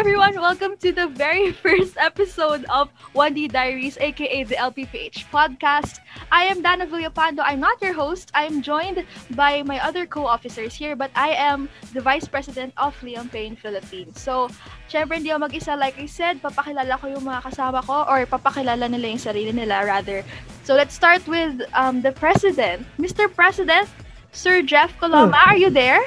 [0.00, 0.32] everyone!
[0.40, 6.00] Welcome to the very first episode of 1D Diaries, aka the LPPH podcast.
[6.32, 7.44] I am Dana Villapando.
[7.44, 8.32] I'm not your host.
[8.32, 9.04] I'm joined
[9.36, 14.16] by my other co-officers here, but I am the Vice President of Liam Payne Philippines.
[14.16, 14.48] So,
[14.88, 15.76] syempre hindi ako mag-isa.
[15.76, 19.84] Like I said, papakilala ko yung mga kasama ko or papakilala nila yung sarili nila
[19.84, 20.24] rather.
[20.64, 22.88] So, let's start with um, the President.
[22.96, 23.28] Mr.
[23.28, 23.84] President,
[24.32, 26.00] Sir Jeff Coloma, are you there?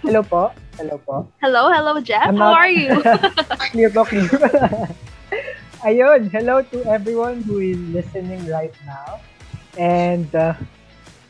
[0.00, 0.63] Hello po.
[0.74, 1.30] Hello po.
[1.38, 2.26] Hello, hello, Jeff.
[2.26, 2.90] I'm How not- are you?
[3.74, 4.26] clear po, clear.
[5.86, 9.20] Ayun, hello to everyone who is listening right now.
[9.78, 10.56] And uh,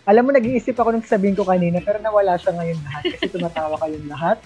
[0.09, 3.75] alam mo, nag-iisip ako nung sabihin ko kanina, pero nawala siya ngayon lahat kasi tumatawa
[3.83, 4.39] kayong lahat.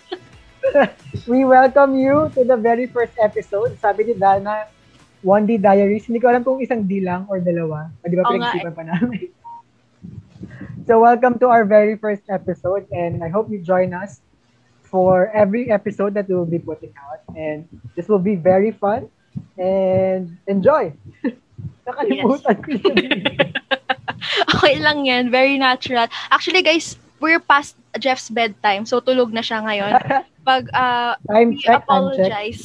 [1.30, 3.76] We welcome you to the very first episode.
[3.82, 4.68] Sabi ni Dana,
[5.26, 6.08] 1D Diaries.
[6.08, 7.92] Hindi ko alam kung isang D lang or dalawa.
[8.00, 9.28] Di ba pinag-isipan pa namin?
[10.86, 14.20] So welcome to our very first episode and I hope you join us
[14.82, 19.08] for every episode that we will be putting out and this will be very fun
[19.58, 20.92] and enjoy.
[21.86, 22.96] Nakalimutan ko yun.
[24.56, 25.30] okay lang yan.
[25.30, 26.08] Very natural.
[26.30, 28.86] Actually, guys, we're past Jeff's bedtime.
[28.86, 29.92] So, tulog na siya ngayon.
[30.48, 32.32] Pag, uh, Time we check, time check.
[32.32, 32.62] apologize.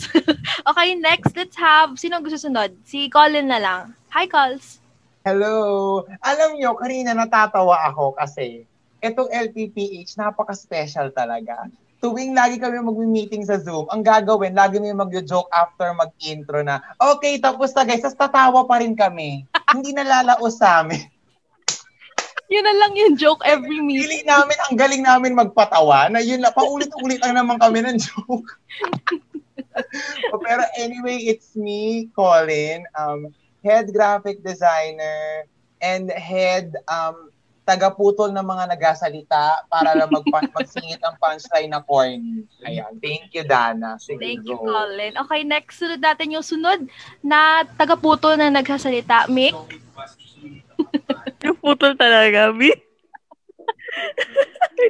[0.69, 2.71] okay, next, let's have, sino gusto sunod?
[2.87, 3.81] Si Colin na lang.
[4.15, 4.79] Hi, Cols.
[5.25, 6.05] Hello!
[6.21, 8.61] Alam nyo, kanina natatawa ako kasi
[9.01, 11.65] itong LPPH, napaka-special talaga.
[11.97, 17.41] Tuwing lagi kami mag-meeting sa Zoom, ang gagawin, lagi may mag-joke after mag-intro na, okay,
[17.41, 19.49] tapos na guys, tapos tatawa pa rin kami.
[19.73, 21.09] Hindi nalalaos sa amin.
[22.45, 24.05] Yun na lang yung joke every meeting.
[24.05, 28.45] Pili namin, ang galing namin magpatawa, na yun na, paulit-ulit lang naman kami ng joke.
[30.31, 33.27] Oh, Pero anyway, it's me, Colin, um,
[33.65, 35.49] head graphic designer
[35.81, 37.33] and head um,
[37.65, 40.21] tagaputol ng mga nagasalita para lang mag
[40.57, 42.45] magsingit ang punchline na corny.
[42.61, 42.93] Ayan.
[43.01, 43.97] Thank you, Dana.
[43.97, 44.69] Sige, Thank you, go.
[44.69, 45.17] Colin.
[45.25, 46.85] Okay, next, sunod natin yung sunod
[47.25, 49.25] na tagaputo na nagsasalita.
[49.33, 49.57] Mick?
[51.45, 52.73] Yung putol talaga, B.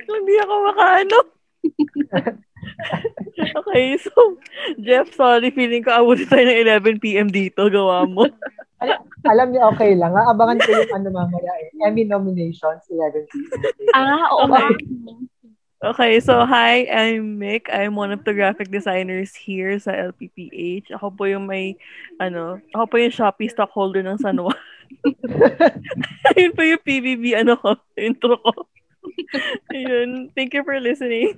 [0.07, 1.17] Hindi ako makaano.
[3.59, 4.11] okay, so,
[4.81, 8.27] Jeff, sorry, feeling ko abutin tayo ng 11pm dito, gawa mo.
[9.31, 10.13] Alam niyo, okay lang.
[10.13, 11.69] Abangan ko yung ano mamaya eh.
[11.81, 13.61] Emmy nominations, 11 p.m.
[13.97, 14.69] Ah, oo nga.
[15.85, 17.69] Okay, so hi, I'm Mick.
[17.69, 20.93] I'm one of the graphic designers here sa LPPH.
[20.97, 21.77] Ako po yung may,
[22.21, 24.57] ano, ako po yung Shopee stockholder ng San Juan.
[26.33, 28.69] Ayun po yung PBB, ano ko, intro ko.
[29.73, 31.37] Ayun, thank you for listening.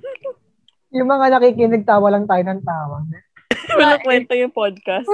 [0.88, 3.04] Yung mga nakikinig, tawa lang tayo ng tawa.
[3.76, 5.04] Walang kwento yung podcast.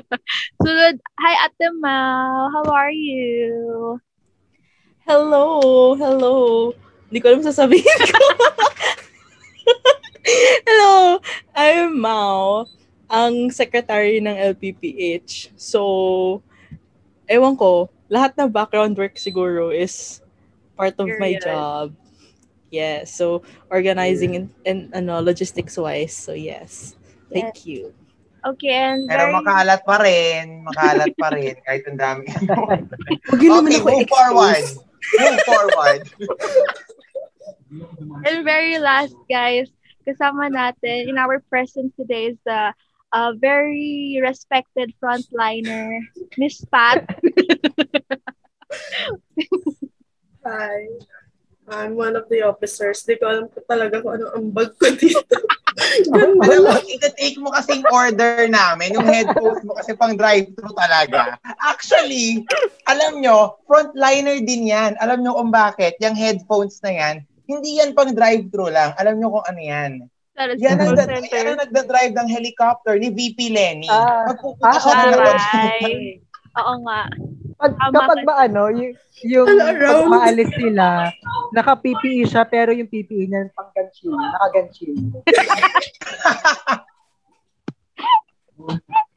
[0.64, 2.48] Sunod, hi, Ate Mal.
[2.56, 4.00] How are you?
[5.04, 6.36] Hello, hello.
[7.12, 8.24] Hindi ko alam sasabihin ko.
[10.64, 11.20] hello,
[11.52, 12.64] I'm Mao,
[13.04, 15.52] ang secretary ng LPPH.
[15.60, 16.40] So,
[17.28, 20.24] ewan ko, lahat ng background work siguro is
[20.80, 21.44] part of my Period.
[21.44, 21.92] job.
[22.70, 26.14] Yes, so organizing and, and ano, logistics-wise.
[26.14, 26.94] So, yes.
[27.30, 27.94] Thank you.
[28.40, 30.64] Okay, and Pero very, makalat pa rin.
[30.64, 31.54] Makalat pa rin.
[31.66, 32.24] Kahit ang dami.
[33.28, 34.16] Huwag yun naman okay, move expose.
[34.16, 34.64] forward.
[35.20, 36.02] Move forward.
[38.26, 39.68] and very last, guys,
[40.08, 42.72] kasama natin in our presence today is the
[43.12, 46.00] uh, very respected frontliner,
[46.40, 47.04] Miss Pat.
[50.46, 50.88] Hi.
[51.70, 53.06] I'm one of the officers.
[53.06, 55.22] Di ko alam po talaga kung ano ang bag ko dito.
[56.10, 61.38] Ganda Alam mo, ita-take mo kasing order namin, yung headphones mo kasi pang drive-thru talaga.
[61.62, 62.42] Actually,
[62.84, 64.98] alam nyo, frontliner din yan.
[64.98, 67.14] Alam nyo kung bakit, yung headphones na yan,
[67.46, 68.92] hindi yan pang drive-thru lang.
[68.98, 69.92] Alam nyo kung ano yan.
[70.34, 71.44] That Yan ang, call yan center.
[71.46, 73.88] ang nagda-drive ng helicopter ni VP Lenny.
[73.88, 74.26] Ah.
[74.26, 75.12] Magpupunta Ah, siya ng.
[75.14, 75.82] Taray.
[76.56, 77.00] Oo nga.
[77.60, 78.26] Pag, kapag ka.
[78.26, 81.12] ba ano, yung, yung pag maalis sila,
[81.52, 84.96] naka-PPE siya, pero yung PPE niya pang ganchil, naka-ganchil.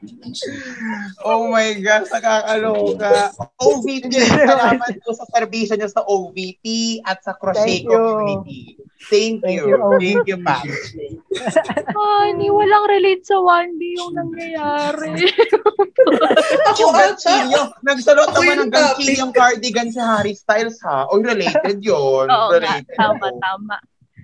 [1.23, 3.31] Oh my God, nakakaloka.
[3.57, 6.63] OVP, salamat po sa servisyo niyo sa OVP
[7.01, 7.95] at sa crochet Thank you.
[7.95, 8.59] community.
[9.03, 9.75] Thank Thank you.
[9.99, 10.63] Thank you, Pam.
[11.99, 15.11] Honey, walang relate sa 1D yung nangyayari.
[16.79, 17.61] Yung ganchilyo.
[17.83, 21.07] Nagsalot Ako naman yung ng ganchilyong cardigan si Harry Styles ha.
[21.11, 22.27] O related yun.
[22.27, 22.95] Oo nga, related.
[22.97, 23.77] tama, tama.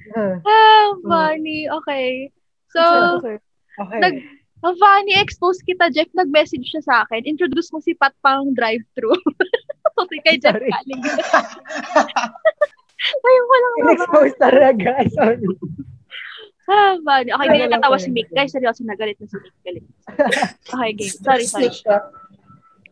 [0.09, 0.35] Hmm.
[0.43, 1.69] Ah, funny.
[1.69, 2.31] Okay.
[2.73, 2.81] So,
[3.21, 3.37] Okay.
[4.03, 4.15] nag,
[4.59, 6.11] ang funny, expose kita, Jeff.
[6.11, 7.23] Nag-message siya sa akin.
[7.23, 9.15] Introduce mo si Pat pang drive-thru.
[9.99, 11.01] Kasi kay Jeff galing.
[12.99, 14.91] Ay, walang In-expose talaga.
[15.15, 15.39] Sorry.
[16.69, 17.31] Ah, funny.
[17.33, 18.29] Okay, natawa pala si Mick.
[18.29, 19.55] Guys, seryoso, nagalit na si Mick.
[19.63, 19.85] Galit.
[20.69, 21.15] Okay, game.
[21.25, 21.71] Sorry, sorry.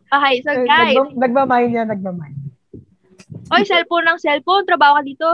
[0.08, 0.96] Okay, so guys.
[0.96, 2.36] Nagma- nagmamine niya, nagmamine.
[3.52, 4.64] Oy, cellphone ng cellphone.
[4.64, 5.28] Trabaho ka dito.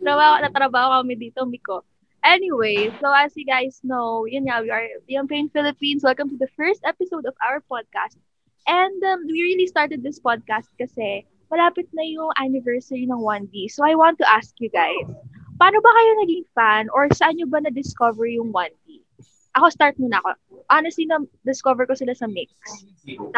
[0.00, 1.84] trabaho, natrabaho kami dito, Miko.
[2.26, 6.02] Anyway, so as you guys know, yun nga, we are Young Pain Philippines.
[6.02, 8.18] Welcome to the first episode of our podcast.
[8.66, 11.22] And um, we really started this podcast kasi
[11.54, 13.70] malapit na yung anniversary ng 1D.
[13.70, 15.06] So I want to ask you guys,
[15.54, 19.06] paano ba kayo naging fan or saan nyo ba na-discover yung 1D?
[19.54, 20.34] Ako, start muna ako.
[20.66, 22.50] Honestly, na-discover ko sila sa mix.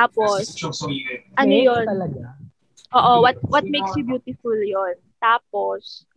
[0.00, 0.56] Tapos,
[1.37, 1.85] ano Mix yun?
[1.85, 2.40] Talaga.
[2.96, 4.96] Oo, what what makes you beautiful yon.
[5.20, 6.08] Tapos,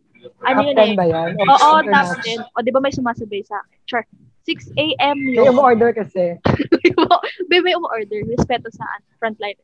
[0.46, 0.94] ano Top yun 10 eh?
[0.94, 1.30] ba yan?
[1.38, 2.46] Oo, top International.
[2.50, 2.56] 10.
[2.56, 3.78] O, di ba may sumasabay sa akin?
[3.86, 4.04] Sure.
[4.42, 5.18] 6 a.m.
[5.22, 5.54] May yun.
[5.54, 6.34] umu-order kasi.
[7.50, 8.26] may, may umu-order.
[8.26, 9.58] Respeto sa ano, frontline.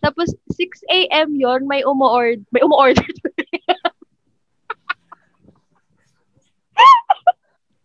[0.00, 1.34] Tapos, 6 a.m.
[1.34, 2.38] yon may umu-order.
[2.54, 3.04] May umu-order.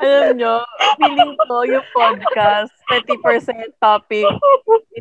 [0.05, 0.61] Alam nyo,
[1.01, 4.29] feeling ko yung podcast, 30% topic,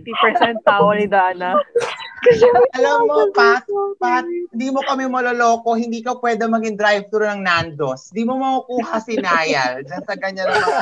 [0.00, 1.60] 80% tawa ni Dana.
[2.80, 3.68] Alam mo, Pat,
[4.00, 8.08] Pat, hindi mo kami maloloko, hindi ka pwede maging drive-thru ng Nandos.
[8.16, 10.72] Hindi mo makukuha si Nayal dyan sa ganyan na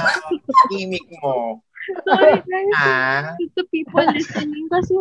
[0.71, 1.59] gimmick mo.
[2.05, 2.75] Sorry, guys.
[2.77, 3.35] Ah?
[3.35, 4.67] To the people listening.
[4.69, 4.95] Kasi,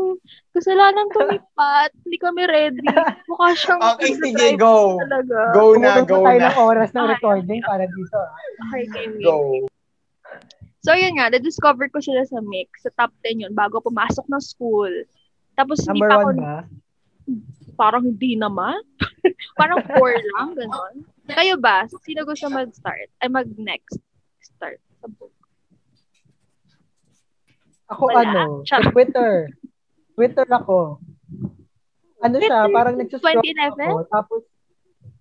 [0.51, 1.93] kasalanan to ni Pat.
[2.01, 2.81] Hindi kami ready.
[3.29, 4.97] Mukha siyang Okay, sige, go.
[4.99, 5.39] talaga.
[5.53, 6.47] Go na, Tumulong go tayo na.
[6.47, 8.19] ng oras ng recording para dito.
[8.67, 9.15] Okay, game.
[9.19, 9.65] Go.
[10.81, 12.81] So, yun nga, na-discover ko sila sa mix.
[12.81, 14.89] Sa top 10 yun, bago pumasok ng school.
[15.53, 16.57] Tapos, hindi Number pa ako, one ba?
[17.77, 18.81] parang hindi naman.
[19.59, 21.05] parang four lang, gano'n.
[21.27, 21.85] Kayo ba?
[22.01, 23.13] Sino gusto mag-start?
[23.17, 24.01] Ay, mag-next
[24.41, 25.29] start sa book?
[27.91, 28.19] Ako Wala.
[28.23, 29.51] ano, sa Twitter.
[30.15, 30.97] Twitter ako.
[32.21, 33.75] Ano siya, Twitter, parang nagsuscroll 2011?
[33.81, 33.97] ako.
[34.07, 34.41] Tapos,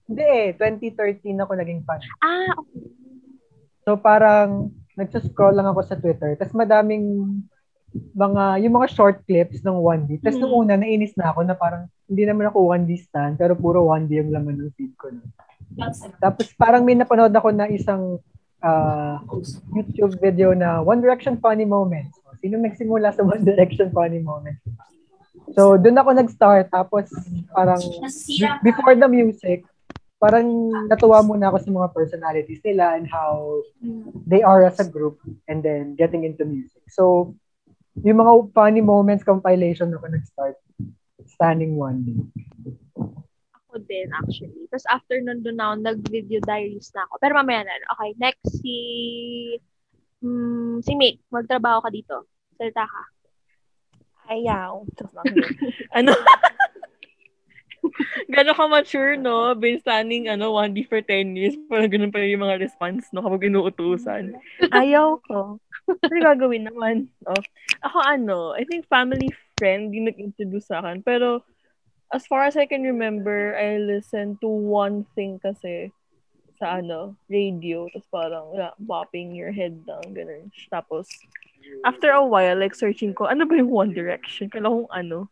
[0.06, 2.00] hindi eh, 2013 ako naging fan.
[2.20, 2.82] Ah, okay.
[3.80, 6.36] So parang nagsuscroll lang ako sa Twitter.
[6.36, 7.38] Tapos madaming
[8.12, 10.20] mga, yung mga short clips ng 1D.
[10.20, 10.60] Tapos nung Mm.
[10.60, 14.30] una, nainis na ako na parang hindi naman ako 1D stan, pero puro 1D yung
[14.30, 15.10] laman ng feed ko.
[15.10, 15.26] nun.
[16.18, 18.18] Tapos parang may napanood ako na isang
[18.62, 19.20] ah,
[19.72, 22.16] YouTube video na One Direction Funny Moments.
[22.40, 24.64] Sino nagsimula sa One Direction Funny Moments?
[25.52, 26.70] So, doon ako nag-start.
[26.70, 27.10] Tapos,
[27.52, 27.80] parang
[28.38, 29.66] be- before the music,
[30.20, 30.46] parang
[30.86, 33.64] natuwa muna ako sa mga personalities nila and how
[34.28, 35.16] they are as a group
[35.48, 36.84] and then getting into music.
[36.92, 37.34] So,
[38.04, 40.56] yung mga funny moments compilation ako nag-start
[41.26, 42.20] standing one day.
[43.70, 44.66] Ako din, actually.
[44.66, 47.22] Tapos after nun, doon ako, nag-video diaries na ako.
[47.22, 47.86] Pero mamaya na.
[47.94, 48.76] Okay, next si...
[50.26, 52.26] Mm, si Mick, magtrabaho ka dito.
[52.58, 53.02] Salita ka.
[54.34, 54.82] Ayaw.
[55.94, 56.10] Ano?
[58.30, 59.54] Gano'n ka mature, no?
[59.58, 61.54] Been standing, ano, 1D for 10 years.
[61.66, 63.22] Parang ganun pa yung mga response, no?
[63.22, 64.38] Kapag inuutusan.
[64.74, 65.58] Ayaw ko.
[65.86, 67.10] Ano gagawin naman?
[67.26, 67.42] Oh.
[67.86, 71.02] Ako, ano, I think family friend yung nag-introduce sa akin.
[71.02, 71.42] Pero,
[72.10, 75.94] as far as I can remember, I listened to one thing kasi
[76.58, 77.88] sa ano, radio.
[77.88, 80.52] Tapos parang, yeah, bopping your head down, ganun.
[80.68, 81.08] Tapos,
[81.86, 84.52] after a while, like, searching ko, ano ba yung One Direction?
[84.52, 85.30] Kala kong ano.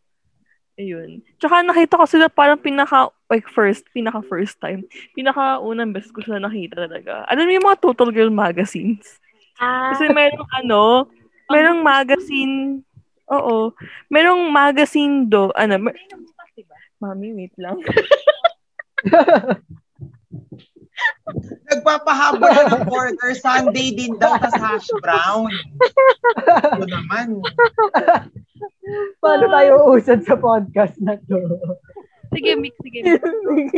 [0.78, 1.20] Ayun.
[1.42, 4.86] Tsaka nakita ko sila parang pinaka, like, first, pinaka first time.
[5.12, 7.26] Pinaka unang beses ko sila nakita talaga.
[7.34, 9.18] Mo yung mga Total Girl magazines?
[9.58, 11.10] Ah, Kasi merong ano,
[11.50, 12.86] merong magazine,
[13.26, 13.74] oo,
[14.06, 15.98] merong magazine do, ano, mer-
[16.98, 17.78] Mami, wait lang.
[21.70, 25.46] Nagpapahabol na ng quarter Sunday din daw sa hash brown.
[26.74, 27.38] Ito naman.
[29.22, 31.38] Paano tayo usad sa podcast na to?
[32.34, 33.06] sige, Mick, sige.
[33.06, 33.70] Mick.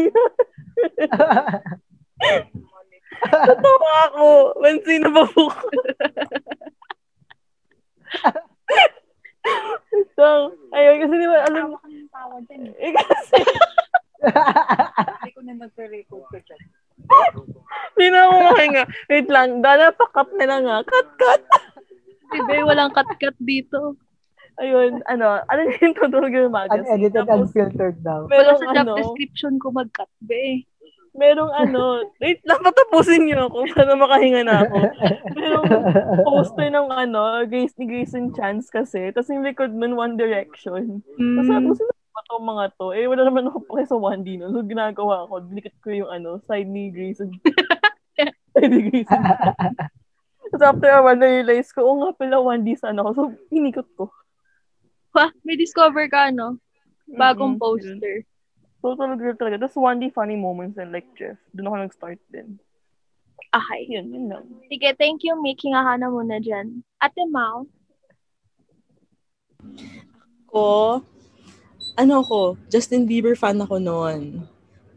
[3.21, 4.57] Tatawa ako.
[4.65, 5.45] Pansin na ba po?
[10.15, 11.77] so, ayun, kasi di ba, alam mo,
[12.79, 13.39] eh, kasi,
[15.21, 16.63] Hindi ko na nagre-record ko dyan.
[17.97, 18.85] hindi na ako makahinga.
[19.09, 20.79] Wait lang, dala pa cut na lang nga.
[20.85, 21.43] Cut, cut.
[22.31, 23.97] Bebe, walang cut-cut dito.
[24.61, 26.85] Ayun, ano, ano yung Total Girl magazine?
[26.85, 28.29] Unedited, Tapos, unfiltered daw.
[28.29, 30.69] Wala merong sa job ano, description ko mag-cut, be.
[31.11, 34.77] Merong ano, wait lang, patapusin niyo ako para makahinga na ako.
[35.35, 35.67] Merong
[36.23, 39.11] poster ng ano, Grace ni Grace and Chance kasi.
[39.11, 41.03] Tapos yung likod nun, One Direction.
[41.17, 41.79] Tapos sabi ko, Mm.
[41.79, 42.87] sino ba to mga to?
[42.91, 44.51] Eh, wala naman ako pa sa 1D no.
[44.51, 47.35] So, ginagawa ko, dinikit ko yung ano, side ni Grace and
[48.53, 49.27] side ni Grace and
[50.51, 53.11] Tapos after a while, na-realize ko, oh nga pala, 1D sana ako.
[53.15, 54.11] So, hinikot ko.
[55.15, 56.59] Ha, may discover ka, no?
[57.09, 57.63] Bagong Mm-mm.
[57.63, 58.27] poster.
[58.81, 59.57] Total girl talaga.
[59.61, 61.37] Tapos 1D funny moments and like Jeff.
[61.53, 62.57] Doon ako nag-start din.
[63.51, 63.81] Okay.
[63.93, 64.45] Yun, yun lang.
[64.73, 65.61] Sige, thank you, Mick.
[65.61, 66.81] Hinga ka na muna dyan.
[66.97, 67.69] Ate Mau.
[70.49, 71.01] Ko,
[71.95, 74.49] ano ako, Justin Bieber fan ako noon.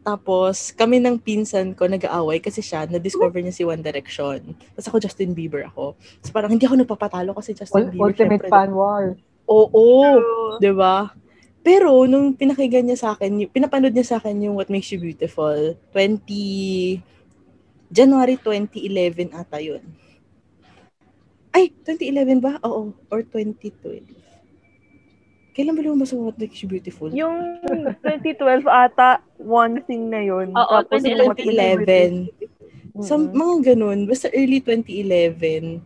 [0.04, 4.52] Tapos, kami ng pinsan ko nag-aaway kasi siya, na-discover niya si One Direction.
[4.76, 5.96] Tapos ako, Justin Bieber ako.
[5.96, 8.04] Tapos parang hindi ako nagpapatalo kasi Justin Ul- Bieber.
[8.12, 9.16] Ultimate syempre, fan war.
[9.44, 9.84] Oo,
[10.20, 10.56] True.
[10.60, 11.12] 'di ba?
[11.64, 15.00] Pero nung pinakinggan niya sa akin, yung- pinapanood niya sa akin yung What Makes You
[15.00, 17.00] Beautiful, 20
[17.88, 19.80] January 2011 ata 'yun.
[21.54, 22.60] Ay, 2011 ba?
[22.66, 24.02] Oo, or 2012.
[25.54, 27.14] Kailan ba lumabas ang What Makes You Beautiful?
[27.14, 27.62] Yung
[28.02, 30.50] 2012 ata, one thing na yun.
[30.50, 32.28] Oo, Tapos Kasi yung 2011.
[32.90, 33.06] Mm-mm.
[33.06, 35.78] Sa mga ganun, basta early 2011,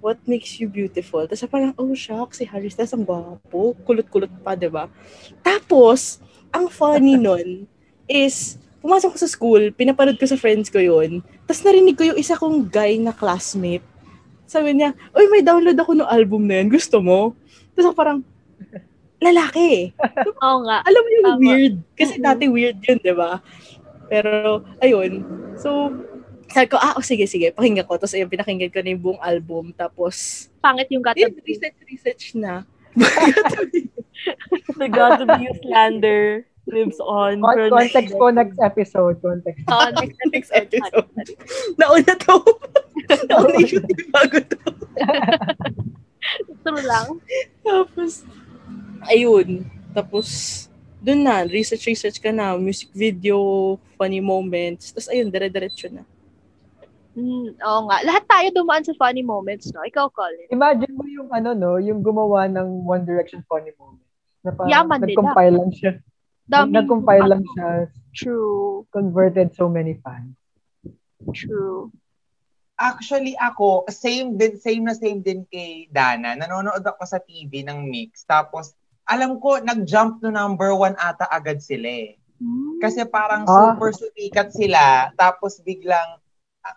[0.00, 1.28] What Makes You Beautiful.
[1.28, 3.76] Tapos parang, oh, shock, si Harry Styles ang gwapo.
[3.84, 4.88] Kulot-kulot pa, di ba?
[5.44, 6.18] Tapos,
[6.50, 7.68] ang funny nun
[8.08, 11.20] is, pumasok ko sa school, pinapanood ko sa friends ko yun.
[11.44, 13.84] Tapos narinig ko yung isa kong guy na classmate.
[14.48, 16.72] Sabi niya, uy, may download ako ng album na yan.
[16.72, 17.36] Gusto mo?
[17.76, 18.18] Tapos ako parang,
[19.20, 19.92] lalaki.
[20.42, 20.80] Oo nga.
[20.82, 21.40] Alam mo yung Tama.
[21.44, 21.74] weird.
[21.94, 23.38] Kasi dati weird yun, di ba?
[24.10, 25.22] Pero, ayun.
[25.60, 25.92] So,
[26.50, 27.94] sabi ko, ah, oh, sige, sige, pakinggan ko.
[27.94, 29.64] Tapos, ayun, pinakinggan ko na yung buong album.
[29.74, 31.40] Tapos, Pangit yung yun, katabi.
[31.46, 32.66] research, research na.
[34.80, 37.40] The God of You slander lives on.
[37.40, 39.16] Con- for Context po next episode.
[39.22, 39.64] Context.
[39.70, 41.08] Oo, next Next episode.
[41.78, 42.36] Nauna to.
[43.30, 44.60] Nauna yung bago to.
[46.66, 47.08] True lang.
[47.64, 48.26] Tapos,
[49.08, 49.64] ayun.
[49.90, 50.26] Tapos,
[51.00, 54.92] dun na, research, research ka na, music video, funny moments.
[54.92, 56.04] Tapos, ayun, dire-diretso na.
[57.20, 57.96] Mm, oo nga.
[58.02, 59.84] Lahat tayo dumaan sa funny moments, no?
[59.84, 60.48] Ikaw, Colin.
[60.48, 64.00] Imagine mo yung ano no, yung gumawa ng One Direction funny moment.
[64.40, 65.06] Na parang Yaman nila.
[65.06, 65.92] nag-compile lang siya.
[66.48, 67.68] Daming- Nag-compile lang siya.
[68.10, 68.88] True.
[68.88, 70.32] Converted so many fans.
[71.30, 71.92] True.
[72.74, 76.32] Actually, ako, same din, same na same din kay Dana.
[76.32, 78.24] Nanonood ako sa TV ng Mix.
[78.24, 78.72] Tapos,
[79.04, 82.16] alam ko, nag-jump to number one ata agad sila eh.
[82.40, 82.80] Mm.
[82.80, 83.76] Kasi parang Ah.
[83.76, 85.12] super sumikat sila.
[85.14, 86.19] Tapos biglang,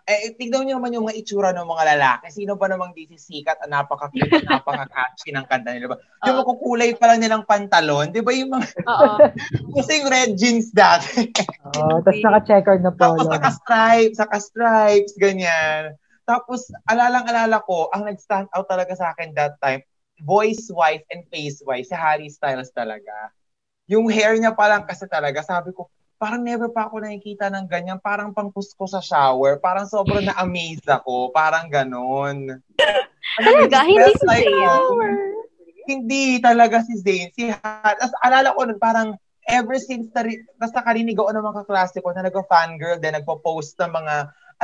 [0.08, 2.26] eh, tignan niyo naman yung mga itsura ng mga lalaki.
[2.32, 5.92] Sino ba namang di sisikat at napaka-cute, napaka-catchy ng kanta nila.
[5.92, 5.96] Ba?
[6.24, 6.42] Yung Oo.
[6.44, 8.08] makukulay pa lang nilang pantalon.
[8.08, 9.16] Di ba yung mga Oo.
[9.76, 11.28] kasing red jeans dati?
[11.68, 13.32] Oh, tapos naka-checkered na Tapos polo.
[13.36, 15.92] saka-stripes, saka-stripes, ganyan.
[16.24, 19.84] Tapos, alalang-alala ko, ang nag-stand out talaga sa akin that time,
[20.24, 23.12] voice-wise and face-wise, si Harry Styles talaga.
[23.92, 27.66] Yung hair niya pa lang kasi talaga, sabi ko, parang never pa ako nakikita ng
[27.66, 27.98] ganyan.
[28.00, 29.58] Parang pangkusko sa shower.
[29.58, 31.30] Parang sobrang na-amaze ako.
[31.30, 32.60] Parang ganon.
[33.40, 34.54] Talaga, hindi like, Zayn.
[34.64, 34.98] um,
[35.84, 37.28] Hindi talaga si Zayn.
[37.34, 39.08] Si Har- As, alala ko nun, parang
[39.44, 43.92] ever since, tari, basta karinig ako ng mga kaklase ko na nag-fangirl din, nagpo-post ng
[43.92, 44.14] mga,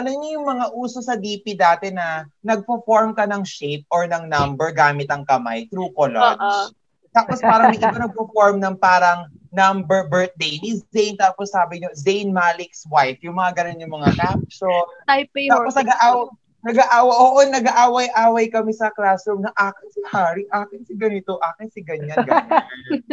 [0.00, 4.32] alam niyo yung mga uso sa DP dati na nagpo-form ka ng shape or ng
[4.32, 6.40] number gamit ang kamay through collage.
[6.40, 6.72] Oo.
[7.10, 11.18] Tapos parang may iba nagpo-form ng parang number birthday ni Zayn.
[11.18, 13.18] Tapos sabi niyo, Zayn Malik's wife.
[13.22, 14.84] Yung mga ganun yung mga caption.
[15.06, 16.30] Taipei Tapos nag-aaw,
[16.60, 21.80] nag-aawa, oo, nag-aaway-away kami sa classroom na akin si Harry, akin si ganito, akin si
[21.80, 22.62] ganyan, ganyan.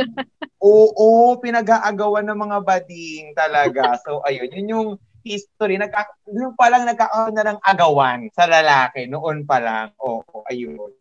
[0.63, 3.95] oo, pinag-aagawan ng mga bading talaga.
[4.03, 4.89] So, ayun, yun yung
[5.23, 5.75] history.
[5.79, 9.07] Nagka, noon pa lang nagkakaroon na ng agawan sa lalaki.
[9.07, 9.87] Noon pa lang.
[9.99, 10.91] Oo, ayun.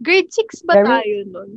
[0.00, 1.50] Grade 6 ba Very- tayo nun?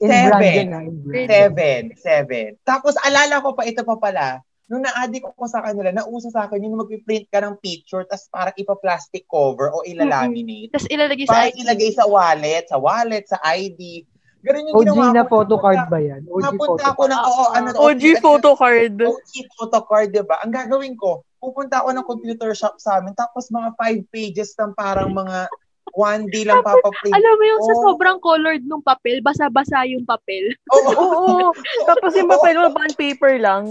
[0.00, 0.32] In Seven.
[0.32, 0.80] Brandon na.
[0.80, 1.28] In Brandon.
[1.28, 1.82] Seven.
[2.00, 2.48] Seven.
[2.64, 4.40] Tapos, alala ko pa, ito pa pala,
[4.70, 8.54] nung na-addict ko sa kanila, nauso sa akin yung mag-print ka ng picture, tapos parang
[8.54, 10.70] ipa-plastic cover o ilalaminate.
[10.70, 14.06] Tapos ilalagay sa Para ilagay sa wallet, sa wallet, sa ID.
[14.46, 15.30] Ganun yung OG ginawa na ko.
[15.42, 16.22] photo card ba yan?
[16.22, 18.94] OG Napunta photo ako ng, oo, ano, OG photo card.
[19.02, 20.38] OG photo card, di ba?
[20.46, 24.70] Ang gagawin ko, pupunta ako ng computer shop sa amin, tapos mga five pages ng
[24.78, 25.50] parang mga
[25.94, 27.14] one day lang papaprint.
[27.14, 27.82] Alam mo yung sa Oo.
[27.90, 30.54] sobrang colored nung papel, basa-basa yung papel.
[30.70, 30.90] Oo.
[30.90, 31.50] Oo.
[31.90, 33.70] Tapos yung papel mo, bond paper lang.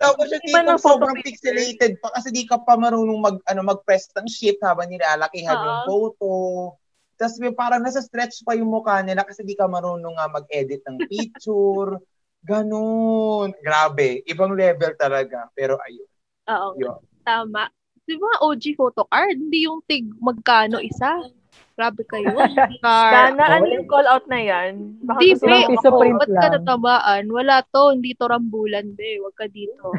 [0.00, 1.52] Tapos yung tipong sobrang picture.
[1.52, 5.80] pixelated pa kasi di ka pa marunong mag, ano, mag-press ng shift habang nilalakihan yung
[5.82, 5.86] Oo.
[5.86, 6.30] photo.
[7.14, 10.82] Tapos may parang nasa stretch pa yung mukha nila kasi di ka marunong nga mag-edit
[10.86, 11.98] ng picture.
[12.50, 13.56] Ganun.
[13.64, 14.20] Grabe.
[14.28, 15.48] Ibang level talaga.
[15.56, 16.08] Pero ayun.
[16.44, 17.00] Oo, Yun.
[17.24, 17.72] tama.
[18.04, 19.40] Di ba OG photo card?
[19.40, 21.24] Hindi yung tig magkano isa.
[21.74, 22.30] Grabe kayo.
[22.84, 23.34] Car.
[23.34, 24.94] Sana, ano yung call out na yan?
[25.02, 25.58] Baka Di, gusto be.
[25.74, 25.98] ako.
[25.98, 27.24] print Ba't ka natamaan?
[27.32, 27.96] Wala to.
[27.96, 29.18] Hindi to rambulan, be.
[29.18, 29.90] Huwag ka dito.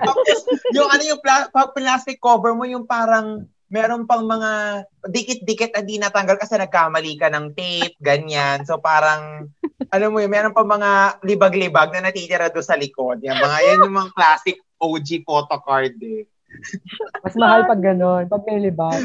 [0.00, 0.38] Tapos,
[0.76, 5.96] yung ano yung pla- plastic cover mo, yung parang meron pang mga dikit-dikit na di
[5.96, 8.64] natanggal kasi nagkamali ka ng tape, ganyan.
[8.68, 9.48] So parang,
[9.88, 13.24] alam mo yun, meron pang mga libag-libag na natitira doon sa likod.
[13.24, 16.28] Yan, mga yan yung mga classic OG photo card eh.
[17.24, 19.04] Mas mahal pag gano'n, pag may libas.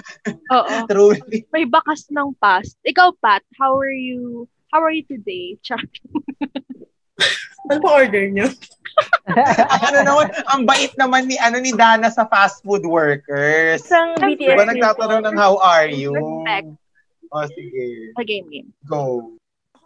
[0.51, 0.75] Oo.
[0.89, 1.47] Truly.
[1.51, 2.77] May bakas ng past.
[2.83, 4.45] Ikaw, Pat, how are you?
[4.71, 5.55] How are you today?
[5.63, 5.79] Char.
[7.67, 8.47] Ano pa order niyo?
[9.91, 13.83] Ano naman, ang bait naman ni ano ni Dana sa fast food workers.
[13.83, 14.55] Isang BTS.
[14.55, 16.15] Diba nagtatanong ng how are you?
[16.15, 16.71] Respect.
[17.29, 17.85] O sige,
[18.15, 18.69] Sa game game.
[18.87, 19.36] go.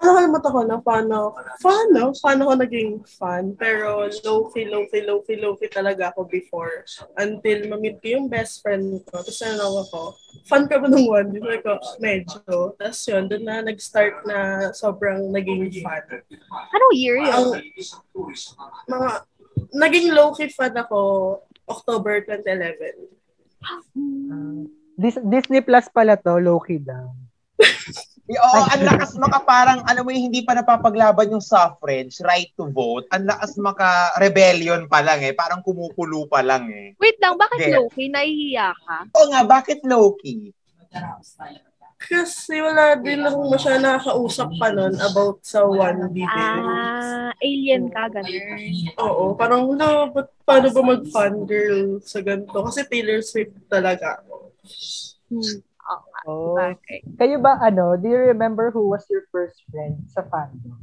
[0.02, 1.18] Nakalimutan ko na paano,
[1.62, 3.54] paano, paano ko naging fan.
[3.54, 6.82] Pero low-key, low-key, low-key, low-key talaga ako before.
[7.22, 9.22] Until ma-meet ko yung best friend ko.
[9.22, 10.18] Tapos ano ako,
[10.50, 11.30] fan ka ba nung one?
[11.30, 12.74] Di ba ko, medyo.
[12.82, 14.38] Tapos yun, doon na nag-start na
[14.74, 16.26] sobrang naging fan.
[16.50, 17.30] Anong year yun?
[17.30, 17.50] Ang,
[18.90, 19.10] mga,
[19.78, 21.00] naging low-key fan ako
[21.70, 23.06] October 2011.
[24.98, 27.14] Dis- Disney Plus pala to, low-key daw.
[28.38, 32.70] Oo, ang lakas maka parang, alam mo yung hindi pa napapaglaban yung suffrage, right to
[32.70, 33.10] vote.
[33.12, 35.34] Ang lakas maka rebellion pa lang eh.
[35.36, 36.96] Parang kumukulo pa lang eh.
[37.02, 37.74] Wait lang, bakit Get.
[37.76, 38.08] low-key?
[38.08, 38.98] Nahihiya ka?
[39.18, 40.54] Oo nga, bakit low-key?
[42.02, 46.64] Kasi wala din akong masyadong nakakausap pa nun about sa 1B din.
[46.66, 48.58] Ah, alien ka, ganun.
[48.98, 52.58] Oo, parang wala, ba't, paano ba mag-fangirl sa ganito?
[52.58, 54.50] Kasi Taylor Swift talaga ako.
[55.30, 55.62] Hmm.
[56.24, 56.54] Oh.
[56.54, 57.02] Okay.
[57.16, 60.78] Kayo ba, ano, do you remember who was your first friend sa fandom?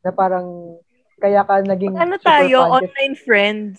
[0.00, 0.76] Na parang,
[1.16, 2.56] kaya ka naging Ano super tayo?
[2.58, 3.76] fan kasi- Online friends.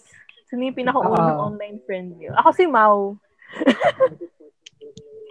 [0.47, 1.45] Sino yung pinakaunang Ah.
[1.45, 2.33] online friend niyo?
[2.35, 3.17] Ako si Mau.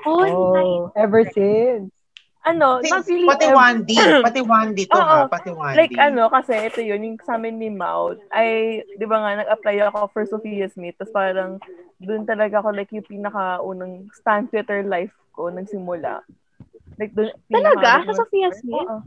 [0.02, 0.34] Oh, nice.
[0.34, 1.94] Oh, ever since.
[2.42, 3.94] Ano, not really Pati ev- Wandy.
[4.18, 4.98] Pati Wandy to Oo.
[4.98, 5.30] ha.
[5.30, 5.78] Pati Wandy.
[5.78, 9.78] Like ano, kasi ito yun, yung sa amin ni Mau, ay, di ba nga, nag-apply
[9.86, 11.62] ako for Sophia Smith, tapos parang,
[12.02, 16.22] doon talaga ako, like, yung pinakaunang stand Twitter life ko, nagsimula.
[17.00, 18.04] Like, doon, Talaga?
[18.06, 18.84] Sa Sophia Smith?
[18.84, 19.00] Oo.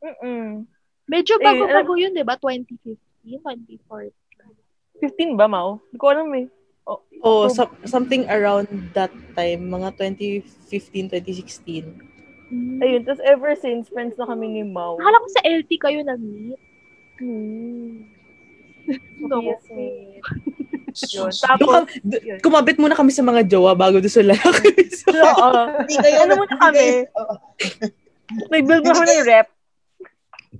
[0.00, 0.64] Mm-mm.
[1.06, 2.38] Medyo Eh, bago-bago yun, di ba?
[2.38, 2.94] 2015,
[3.26, 4.14] 2014.
[5.02, 5.82] 15 ba, Mau?
[5.82, 6.46] Hindi ko alam eh.
[7.26, 11.90] Oh, so- something around that time, mga 2015, 2016.
[12.46, 12.78] Hmm.
[12.78, 14.94] Ayun, tapos ever since, friends na kami ni Mau.
[14.94, 16.60] Akala ko sa LT kayo nag-meet.
[17.18, 18.06] Hmm.
[19.26, 19.42] No.
[21.06, 21.30] Yun.
[21.30, 24.70] Tapos, d- kumabit muna kami sa mga jowa bago doon sa lalaki.
[25.28, 25.50] oo.
[25.80, 26.86] Hindi kayo, Ano muna kami?
[28.48, 29.48] Nag-build na kami rep.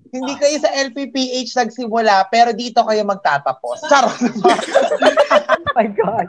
[0.07, 3.85] hindi kayo sa LPPH nagsimula, pero dito kayo magtatapos.
[3.87, 4.17] Charot.
[5.77, 6.29] Oh my God.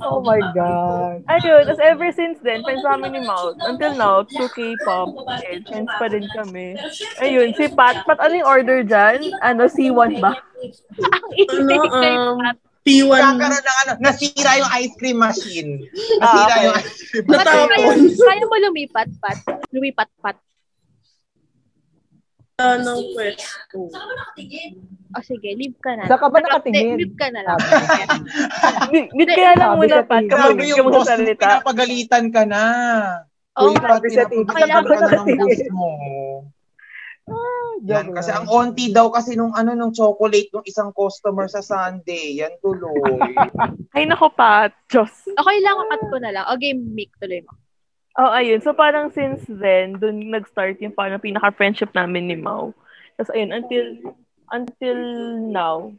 [0.00, 1.20] Oh my God.
[1.28, 3.60] Ayun, tapos ever since then, friends namin ni Mouth.
[3.60, 5.12] Until now, 2 K-pop.
[5.44, 6.80] And friends pa din kami.
[7.20, 8.08] Ayun, si Pat.
[8.08, 9.20] Pat, ano yung order dyan?
[9.44, 10.32] Ano, C1 ba?
[10.32, 12.56] Ang ingay Ano, kay um, Pat.
[12.84, 15.70] P1 Kakaroon ng ano, nasira yung ice cream machine.
[16.20, 16.62] Nasira Ah, okay.
[16.62, 17.40] yung ice cream machine.
[17.40, 17.96] Natapon.
[18.14, 19.38] kaya mo lumipat, Pat.
[19.72, 20.36] Lumipat, Pat.
[22.54, 23.90] ng pwesto.
[25.10, 26.06] O sige, leave ka na.
[26.06, 26.94] Saan ka ba Naka- nakatingin?
[26.94, 27.58] Leave ka na lang.
[29.10, 32.64] Di kaya lang Sabi muna, Pat, kapag yung ka boss pinapagalitan ka na.
[33.54, 34.46] Oh, Uy, Pat, sabi sa TV.
[34.46, 35.88] pinapagalitan ka na ng boss mo.
[37.82, 42.38] Yan, kasi ang onti daw kasi nung ano nung chocolate nung isang customer sa Sunday.
[42.38, 43.18] Yan tuloy.
[43.96, 44.70] Ay, nako, Pat.
[44.86, 45.10] Diyos.
[45.34, 46.44] Okay lang, cut ko na lang.
[46.46, 47.52] O game, Mick, tuloy mo.
[48.14, 48.62] Oh, ayun.
[48.62, 52.70] So, parang since then, dun nag-start yung parang pinaka-friendship namin ni Mau.
[53.18, 53.86] Tapos, ayun, until,
[54.54, 54.98] until
[55.50, 55.90] now.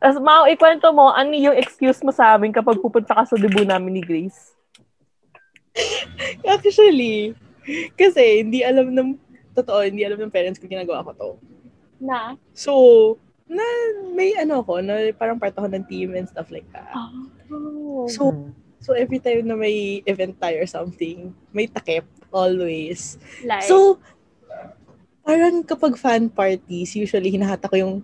[0.00, 3.68] Tapos, Mau, ikwento mo, ano yung excuse mo sa amin kapag pupunta ka sa debut
[3.68, 4.56] namin ni Grace?
[6.48, 7.36] Actually,
[8.00, 9.10] kasi hindi alam ng,
[9.52, 11.30] totoo, hindi alam ng parents ko ginagawa ko to.
[12.00, 12.34] Na?
[12.52, 12.72] So,
[13.46, 13.62] na
[14.10, 16.92] may ano ako, na parang part ako ng team and stuff like that.
[16.96, 18.08] Oh.
[18.08, 18.50] So, Hmm.
[18.80, 23.20] so every time na may event tayo or something, may takip, always.
[23.44, 24.00] Like, So,
[25.22, 27.94] parang kapag fan parties, usually hinahata ko yung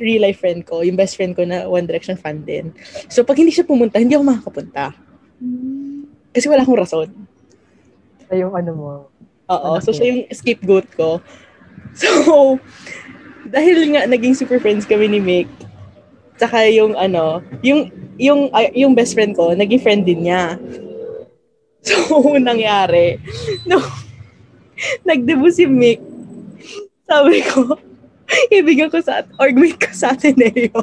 [0.00, 2.72] real life friend ko, yung best friend ko na One Direction fan din.
[3.12, 4.96] So, pag hindi siya pumunta, hindi ako makakapunta.
[5.38, 7.08] mm, Kasi wala akong rason.
[8.26, 8.90] Sa yung ano mo.
[9.46, 11.20] Oo, so siya yung scapegoat ko.
[11.96, 12.60] So,
[13.48, 15.48] dahil nga naging super friends kami ni Mick,
[16.36, 17.88] tsaka yung ano, yung
[18.20, 20.56] yung ay- yung best friend ko, naging friend din niya.
[21.86, 21.94] So,
[22.42, 23.22] nangyari,
[23.62, 23.78] no,
[25.06, 26.02] nag-debut si Mick,
[27.06, 27.78] sabi ko,
[28.50, 30.82] ibigan ko sa, orgmate ko sa Ateneo.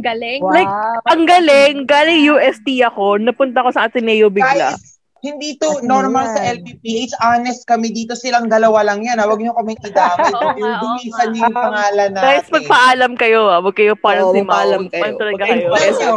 [0.00, 0.40] galing.
[0.40, 0.56] Wow.
[0.56, 0.72] Like,
[1.12, 4.72] Ang galing, galing UST ako, napunta ko sa Ateneo bigla.
[4.74, 6.34] Guys, hindi to At normal yan.
[6.34, 7.12] sa LPPH.
[7.18, 9.16] Honest kami dito, silang dalawa lang yan.
[9.16, 9.26] ha.
[9.26, 10.30] Huwag niyo kaming idamay.
[10.82, 11.64] Dumisan niyo yung nga.
[11.64, 12.24] pangalan natin.
[12.24, 13.58] Guys, magpaalam kayo ah.
[13.58, 14.46] Huwag kayo parang Oo, si Mau.
[14.46, 15.02] magpaalam kayo.
[15.02, 15.68] Parang talaga Huwag kayo.
[15.68, 16.12] kayong Alam niyo,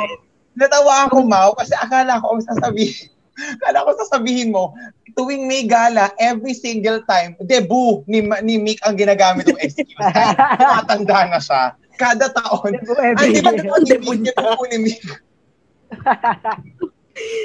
[0.52, 3.08] natawa ako, Mau, kasi akala ko ang sasabihin.
[3.58, 4.76] akala ko sasabihin mo,
[5.12, 9.98] tuwing may gala, every single time, debut ni, ni Mick ang ginagamit ng excuse.
[10.78, 11.74] Matanda na siya.
[11.96, 12.76] Kada taon.
[12.76, 14.36] Debut Ay, every di ba debut ni Mick?
[14.36, 15.02] Debut ni Mick.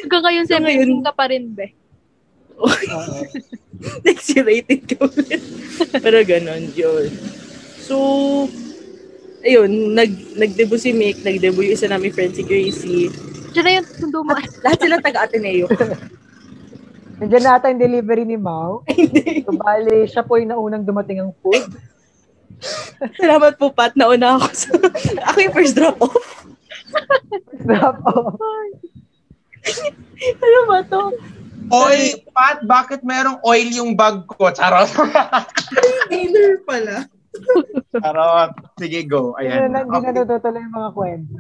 [0.02, 1.66] Hanggang ngayon, So, 17 ngayon- ka pa rin, be.
[4.06, 5.42] Next year, 18 ka ulit.
[5.92, 7.08] Pero ganon, yun.
[7.78, 7.96] So,
[9.42, 13.12] ayun, nag, nag-debut si Mick, nag-debut yung isa namin friend si Gracie.
[13.52, 14.32] Diyan na yung sundo mo.
[14.64, 15.68] Lahat sila taga-Ateneo.
[17.18, 18.84] Nandiyan na ata yung delivery ni Mau.
[18.84, 19.40] Hindi.
[19.42, 21.64] So, bali, siya po yung naunang dumating ang food.
[23.16, 23.96] Salamat po, Pat.
[23.96, 24.68] Nauna ako sa...
[25.32, 26.24] ako yung first drop-off.
[27.58, 28.36] Drop off.
[30.44, 31.02] Ano ba to?
[31.66, 34.48] Oy, Pat, bakit merong oil yung bag ko?
[34.48, 34.86] Charot.
[36.08, 37.10] Inner pala.
[38.02, 38.50] Charot.
[38.78, 39.34] Sige, go.
[39.34, 39.74] Hindi Ayan.
[39.74, 40.12] na, hindi na Okay.
[40.14, 41.34] natutuloy yung mga kwento.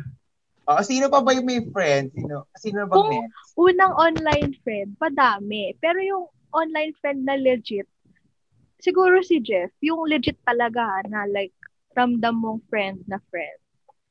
[0.66, 2.10] Oh, sino pa ba yung may friend?
[2.10, 2.50] Sino?
[2.58, 3.54] Sino na ba Kung- next?
[3.54, 5.78] Unang online friend, padami.
[5.78, 7.86] Pero yung online friend na legit,
[8.76, 11.54] siguro si Jeff, yung legit talaga na like,
[11.94, 13.56] ramdam mong friend na friend.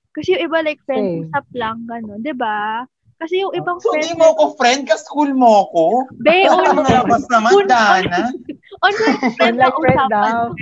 [0.10, 1.20] Kasi yung iba like friend Same.
[1.28, 2.88] usap lang, ganun, di ba?
[3.26, 4.86] Kasi yung ibang So, friend, hindi mo ko friend?
[4.86, 5.86] Ka-school mo ko?
[6.22, 8.22] be, Ang online, labas naman, Dana.
[8.86, 10.54] online friend na usapan, daw.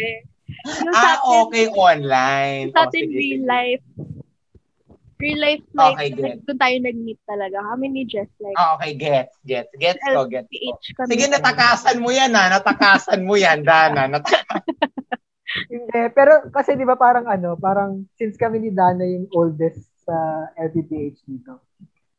[0.80, 2.72] sa Ah, atin, okay, online.
[2.72, 3.84] sa Oh, atin real life,
[5.20, 6.40] real life like, Okay, like get.
[6.48, 7.58] doon tayo nag-meet talaga.
[7.68, 9.72] Kami ni Jeff, like, Ah, okay, gets, gets.
[9.76, 11.04] Gets ko, gets ko.
[11.04, 12.48] Sige, natakasan mo yan, ha?
[12.48, 14.08] Natakasan mo yan, Dana.
[14.08, 14.24] Nat-
[15.70, 20.50] Hindi, pero kasi di ba parang ano, parang since kami ni Dana yung oldest sa
[20.58, 21.62] LPPH dito.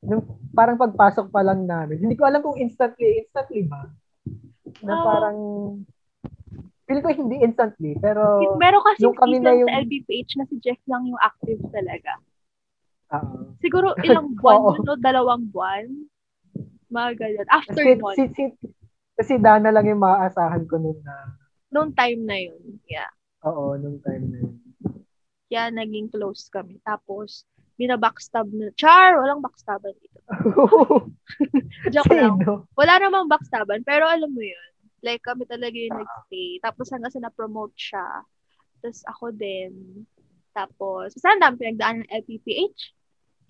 [0.04, 3.88] Nung parang pagpasok pa lang namin, hindi ko alam kung instantly, instantly ba?
[4.80, 5.02] Na Ah.
[5.02, 5.38] parang,
[6.84, 10.56] feel ko hindi instantly, pero, Meron kasi Yung kami na yung- sa LBPH na si
[10.58, 12.12] Jeff lang yung active talaga.
[13.10, 13.24] ah,
[13.58, 14.94] Siguro ilang buwan, no?
[14.96, 15.86] dalawang buwan.
[16.88, 17.46] Mga ganyan.
[17.48, 18.42] After kasi, nun, si, si,
[19.14, 21.14] kasi Dana lang yung maaasahan ko noon na,
[21.70, 22.60] noong time na yun.
[22.84, 23.10] Yeah.
[23.42, 24.54] oo, nung time na yun.
[25.46, 26.80] Kaya naging close kami.
[26.80, 28.70] Tapos, binabackstab na.
[28.78, 29.18] Char!
[29.18, 30.18] Walang backstaban dito.
[31.94, 32.38] Joke lang.
[32.78, 33.82] Wala namang backstaban.
[33.82, 34.70] Pero alam mo yun.
[35.04, 36.62] Like, kami talaga yung nag-stay.
[36.64, 38.24] Tapos hanggang sa na-promote siya.
[38.80, 40.04] Tapos ako din.
[40.54, 42.94] Tapos, saan dami pinagdaan ng LPPH?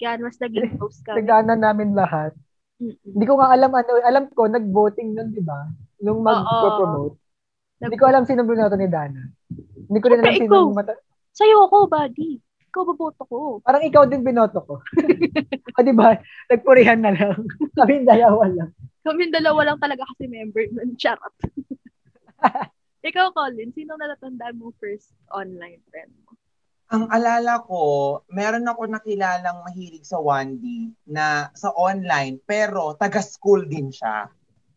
[0.00, 1.22] Kaya mas naging close kami.
[1.22, 2.32] Nagdaanan namin lahat.
[2.82, 2.98] Mm-mm.
[3.06, 5.70] Hindi ko nga alam ano, alam ko, nag-voting nun, di ba?
[6.02, 7.20] Nung mag-promote.
[7.78, 9.22] Hindi ko alam sino binoto ni Dana.
[9.84, 10.98] Hindi ko rin alam sino mata-
[11.34, 12.38] Sa'yo ako, buddy.
[12.74, 13.62] Ikaw baboto ko.
[13.62, 14.82] Parang ikaw din binoto ko.
[15.78, 16.18] o di ba?
[16.50, 17.46] Nagpurihan na lang.
[17.78, 18.74] Kami dalawa lang.
[19.06, 20.98] Kami dalawa lang talaga kasi member nun.
[20.98, 21.30] Charot.
[23.06, 26.34] Ikaw, Colin, sino natatandaan mo first online friend mo?
[26.90, 33.94] Ang alala ko, meron ako nakilalang mahilig sa 1D na sa online, pero taga-school din
[33.94, 34.26] siya.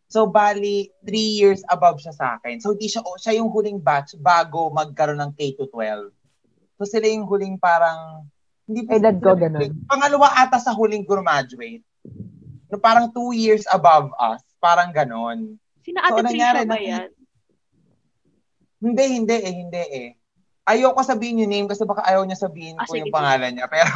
[0.06, 2.62] So, bali, three years above siya sa akin.
[2.62, 6.14] So, di siya, oh, siya yung huling batch bago magkaroon ng K-12.
[6.78, 8.30] So, sila yung huling parang,
[8.70, 9.74] hindi Edad ko, ganun.
[9.90, 11.82] Pangalawa ata sa huling graduate.
[12.68, 14.44] No, parang two years above us.
[14.62, 15.56] Parang ganon.
[15.82, 17.08] Sina So, Ate nangyari Trisha ba na- yan?
[18.78, 20.08] Hindi, hindi eh, hindi eh.
[20.68, 23.66] Ayoko sabihin yung name kasi baka ayaw niya sabihin Ah, ko sige, yung pangalan niya.
[23.74, 23.90] Pero,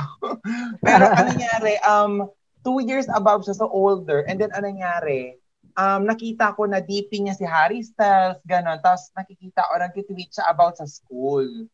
[0.80, 2.26] pero ano nangyari, um,
[2.64, 4.24] two years above siya, so older.
[4.24, 5.36] And then ano nangyari,
[5.76, 8.80] um, nakita ko na DP niya si Harry Styles, gano'n.
[8.80, 11.68] Tapos nakikita ko, nag-tweet siya about sa school.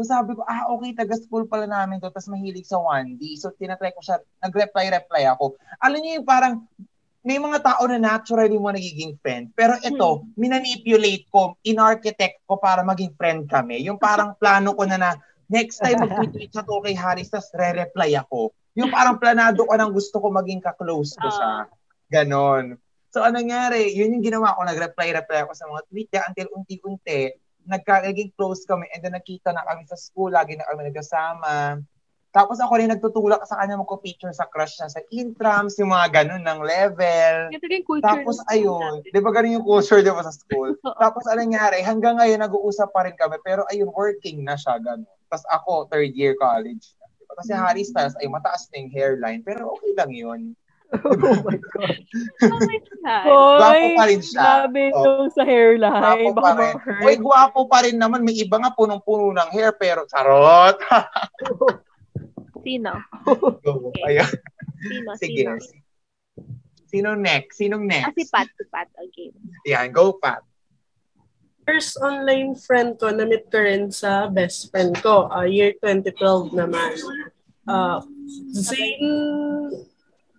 [0.00, 2.08] So sabi ko, ah, okay, taga-school pala namin to.
[2.08, 3.36] Tapos mahilig sa 1D.
[3.36, 5.60] So tinatry ko siya, nag-reply-reply ako.
[5.76, 6.64] Alam niyo yung parang,
[7.20, 9.52] may mga tao na naturally mo nagiging friend.
[9.52, 13.84] Pero ito, minanipulate ko, in-architect ko para maging friend kami.
[13.84, 15.10] Yung parang plano ko na na,
[15.52, 18.56] next time mag-tweet siya to kay Harris, tapos re-reply ako.
[18.80, 21.68] Yung parang planado ko nang gusto ko maging ka-close ko siya.
[22.08, 22.80] Ganon.
[23.12, 23.92] So, anong nangyari?
[23.92, 24.64] Yun yung ginawa ko.
[24.64, 27.36] Nag-reply-reply ako sa mga tweet niya until unti-unti,
[27.70, 31.78] nagka- naging close kami and then nakita na kami sa school, lagi na kami nagkasama.
[32.30, 36.46] Tapos ako rin nagtutulak sa kanya magko-picture sa crush niya sa intrams, yung mga ganun
[36.46, 37.34] ng level.
[37.50, 38.06] Ito yung culture.
[38.06, 40.78] Tapos ayun, di ba ganun yung culture di ba sa school?
[40.86, 40.98] Oo.
[40.98, 45.10] Tapos anong nangyari, hanggang ngayon nag-uusap pa rin kami, pero ayun, working na siya, ganun.
[45.26, 46.94] Tapos ako, third year college.
[47.02, 47.06] na.
[47.18, 47.34] Diba?
[47.34, 50.40] Kasi Harry Styles, ay mataas na yung hairline, pero okay lang yun.
[51.06, 51.96] oh my God.
[52.40, 52.78] Okay.
[53.06, 54.40] Gwapo pa rin siya.
[54.66, 55.02] Grabe Oh.
[55.22, 56.02] yung sa hairline.
[56.02, 56.74] Gwapo Baka pa rin.
[57.00, 58.20] Uy, gwapo pa rin naman.
[58.20, 60.76] May iba nga punong-puno ng hair, pero charot.
[62.66, 62.92] Sino?
[63.64, 63.94] Go.
[64.04, 64.28] Ayun.
[64.82, 65.08] Sino?
[65.16, 65.42] Sige.
[65.46, 65.52] Sino?
[66.90, 67.54] Sino next?
[67.56, 68.18] Sinong Ah, next?
[68.18, 68.48] si Pat.
[68.50, 68.88] Si Pat.
[68.98, 69.30] Okay.
[69.64, 70.42] Yan, go Pat.
[71.62, 75.30] First online friend ko, na-meet ko rin sa best friend ko.
[75.30, 76.90] Uh, year 2012 naman.
[77.62, 78.02] Uh,
[78.50, 79.06] Zane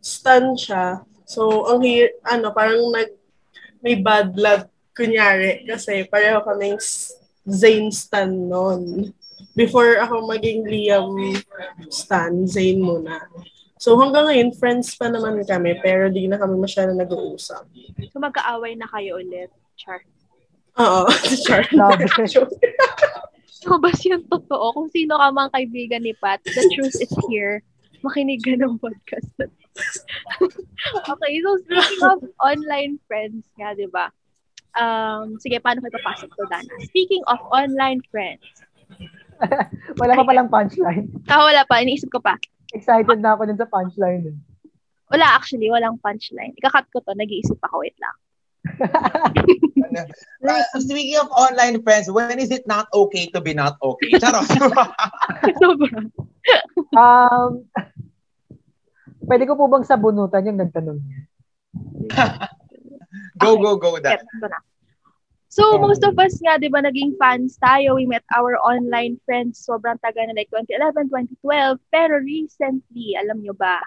[0.02, 1.06] stan siya.
[1.24, 3.14] So, ang hi- ano, parang nag,
[3.80, 5.64] may bad blood, kunyari.
[5.64, 6.78] Kasi pareho kaming
[7.48, 9.14] Zane stan noon.
[9.58, 11.38] Before ako maging Liam
[11.90, 13.18] stan, Zane muna.
[13.82, 17.66] So hanggang ngayon, friends pa naman kami, pero di na kami masyado nag-uusap.
[18.14, 19.50] So magkaaway na kayo ulit.
[19.74, 20.06] Char.
[20.78, 21.10] Oo,
[21.50, 21.66] char.
[23.62, 24.74] So, bas yung totoo.
[24.74, 27.62] Kung sino ka mang kaibigan ni Pat, the truth is here.
[28.02, 29.61] Makinig ka ng podcast na to.
[31.12, 34.12] Okay, so speaking of online friends nga, di ba?
[34.76, 36.72] Um, sige, paano ko ipapasok to, Dana?
[36.88, 38.44] Speaking of online friends.
[40.00, 41.10] Wala pa palang punchline.
[41.28, 41.82] Ah, wala pa.
[41.82, 42.38] Iniisip ko pa.
[42.72, 44.32] Excited na ako din sa punchline.
[44.32, 44.38] eh.
[45.12, 46.56] Wala actually, walang punchline.
[46.56, 48.18] Ikakat ko to, nag-iisip ako, wait lang.
[49.92, 54.16] Uh, speaking of online friends, when is it not okay to be not okay?
[54.16, 54.48] Charot.
[56.92, 57.68] Um,
[59.32, 61.22] pwede ko po bang sabunutan yung nagtanong niya?
[63.40, 64.28] go, go, go, that.
[65.48, 67.96] So, most of us nga, di ba, naging fans tayo.
[67.96, 71.08] We met our online friends sobrang tagal na like 2011,
[71.44, 71.80] 2012.
[71.92, 73.80] Pero recently, alam nyo ba,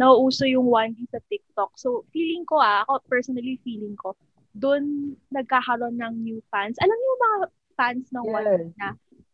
[0.00, 1.76] nauuso yung 1D sa TikTok.
[1.76, 4.16] So, feeling ko ah, ako personally feeling ko,
[4.56, 6.76] doon nagkakaroon ng new fans.
[6.80, 7.36] Alam niyo yung mga
[7.76, 8.76] fans ng 1D Yes.
[8.80, 8.86] na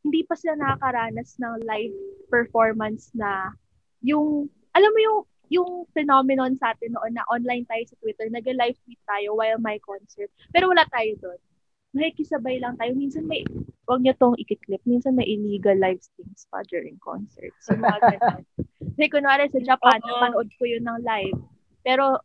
[0.03, 1.97] hindi pa sila nakakaranas ng live
[2.31, 3.51] performance na
[4.03, 5.21] yung, alam mo yung
[5.53, 9.77] yung phenomenon sa atin noon na online tayo sa Twitter, nag-live tweet tayo while my
[9.85, 10.33] concert.
[10.53, 11.41] Pero wala tayo doon.
[11.95, 12.97] Nakikisabay lang tayo.
[12.97, 13.45] Minsan may,
[13.87, 17.59] wag niyo tong ikiklip, minsan may illegal live streams pa during concerts.
[17.63, 18.43] So, mga ganun.
[18.95, 20.07] Kasi kunwari sa Japan, Oo.
[20.09, 21.39] napanood ko yun ng live.
[21.85, 22.19] Pero,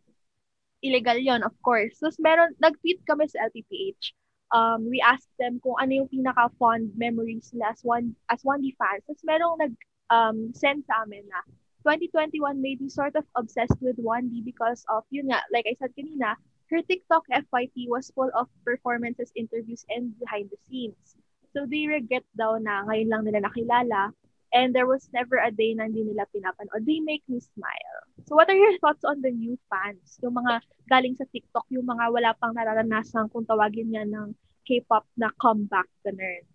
[0.79, 1.99] illegal yon of course.
[1.99, 4.15] Tapos meron, nag-tweet kami sa LTPH.
[4.49, 9.05] Um, we asked them kung ano yung pinaka-fond memories nila as one as 1D fans.
[9.05, 9.73] Tapos merong nag
[10.09, 11.45] um, send sa amin na
[11.89, 15.89] 2021 made me sort of obsessed with 1D because of, yun nga, like I said
[15.97, 16.37] kanina,
[16.69, 21.17] her TikTok FYP was full of performances, interviews, and behind the scenes.
[21.49, 24.13] So they regret daw na ngayon lang nila nakilala
[24.53, 26.85] and there was never a day na hindi nila pinapanood.
[26.85, 27.97] They make me smile.
[28.29, 30.21] So what are your thoughts on the new fans?
[30.21, 30.61] Yung mga
[30.93, 34.37] galing sa TikTok, yung mga wala pang nararanasan kung tawagin niya ng
[34.69, 36.45] K-pop na comeback ganun.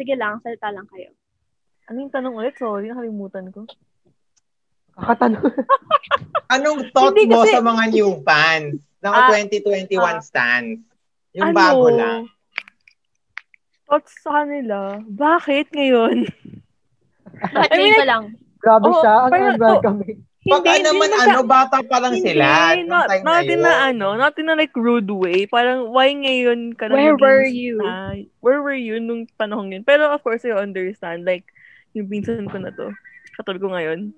[0.00, 1.12] Sige lang, salita lang kayo.
[1.92, 2.56] Ano yung tanong ulit?
[2.56, 3.68] Sorry, nakalimutan ko.
[4.96, 5.44] Kakatanong.
[6.56, 10.18] Anong thought Hindi mo kasi- sa mga new fans ng Ah, 2021 ah.
[10.24, 10.80] stands?
[11.36, 11.56] Yung Ano?
[11.56, 12.20] bago lang.
[13.86, 14.98] Thoughts sa kanila?
[15.04, 16.26] Bakit ngayon?
[17.38, 18.24] Bakit I mean, pa lang?
[18.58, 19.14] Grabe Oo, siya.
[19.28, 20.18] Ang unwelcoming.
[20.46, 22.46] Baka hindi naman naman ano, bata pa lang Hindi, sila.
[22.86, 23.66] not, time na not in yun.
[23.66, 25.42] a, ano, not in a like rude way.
[25.46, 27.82] Parang, why ngayon ka na Where were you?
[27.82, 28.14] star?
[28.38, 29.82] where were you nung panahon yun?
[29.82, 31.26] Pero of course, I understand.
[31.26, 31.50] Like,
[31.98, 32.94] yung pinsan ko na to.
[33.34, 34.14] Katulad ko ngayon.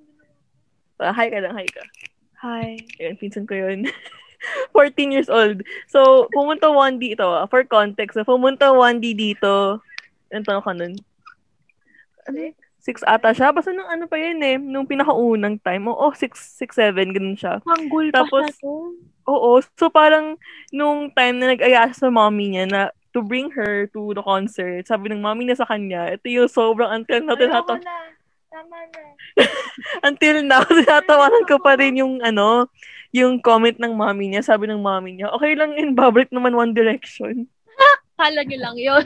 [0.99, 1.83] Uh, hi ka lang, hi ka.
[2.43, 2.79] Hi.
[2.99, 3.87] Ayun, pinsan ko yun.
[4.75, 5.63] 14 years old.
[5.91, 7.27] So, pumunta 1D ito.
[7.27, 9.83] ah, For context, ah, pumunta 1D dito.
[10.31, 10.95] Ilan taon ka nun?
[12.31, 12.55] Ano?
[12.79, 13.51] Six ata siya.
[13.51, 14.57] Basta nung ano pa yun eh.
[14.57, 15.91] Nung pinakaunang time.
[15.91, 17.59] Oo, oh, six, six, seven, ganun siya.
[17.67, 18.75] Panggol pa Tapos, siya to.
[19.29, 19.51] Oo.
[19.75, 20.39] So, parang,
[20.71, 22.81] nung time na nag-aya siya sa mommy niya na
[23.11, 26.91] to bring her to the concert, sabi ng mommy niya sa kanya, ito yung sobrang
[26.91, 27.83] until now, tinatawa,
[28.49, 29.05] Tama na.
[30.09, 32.73] until now, tinatawanan ko pa rin yung, ano,
[33.13, 34.41] yung comment ng mommy niya.
[34.41, 37.45] Sabi ng mommy niya, okay lang yun, babalik naman One Direction.
[38.19, 39.05] Kala niyo lang yun.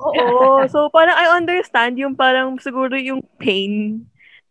[0.00, 0.64] Oo.
[0.72, 4.02] So, parang I understand yung parang siguro yung pain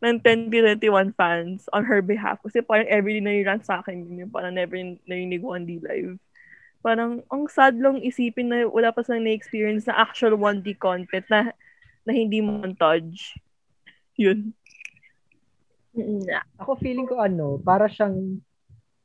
[0.02, 2.40] ng 2021 fans on her behalf.
[2.46, 4.78] Kasi parang everyday nai-rant sa akin yun yung parang never
[5.10, 6.16] narinig 1D live.
[6.82, 11.54] Parang, ang sad lang isipin na wala pa silang na-experience na actual 1D content na,
[12.06, 13.38] na hindi montage.
[14.20, 14.52] Yun.
[15.92, 16.24] Mm,
[16.60, 18.40] Ako feeling ko ano, para siyang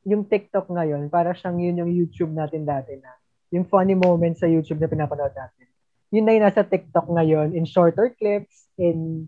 [0.07, 3.11] yung TikTok ngayon, para siyang yun yung YouTube natin dati na
[3.51, 5.67] yung funny moments sa YouTube na pinapanood natin.
[6.11, 9.27] Yun na yung nasa TikTok ngayon in shorter clips, in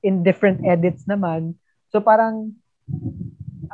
[0.00, 1.56] in different edits naman.
[1.92, 2.56] So parang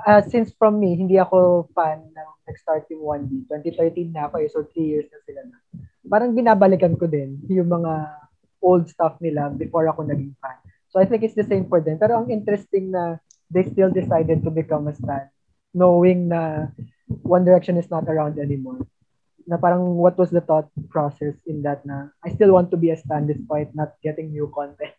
[0.07, 3.47] uh, since from me, hindi ako fan ng nag-start yung 1D.
[3.47, 5.59] 2013 na ako eh, so 3 years na sila na.
[6.05, 7.93] Parang binabalikan ko din yung mga
[8.65, 10.59] old stuff nila before ako naging fan.
[10.95, 11.99] So I think it's the same for them.
[11.99, 13.19] Pero ang interesting na
[13.51, 15.27] they still decided to become a stan
[15.75, 16.71] knowing na
[17.27, 18.87] One Direction is not around anymore.
[19.45, 22.95] Na parang what was the thought process in that na I still want to be
[22.95, 24.95] a stan despite not getting new content.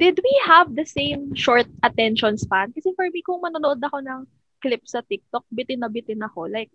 [0.00, 2.72] Did we have the same short attention span?
[2.72, 4.24] Kasi for me, kung manonood ako ng
[4.64, 6.48] clips sa TikTok, bitin na bitin ako.
[6.48, 6.72] Like,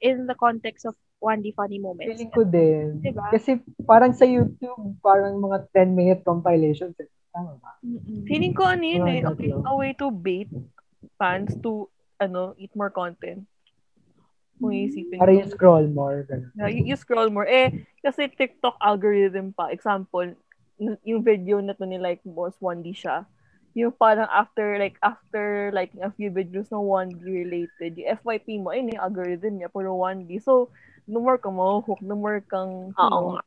[0.00, 2.04] in the context of 1D funny moments.
[2.12, 3.00] Feeling ko din.
[3.00, 3.32] Diba?
[3.32, 3.56] Kasi
[3.88, 6.92] parang sa YouTube, parang mga 10-minute compilations.
[7.00, 7.08] eh.
[7.32, 7.80] Tama ba?
[7.80, 8.28] Mm-mm.
[8.28, 10.52] Feeling ko ano yun eh, a way to bait
[11.16, 11.88] fans to,
[12.20, 13.48] ano, eat more content.
[14.60, 16.28] Kung iisipin Para yung scroll more.
[16.28, 16.52] Ganun.
[16.54, 17.48] Yeah, you, you scroll more.
[17.48, 19.72] Eh, kasi TikTok algorithm pa.
[19.72, 20.36] Example,
[21.02, 23.24] yung video na to ni like Boss 1D siya.
[23.74, 28.70] yung parang after, like, after liking a few videos na 1D related, yung FYP mo,
[28.70, 30.38] ayun yung algorithm niya, puro 1D.
[30.38, 30.70] So,
[31.04, 33.44] no more kang mahuhook, no more kang, Oo know, nga.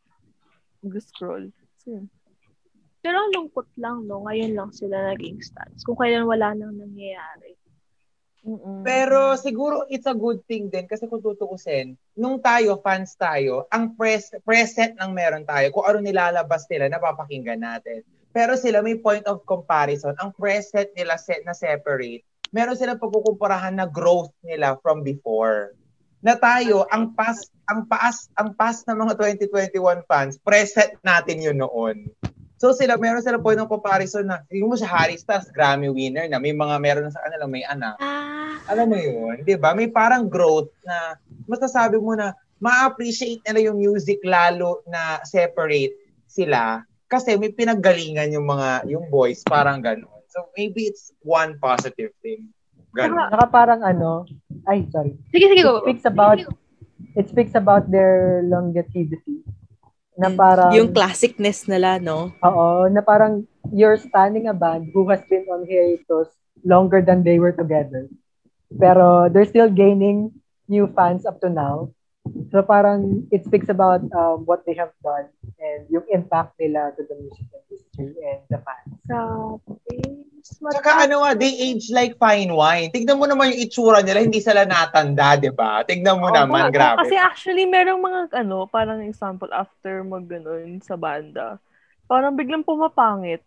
[0.86, 1.50] mag-scroll.
[1.82, 2.06] So, yun.
[3.02, 4.26] Pero ang lungkot lang, no?
[4.26, 5.86] Ngayon lang sila naging stats.
[5.86, 7.56] Kung kailan wala nang nangyayari.
[8.48, 8.84] Mm-mm.
[8.86, 13.98] Pero siguro it's a good thing din kasi kung tutuusin, nung tayo, fans tayo, ang
[14.00, 15.68] press, preset lang meron tayo.
[15.76, 18.08] Kung ano nilalabas nila, napapakinggan natin.
[18.32, 20.16] Pero sila may point of comparison.
[20.22, 22.24] Ang preset nila set na separate,
[22.56, 25.76] meron silang pagkukumparahan na growth nila from before.
[26.22, 29.14] Na tayo, ang past, ang past, ang past ng mga
[29.46, 32.10] 2021 fans, preset natin yun noon.
[32.58, 36.26] So sila, meron silang point of comparison na, yung mo si Harry Styles, Grammy winner
[36.26, 38.02] na, may mga meron na sa kanila, may anak.
[38.02, 39.78] Ah, Alam mo yun, di ba?
[39.78, 45.94] May parang growth na, masasabi mo na, ma-appreciate nila yung music lalo na separate
[46.26, 50.18] sila kasi may pinaggalingan yung mga, yung boys, parang ganun.
[50.34, 52.50] So maybe it's one positive thing.
[52.98, 53.30] Ganun.
[53.30, 54.26] Saka parang ano,
[54.66, 55.14] ay, sorry.
[55.30, 55.82] sige, sige, It go.
[55.86, 56.38] speaks about,
[57.14, 59.46] it speaks about their longevity.
[60.18, 62.34] Na parang, Yung classicness nila, no?
[62.42, 66.34] oo, na parang you're standing a band who has been on hiatus
[66.66, 68.10] longer than they were together.
[68.74, 70.34] Pero they're still gaining
[70.68, 71.94] new fans up to now.
[72.52, 75.32] So parang it speaks about um, what they have done
[75.64, 78.92] and yung impact nila to the music industry and the fans.
[79.08, 80.27] Grabe.
[80.48, 82.88] Tsaka ano nga, they age like fine wine.
[82.90, 85.84] Tignan mo naman yung itsura nila, hindi sila natanda, di ba?
[85.84, 87.04] Tignan mo Oo, naman, oo, grabe.
[87.04, 91.60] Kasi actually, merong mga, ano, parang example, after mag, ganun, sa banda,
[92.08, 93.44] parang biglang pumapangit.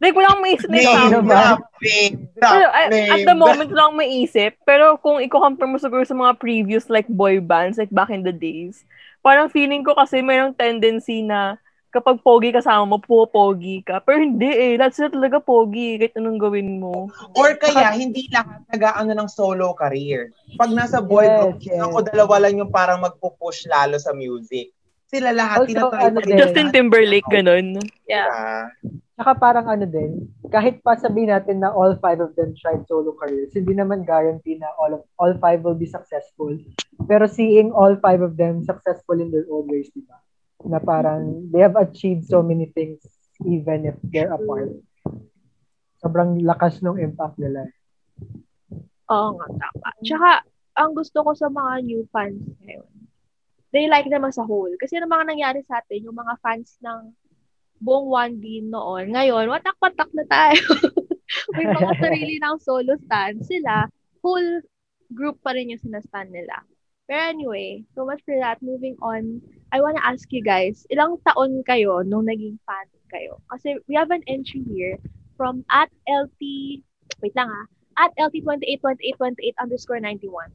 [0.00, 1.60] Like, wala akong maisip na Name example.
[1.84, 4.52] name drop, Pero name at the moment lang akong maisip.
[4.64, 8.32] Pero kung i-compare mo siguro sa mga previous like boy bands, like back in the
[8.32, 8.80] days,
[9.20, 13.98] parang feeling ko kasi mayroong tendency na kapag pogi kasama mo, pupogi ka.
[14.00, 14.74] Pero hindi eh.
[14.78, 17.10] Lahat sila talaga pogi kahit anong gawin mo.
[17.34, 20.30] Or kaya, hindi lahat nag-ano ng solo career.
[20.54, 21.82] Pag nasa boy Yes, group, yes.
[21.82, 24.70] ako dalawa lang yung parang magpupush lalo sa music.
[25.10, 26.38] Sila lahat, Also, tinatry ano din.
[26.38, 27.82] Justin Timberlake, ganun.
[28.06, 28.30] Yeah.
[28.30, 29.02] Diba?
[29.20, 33.12] Saka parang ano din, kahit pa sabihin natin na all five of them tried solo
[33.12, 36.48] careers, hindi naman guarantee na all of all five will be successful.
[37.04, 40.16] Pero seeing all five of them successful in their own ways, di ba?
[40.66, 43.00] Na parang they have achieved so many things
[43.44, 44.72] even if they're apart.
[46.00, 47.68] Sobrang lakas ng impact nila.
[49.10, 49.88] Oo nga, tama.
[50.00, 50.30] Tsaka,
[50.78, 52.88] ang gusto ko sa mga new fans ngayon,
[53.74, 54.70] they like them as a whole.
[54.78, 57.10] Kasi yung mga nangyari sa atin, yung mga fans ng
[57.80, 60.62] buong 1D noon, ngayon, watak-watak na tayo.
[61.56, 63.42] May mga sarili ng solo stand.
[63.46, 63.86] Sila,
[64.22, 64.62] whole
[65.10, 66.62] group pa rin yung sinastan nila.
[67.10, 68.62] Pero anyway, so much for that.
[68.62, 73.38] Moving on, I wanna ask you guys, ilang taon kayo nung naging fan kayo?
[73.50, 74.98] Kasi we have an entry here
[75.38, 76.40] from at LT,
[77.22, 77.66] wait lang ah,
[77.98, 80.50] at LT282828 underscore 91.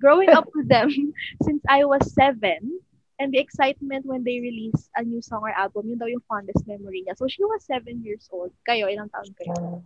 [0.00, 0.90] Growing up with them
[1.46, 2.80] since I was seven,
[3.18, 6.66] and the excitement when they released a new song or album, yun daw yung fondest
[6.66, 7.16] memory niya.
[7.16, 8.50] So she was seven years old.
[8.66, 9.82] Kayo, ilang taon kayo?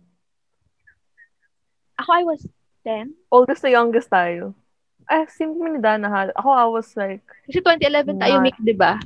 [2.01, 2.41] Ako, I was
[2.87, 3.13] 10.
[3.29, 4.55] Oldest to youngest tayo.
[5.09, 6.21] Eh, simple ni Dana ha.
[6.37, 8.45] Ako, I was like, Kasi 2011 tayo.
[8.45, 9.01] Mick, di ba?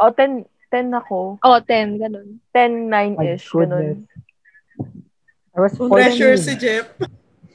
[0.00, 1.36] oh, 10, 10 ako.
[1.40, 2.40] Oh, 10, ganun.
[2.52, 4.00] 10, My 9-ish, goodness.
[4.00, 4.08] ganun.
[5.52, 6.40] I was Pressure 14.
[6.40, 6.88] si Jeff.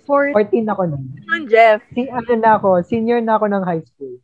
[0.06, 1.06] For 14 ako nun.
[1.22, 1.82] Ganun, Jeff.
[1.94, 4.17] Si, ano na ako, senior na ako ng high school.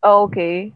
[0.00, 0.72] Oh, okay.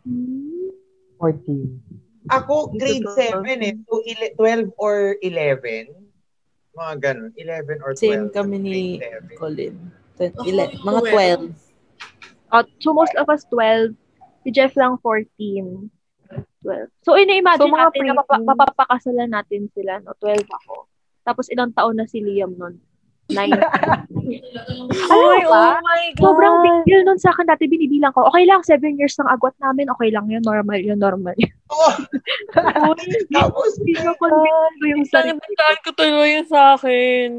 [1.21, 1.81] 14.
[2.29, 3.75] Ako, grade Ito, 7 eh.
[3.85, 5.93] So, ele- 12 or 11.
[6.77, 7.31] Mga ganun.
[7.37, 8.01] 11 or 12.
[8.01, 8.77] Same kami ni.
[9.37, 9.75] Colin.
[10.17, 11.70] Ten- Ako, ile- mga 12.
[12.51, 12.53] 12.
[12.53, 13.95] uh, so most of us 12.
[14.41, 15.91] Si Jeff lang 14.
[16.61, 16.89] 12.
[17.03, 18.17] So, ina-imagine So, mga natin na pre-teen.
[18.17, 20.13] mapa- mapapakasalan natin sila, no?
[20.17, 20.87] 12 ako.
[21.23, 22.79] Tapos ilang taon na si Liam nun?
[23.29, 23.47] 9.
[25.11, 25.77] Ay, ba?
[25.77, 26.23] oh my God.
[26.23, 28.27] Sobrang big deal nun sa akin dati binibilang ko.
[28.27, 29.87] Okay lang, 7 years ng agwat namin.
[29.89, 30.43] Okay lang yun.
[30.43, 31.53] Normal yun, normal yun.
[31.69, 31.95] Oh,
[32.55, 32.99] tapos,
[33.79, 35.37] Hindi ko convince ko yung sarili.
[35.37, 37.31] Nalimutan ko tuloy yun sa akin.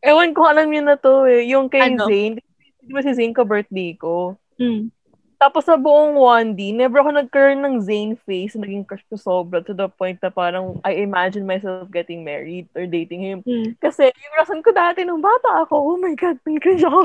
[0.00, 1.48] Ewan ko, alam niyo na to eh.
[1.48, 2.06] Yung kay Ano?
[2.06, 2.44] Zane.
[2.86, 4.38] Di ba si Zane ka birthday ko?
[4.56, 4.94] Mm.
[5.36, 8.56] Tapos sa buong 1D, never ako nagkaroon ng Zane face.
[8.56, 12.88] Naging crush ko sobra to the point na parang I imagine myself getting married or
[12.88, 13.38] dating him.
[13.44, 13.76] Mm.
[13.76, 17.04] Kasi yung rason ko dati nung bata ako, oh my God, may crush ako.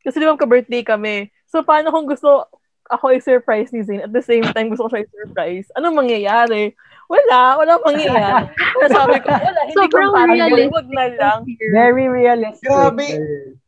[0.00, 1.28] Kasi di ba ka-birthday kami.
[1.44, 2.48] So paano kung gusto
[2.88, 5.68] ako i-surprise ni Zane at the same time gusto ko siya i-surprise?
[5.76, 6.72] Anong mangyayari?
[7.06, 8.50] Wala, wala mangyayari.
[8.94, 10.32] Sabi ko, wala, hindi Sobrang compatible.
[10.32, 10.74] realistic.
[10.74, 11.38] Wag na lang.
[11.70, 12.66] Very realistic.
[12.66, 13.06] Grabe.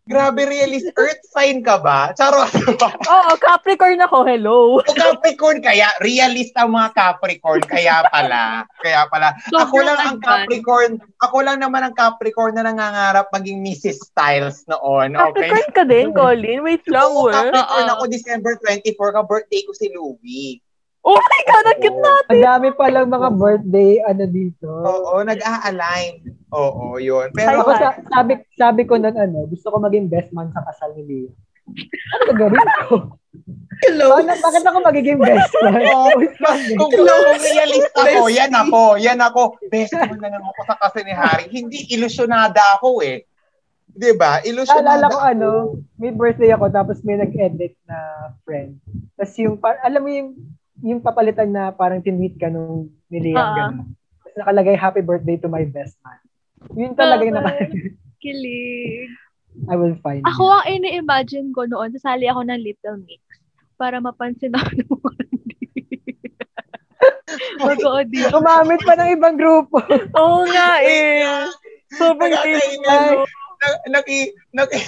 [0.08, 0.88] Grabe realist.
[0.96, 2.16] Earth sign ka ba?
[2.16, 2.48] Charot.
[3.12, 4.24] Oo, Capricorn ako.
[4.24, 4.80] Hello.
[4.80, 8.64] O Capricorn kaya, realist ang mga Capricorn, kaya pala.
[8.80, 9.36] Kaya pala.
[9.52, 10.18] Ako Sobrang lang ang.
[10.24, 14.08] Capricorn, ako lang naman ang Capricorn na nangangarap maging Mrs.
[14.08, 15.12] Styles noon.
[15.12, 15.52] Okay?
[15.52, 16.64] Capricorn ka din, Colin.
[16.64, 17.28] Wait lang, Oo.
[17.28, 17.94] Capricorn Oo.
[18.00, 20.64] ako December 24, ka-birthday ko si Louie.
[21.08, 22.14] Oh my God, ang cute na.
[22.28, 24.68] Ang dami palang mga birthday, ano dito.
[24.68, 26.20] Oo, nag-a-align.
[26.52, 27.32] Oo, yun.
[27.32, 30.92] Pero, Ako sa, sabi, sabi ko nun, ano, gusto ko maging best man sa kasal
[31.00, 31.32] ni Leo.
[32.12, 32.94] Ano ba gawin ko?
[33.88, 34.20] Hello.
[34.20, 35.80] Paano, bakit ako magiging best man?
[35.96, 36.08] Oo,
[36.76, 39.42] kung, kung realist ako, yan ako, yan ako.
[39.72, 41.46] Best man na lang ako sa kasi ni Harry.
[41.48, 43.24] Hindi, ilusyonada ako eh.
[43.98, 44.38] 'Di ba?
[44.46, 45.50] Ilusyonada Naalala ko ano,
[45.98, 47.98] may birthday ako tapos may nag-edit na
[48.46, 48.78] friend.
[49.18, 50.30] Tapos yung, par- alam mo yung,
[50.80, 53.54] yung papalitan na parang tinweet ka nung ni Liam Ah.
[53.68, 53.92] ganun.
[54.18, 56.18] Tapos nakalagay happy birthday to my best man.
[56.72, 57.70] Yun talaga yung naka-
[58.22, 59.10] Kilig.
[59.66, 60.52] I will find Ako you.
[60.52, 63.22] ang ini-imagine ko noon, sasali ako ng Little Mix
[63.74, 65.22] para mapansin ako ng mga
[67.58, 68.32] Mag-audition.
[68.34, 69.78] Gumamit pa ng ibang grupo.
[70.18, 71.46] Oo nga eh.
[71.90, 73.24] Sobrang taste Na-
[73.90, 74.18] Naki,
[74.52, 74.78] naki,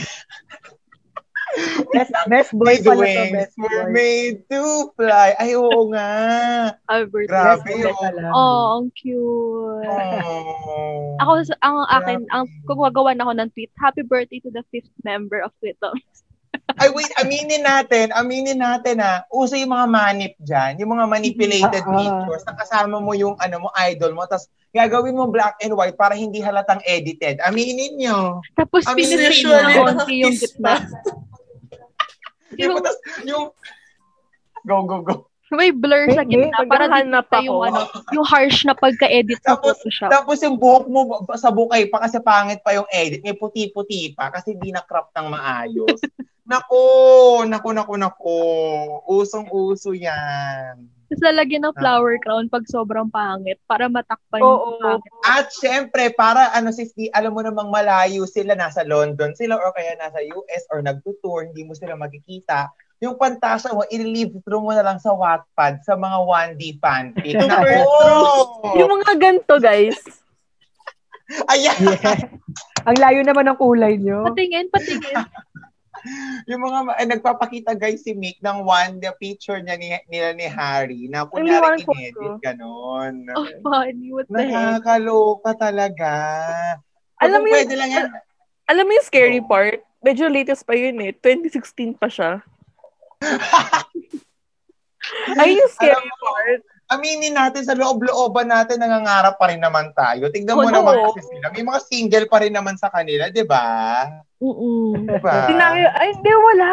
[1.93, 3.93] best, best boy These pala to, wings best were boy.
[3.93, 4.63] made to
[4.95, 5.29] fly.
[5.39, 6.11] Ay, oo nga.
[6.87, 7.27] Albert.
[7.27, 7.67] Grabe.
[7.67, 8.27] Best boy pala.
[8.35, 9.87] Oh, ang cute.
[9.87, 11.17] Oh.
[11.21, 15.51] Ako, ang akin, ang gumagawa ako ng tweet, happy birthday to the fifth member of
[15.59, 15.93] Twitter.
[16.79, 21.83] Ay, wait, aminin natin, aminin natin ha, uso yung mga manip dyan, yung mga manipulated
[21.83, 21.99] Ah, ah.
[21.99, 25.99] pictures, na kasama mo yung ano mo, idol mo, tapos gagawin mo black and white
[25.99, 27.43] para hindi halatang edited.
[27.43, 28.39] Aminin nyo.
[28.55, 30.75] Tapos I mean, pinisin mo usually, konti yung gitna.
[32.61, 33.45] Yung, Yung tas, yung,
[34.69, 35.15] go, go, go.
[35.51, 37.83] may blur sa gitna para paghahanap kita yung ano,
[38.15, 40.11] yung harsh na pagka-edit sa Tapos- Photoshop.
[40.15, 41.01] Tapos yung buhok mo
[41.35, 45.27] sa bukay pa kasi pangit pa yung edit, may puti-puti pa kasi di na-crop ng
[45.27, 45.99] maayos.
[46.51, 46.83] nako,
[47.47, 48.39] nako, nako, nako.
[49.11, 51.00] Usong-uso yan.
[51.11, 54.47] Tapos lalagyan ng flower crown pag sobrang pangit para matakpan Oo.
[54.47, 55.11] yung pangit.
[55.27, 59.75] At syempre, para ano sis, di, alam mo namang malayo sila, nasa London sila or
[59.75, 62.71] kaya nasa US or nagtutour, hindi mo sila makikita.
[63.03, 66.19] Yung pantasa mo, i-live through mo na lang sa Wattpad, sa mga
[66.55, 67.35] 1D fanfic.
[67.35, 67.91] Super Nako!
[68.79, 69.99] Yung mga ganito, guys.
[71.51, 71.75] Ayan!
[71.91, 72.23] Yeah.
[72.87, 74.31] Ang layo naman ng kulay nyo.
[74.31, 75.27] Patingin, patingin.
[76.51, 80.47] Yung mga eh, nagpapakita guys si Mick ng one the picture niya ni, nila ni
[80.49, 83.29] Harry na Ay, kunyari inedit ganon.
[83.37, 84.13] Oh, funny.
[84.13, 84.81] What the heck?
[84.81, 86.13] Nakakaloka talaga.
[87.21, 88.09] Alam mo yung- pwede lang yan.
[88.71, 89.51] Alam mo yung scary Oo.
[89.51, 89.81] part?
[90.01, 91.13] Medyo latest pa yun eh.
[91.13, 92.41] 2016 pa siya.
[95.41, 96.63] Ay, yung scary Alam mo, part.
[96.91, 100.27] Aminin natin sa loob-looban natin nangangarap pa rin naman tayo.
[100.29, 100.75] Tignan mo Oo.
[100.75, 101.55] naman kasi sila.
[101.55, 104.07] May mga single pa rin naman sa kanila, di ba?
[104.43, 105.07] Mm-mm.
[105.07, 105.47] Di ba?
[105.47, 106.71] Tinami, ay, hindi, wala.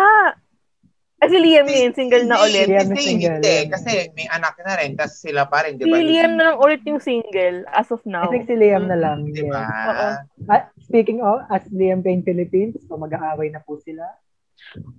[1.17, 2.69] Ay, si Liam yun, single na ulit.
[2.69, 3.41] Liam Hindi, is single.
[3.41, 3.57] hindi.
[3.73, 5.97] Kasi may anak na rin, tapos sila pa rin, di Si ba?
[5.97, 8.29] Liam na lang ulit yung single as of I now.
[8.29, 9.25] think si Liam na lang.
[9.29, 9.61] Di ba?
[9.61, 9.89] yeah.
[9.89, 10.07] Oo.
[10.49, 14.05] Ah, speaking of, as Liam Payne Philippines, so mag-aaway na po sila.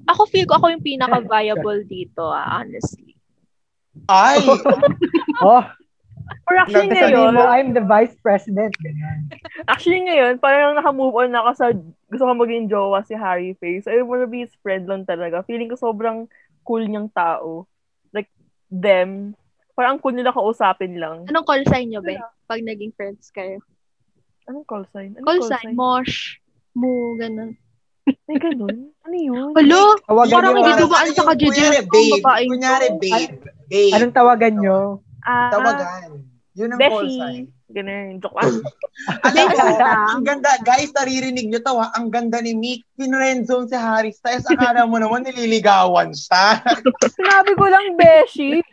[0.06, 3.17] Ako feel ko ako yung pinaka-viable dito, ah, honestly.
[4.06, 4.38] Ay!
[5.38, 5.62] Oh,
[6.48, 8.72] Or actually ngayon, mo, I'm the vice president.
[8.80, 9.32] Ganyan.
[9.68, 11.66] actually ngayon, parang naka-move on na ako sa
[12.08, 13.84] gusto ko maging jowa si Harry Face.
[13.88, 15.44] I wanna be his friend lang talaga.
[15.44, 16.28] Feeling ko sobrang
[16.64, 17.68] cool niyang tao.
[18.12, 18.32] Like,
[18.72, 19.36] them.
[19.76, 21.28] Parang ang cool nila kausapin lang.
[21.28, 22.16] Anong call sign nyo, be?
[22.48, 23.60] Pag naging friends kayo.
[24.48, 25.16] Anong call sign?
[25.20, 26.40] Anong Call sign, mosh,
[26.72, 27.52] mo, ganun.
[28.24, 28.88] May ganun?
[29.04, 29.52] Ano yun?
[29.52, 30.00] Hello?
[30.08, 32.24] Parang hindi dumaan sa kajijil Kunyari, babe.
[32.24, 33.57] Kunyari, babe.
[33.68, 33.94] Babe.
[33.94, 35.04] Anong tawagan nyo?
[35.20, 36.24] Ah, Tawagan.
[36.56, 37.44] Yun ang call sign.
[37.46, 37.56] Beshi.
[37.68, 38.16] Ganun.
[38.24, 38.64] Joke lang.
[39.28, 43.68] Alam mo, Beshi ang ganda, guys, naririnig nyo to ha, ang ganda ni Mick, pinrenzone
[43.68, 46.64] si Harry Styles, akala mo naman nililigawan siya.
[47.20, 48.64] Sinabi ko lang, Beshi.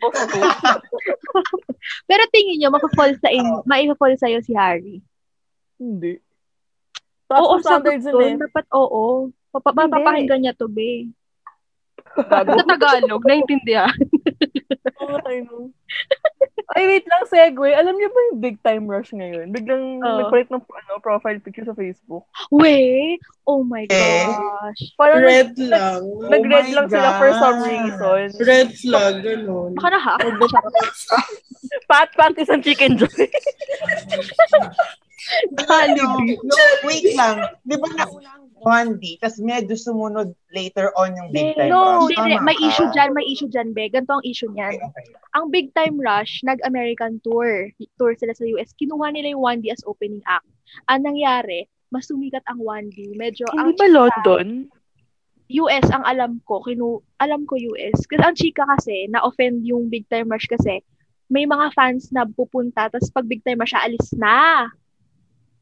[2.08, 5.04] Pero tingin nyo, mapafall sa in, maipafall sa'yo si Harry.
[5.76, 6.18] Hindi.
[7.30, 8.40] Oo, standards sagot.
[8.40, 9.30] Dapat oo.
[9.52, 11.12] Mapapakinggan niya to, be.
[12.16, 12.50] Gago.
[12.56, 13.92] Sa Tagalog, naintindihan.
[14.98, 15.58] Oo, tayo no.
[16.74, 17.70] Ay, wait lang, segue.
[17.70, 19.48] Alam niyo ba yung big time rush ngayon?
[19.48, 20.18] Biglang Oo.
[20.18, 22.26] nagpalit ng ano, profile picture sa Facebook.
[22.50, 23.22] Wait!
[23.46, 24.26] Oh my Eh?
[24.26, 24.82] gosh.
[24.98, 26.02] Parang Red lang.
[26.02, 27.70] Oh nag-red my lang sila for some God.
[27.70, 28.28] reason.
[28.42, 29.70] Red flag, ganun.
[29.78, 30.20] Baka na-hack.
[31.86, 33.06] Pat panties and chicken joy.
[35.94, 37.36] no, no, wait lang.
[37.62, 42.18] Di ba nauna ang Bondi, tas medyo sumunod later on yung Big Time No, Rush?
[42.18, 43.86] Tama may issue dyan, may issue dyan, be.
[43.86, 44.74] Ganito ang issue niyan.
[44.74, 45.06] Okay, okay.
[45.38, 47.70] Ang Big Time Rush, nag-American tour.
[47.94, 48.74] Tour sila sa US.
[48.74, 50.50] Kinuha nila yung 1D as opening act.
[50.90, 53.14] Ang nangyari, mas sumikat ang 1D.
[53.14, 54.46] Medyo Hindi ang ba chika- London?
[55.46, 58.02] US ang alam ko, kinu alam ko US.
[58.02, 60.82] Kasi ang chika kasi, na-offend yung Big Time Rush kasi
[61.30, 64.66] may mga fans na pupunta, tapos pag Big Time Rush, alis na.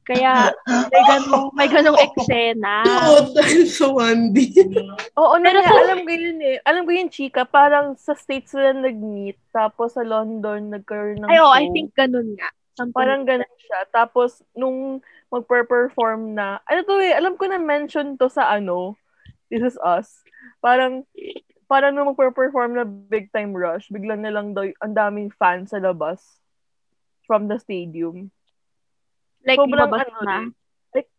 [0.05, 0.53] Kaya
[0.93, 2.85] may ganong, may ganong eksena.
[3.33, 4.37] Dahil sa 1D.
[5.17, 6.57] Oo, na, Pero sa- alam ko yun eh.
[6.61, 7.49] Alam ko yun, chika.
[7.49, 9.41] Parang sa States sila nag-meet.
[9.49, 11.57] Tapos sa London, nagkaroon ng Ay, oh, show.
[11.57, 12.53] I think ganun nga.
[12.77, 13.81] Something Parang ganun siya.
[13.89, 15.01] Tapos, nung
[15.33, 18.99] magper-perform na, ano to eh, alam ko na mention to sa ano,
[19.49, 20.21] This Is Us.
[20.61, 21.07] Parang,
[21.71, 25.81] parang nung magper-perform na Big Time Rush, biglang na lang daw, ang daming fans sa
[25.81, 26.21] labas
[27.25, 28.34] from the stadium.
[29.45, 30.39] Like, Sobrang ibabas ano na.
[30.91, 31.11] Like,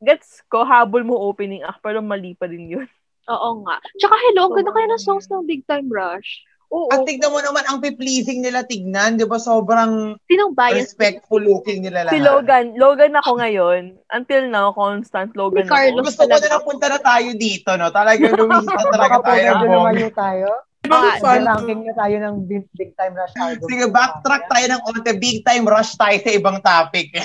[0.00, 2.88] gets ko, habol mo opening act, pero mali pa din yun.
[3.30, 3.78] Oo nga.
[3.96, 6.42] Tsaka hello, ang ganda kaya ng songs ng Big Time Rush.
[6.70, 6.86] Oo.
[6.86, 9.38] At tignan mo naman, ang pleasing nila tignan, di ba?
[9.38, 10.86] Sobrang Sinong bias?
[10.86, 12.14] respectful looking nila lahat.
[12.14, 13.82] Si Logan, Logan ako ngayon.
[14.06, 15.98] Until now, constant Logan Si Carlos.
[15.98, 16.06] ako.
[16.06, 17.90] Gusto ko na napunta na tayo dito, no?
[17.90, 19.34] Talagang lumisa talaga Baka po tayo.
[19.36, 19.74] medyo ng bongga.
[19.74, 20.48] lumayo tayo.
[20.90, 23.66] Ah, ranking na tayo ng big, big time rush album.
[23.70, 25.10] Sige, backtrack tayo ng onte.
[25.22, 27.14] Big time rush tayo sa ibang topic.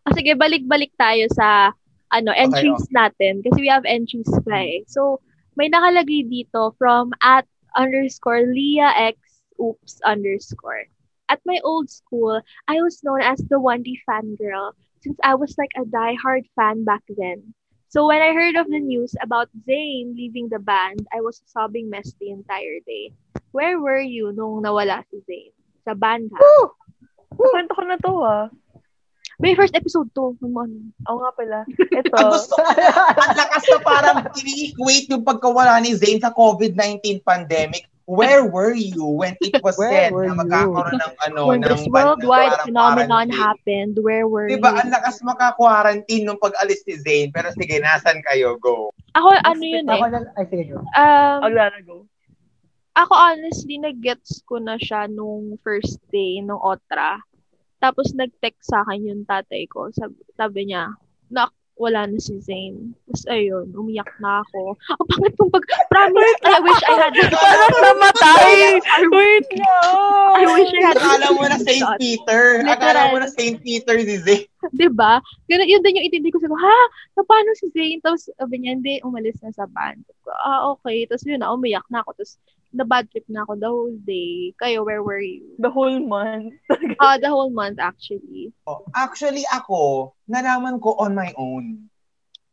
[0.00, 1.76] Ah, sige, balik-balik tayo sa
[2.08, 3.44] ano entries natin.
[3.44, 4.80] Kasi we have entries pa eh.
[4.88, 5.20] So,
[5.60, 7.44] may nakalagay dito from at
[7.76, 9.20] underscore Leah X
[9.60, 10.88] oops underscore.
[11.28, 14.72] At my old school, I was known as the 1D fangirl
[15.04, 17.54] since I was like a die-hard fan back then.
[17.90, 21.90] So when I heard of the news about Zayn leaving the band, I was sobbing
[21.90, 23.10] mess the entire day.
[23.50, 25.50] Where were you nung nawala si Zayn?
[25.82, 26.70] Sa band ha?
[27.34, 28.46] Kwento ko na to ah.
[29.42, 30.38] May first episode to.
[30.38, 30.78] Nung ano.
[31.10, 31.58] Oo nga pala.
[31.98, 32.14] Ito.
[32.14, 37.90] Ang gusto ko, ang lakas na parang ini-equate yung pagkawala ni Zayn sa COVID-19 pandemic.
[38.10, 40.40] Where were you when it was Where said were na you?
[40.42, 43.38] magkakaroon ng ano, When ng this worldwide phenomenon quarantine?
[43.38, 44.80] happened, where were Diba, you?
[44.82, 47.30] ang lakas maka-quarantine nung pag-alis ni Zayn.
[47.30, 48.58] Pero sige, nasan kayo?
[48.58, 48.90] Go.
[49.14, 50.10] Ako, ano yun Ako eh.
[50.10, 50.82] na, ay sige, go.
[50.98, 52.10] Um, Aglana go.
[52.98, 57.22] ako honestly, nag-gets ko na siya nung first day, nung Otra.
[57.78, 59.88] Tapos nag-text sa akin yung tatay ko.
[59.94, 60.90] Sabi, sabi niya,
[61.30, 61.46] na
[61.80, 62.92] wala na si Zayn.
[63.08, 64.76] Tapos ayun, umiyak na ako.
[64.76, 68.52] Ang pangit kong pag, promise, I wish I had Parang namatay!
[69.08, 70.32] Wait lang!
[70.36, 71.88] I wish I had Akala mo na St.
[71.96, 72.60] Peter.
[72.68, 73.56] Akala mo na St.
[73.64, 74.49] Peter si Zayn.
[74.80, 75.24] Diba?
[75.48, 76.38] Ganun, yun din yung intindi ko.
[76.38, 76.80] Sabi ko, ha?
[77.16, 78.00] So, paano si Zayn?
[78.04, 80.04] Tapos, sabi niya, hindi, umalis na sa band.
[80.20, 81.08] Ko, ah, okay.
[81.08, 82.16] Tapos yun na, umiyak na ako.
[82.20, 82.36] Tapos,
[82.70, 84.54] na bad trip na ako the whole day.
[84.62, 85.42] Kayo, where were you?
[85.58, 86.54] The whole month.
[87.02, 88.52] Ah, the whole month, actually.
[88.68, 91.88] Oh, Actually, ako, nalaman ko on my own.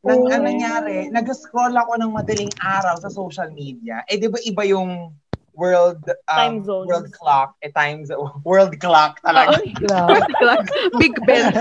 [0.07, 0.31] Nang Oh.
[0.31, 4.07] ang nangyari, nag-scroll ako ng madaling araw sa social media.
[4.07, 5.11] Eh, di ba iba yung
[5.57, 6.85] world um, Time zones.
[6.85, 10.21] world clock eh time zo- world clock talaga Grabe.
[10.95, 11.49] Big Ben.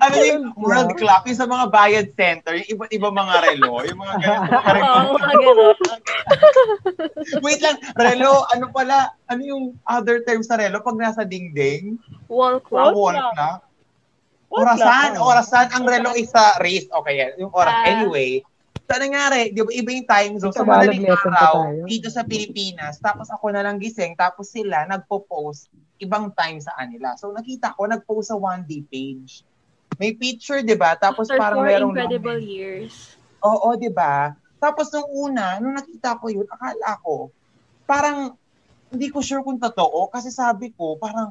[0.00, 3.98] ano yung world clock yung sa mga bayad center yung iba't iba mga relo yung
[3.98, 4.72] mga ganun mga
[5.36, 5.54] relo.
[7.40, 8.96] Wait lang relo ano pala
[9.26, 12.94] ano yung other term sa relo pag nasa dingding Wall Wall, clock.
[12.94, 13.60] wall clock
[14.50, 15.22] Orasan, clock.
[15.22, 15.66] orasan.
[15.70, 16.90] Ang relo is sa race.
[16.90, 17.38] Okay, yan.
[17.38, 17.70] Yung oras.
[17.70, 17.86] Ah.
[17.86, 18.42] anyway,
[18.90, 20.50] so nangyari, di ba, iba yung time zone.
[20.50, 21.82] Sa Tagalog madaling araw, tayo.
[21.86, 25.70] dito sa Pilipinas, tapos ako na lang gising, tapos sila nagpo-post
[26.02, 27.14] ibang time sa kanila.
[27.14, 29.46] So nakita ko, nag-post sa 1D page.
[30.00, 30.98] May picture, di ba?
[30.98, 32.50] Tapos After parang four merong incredible comment.
[32.50, 33.14] years.
[33.46, 34.34] Oo, di ba?
[34.58, 37.30] Tapos nung una, nung nakita ko yun, akala ko,
[37.86, 38.34] parang,
[38.90, 41.30] hindi ko sure kung totoo, kasi sabi ko, parang,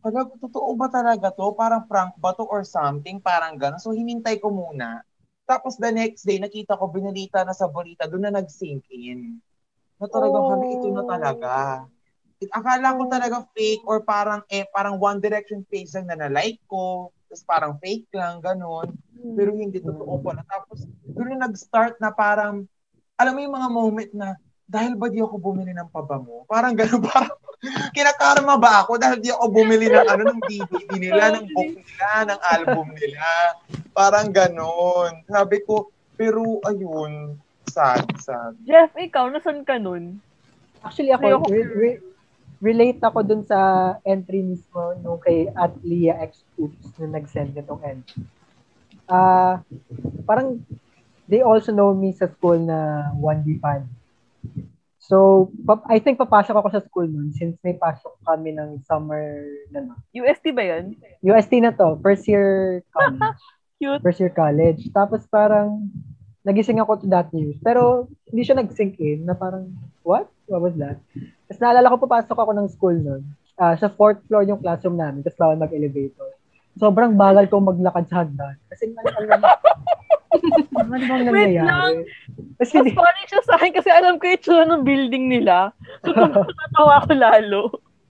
[0.00, 1.52] Hala, totoo ba talaga to?
[1.52, 3.20] Parang prank ba to or something?
[3.20, 3.76] Parang gano'n.
[3.76, 5.04] So, hinintay ko muna.
[5.50, 9.42] Tapos the next day, nakita ko, binalita na sa balita, doon na nag-sink in.
[9.98, 10.70] Na talagang, Oh.
[10.70, 11.50] ito na talaga.
[12.54, 17.10] Akala ko talaga fake or parang, eh, parang One Direction page lang na na-like ko.
[17.26, 18.94] Tapos parang fake lang, gano'n.
[19.34, 20.46] Pero hindi totoo pala.
[20.46, 22.64] Tapos, doon na nag-start na parang,
[23.18, 24.38] alam mo yung mga moment na,
[24.70, 26.46] dahil ba di ako bumili ng pabango?
[26.46, 27.34] Parang gano'n, parang,
[27.90, 32.10] kinakarma ba ako dahil di ako bumili ng ano, ng DVD nila, ng book nila,
[32.30, 33.26] ng album nila.
[33.90, 35.26] Parang gano'n.
[35.26, 37.34] Sabi ko, pero ayun,
[37.66, 38.54] sad, sad.
[38.62, 40.22] Jeff, ikaw, nasan ka nun?
[40.86, 41.46] Actually, ako, Ayoko.
[41.50, 42.02] re- re-
[42.62, 43.58] relate ako dun sa
[44.04, 48.22] entry mismo nung kay at Leah X Oops nung nag-send nitong entry.
[49.08, 49.64] Ah,
[50.28, 50.60] parang
[51.26, 53.88] they also know me sa school na 1D fan.
[55.00, 55.50] So,
[55.90, 59.42] I think papasok ako sa school nun since may pasok kami ng summer
[59.74, 59.98] na no.
[60.14, 60.94] UST ba yun?
[61.24, 63.18] UST na to, first year college.
[63.82, 64.00] Cute.
[64.06, 64.86] First year college.
[64.94, 65.90] Tapos parang
[66.46, 67.58] nagising ako to that news.
[67.58, 69.72] Pero hindi siya nag-sink in na parang,
[70.06, 70.30] what?
[70.46, 71.02] What was that?
[71.50, 73.22] Tapos naalala ko papasok ako ng school nun.
[73.58, 75.26] Ah, sa fourth floor yung classroom namin.
[75.26, 76.38] Tapos bawal mag-elevator.
[76.76, 78.56] Sobrang bagal kong maglakad sa hagdan.
[78.68, 79.40] Kasi nga alam,
[80.80, 81.66] ano bang Wait nangyayari?
[81.66, 81.92] lang.
[82.56, 85.74] Kasi Mas funny siya sa akin kasi alam ko yung itsura ng building nila.
[86.04, 87.60] So, natatawa ko lalo.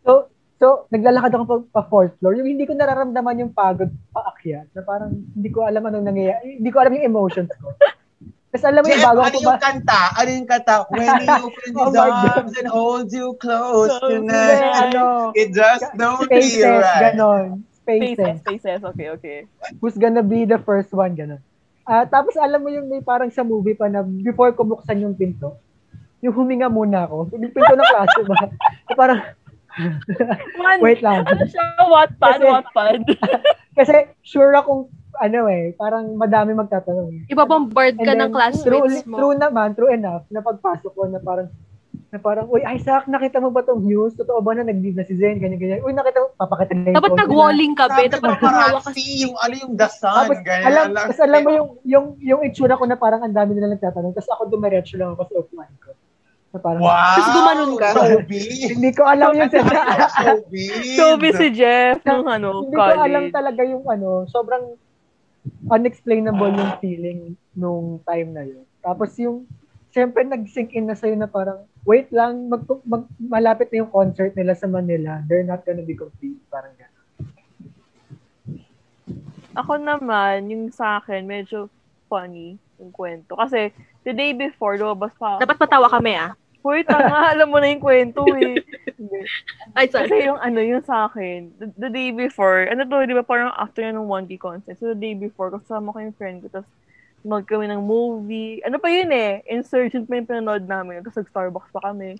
[0.02, 0.12] So,
[0.56, 2.36] so naglalakad ako pa, pa fourth floor.
[2.36, 4.68] Yung hindi ko nararamdaman yung pagod paakyat.
[4.72, 6.61] Na parang hindi ko alam anong nangyayari.
[6.61, 7.72] Hindi ko alam yung emotions ko.
[8.50, 9.62] Tapos alam mo yung bago ano yung ba?
[9.62, 10.00] kanta?
[10.18, 10.74] Ano yung kanta?
[10.90, 12.11] When he opens Oh his God.
[12.34, 14.90] arms and holds you close So, tonight.
[14.90, 17.14] ano, It just don't feel right.
[17.14, 17.62] ganon.
[17.81, 18.41] Spaces, Spaces.
[18.41, 18.81] spaces.
[18.85, 19.39] Okay, okay.
[19.78, 21.41] Who's gonna be the first one, ganon.
[21.83, 25.16] Ah, tapos alam mo yung may parang sa movie pa na before ko buksan yung
[25.16, 25.59] pinto,
[26.20, 27.33] yung huminga muna ako.
[27.35, 28.37] Yung pinto ng klase ba?
[28.87, 29.20] So, parang,
[30.55, 31.24] Man, wait lang.
[31.24, 31.62] ano siya?
[31.81, 32.99] Wattpad, Kasi- Wattpad.
[33.78, 37.26] Kasi sure akong, ano eh, parang madami magtatanong.
[37.26, 39.16] Ibabombard ka And ng then, classmates true, mo.
[39.16, 41.49] True naman, true enough, na pagpasok ko na parang,
[42.11, 44.18] na parang, uy, Isaac, nakita mo ba tong news?
[44.18, 45.38] Totoo ba na nag-leave na si Zen?
[45.38, 45.78] Ganyan, ganyan.
[45.80, 48.11] Uy, nakita mo, papakita na yung Dapat nag-walling ka, be.
[48.11, 50.66] Dapat paparazzi, yung ano yung the sun, Tapos, ganyan.
[50.66, 53.70] alam, Alam- tapos alam mo yung, yung, yung itsura ko na parang ang dami nila
[53.70, 54.11] nagtatanong.
[54.11, 55.90] Tapos ako dumiretso lang ako sa upuan ko.
[56.50, 57.14] Na parang, Wow!
[57.14, 57.88] Tapos gumanon ka.
[57.94, 58.46] Showbiz!
[58.74, 59.62] hindi ko alam yung sa
[60.11, 60.98] Showbiz!
[60.98, 64.74] Showbiz si Jeff nung ano, Hindi ko alam talaga yung ano, sobrang
[65.70, 67.20] unexplainable yung feeling
[67.54, 68.66] nung time na yun.
[68.82, 69.46] Tapos yung,
[69.91, 74.32] syempre nag-sink in na sa'yo na parang, wait lang, mag, mag, malapit na yung concert
[74.38, 75.22] nila sa Manila.
[75.26, 76.38] They're not gonna be complete.
[76.51, 76.99] Parang gano'n.
[79.59, 81.66] Ako naman, yung sa akin, medyo
[82.07, 83.34] funny yung kwento.
[83.34, 83.74] Kasi,
[84.07, 85.43] the day before, lumabas pa.
[85.43, 86.38] Dapat patawa kami, ah.
[86.61, 88.61] Hoy, tanga, alam mo na yung kwento eh.
[89.76, 90.12] Ay, sorry.
[90.12, 93.51] Kasi yung ano, yung sa akin, the, the day before, ano to, di ba parang
[93.57, 94.76] after ng 1D concert.
[94.76, 96.70] So, the day before, kasama ko yung friend ko, tapos
[97.21, 98.64] mag kami ng movie.
[98.64, 99.45] Ano pa yun eh?
[99.49, 101.05] Insurgent pa yung pinanood namin.
[101.05, 102.16] Tapos nag-Starbucks pa kami.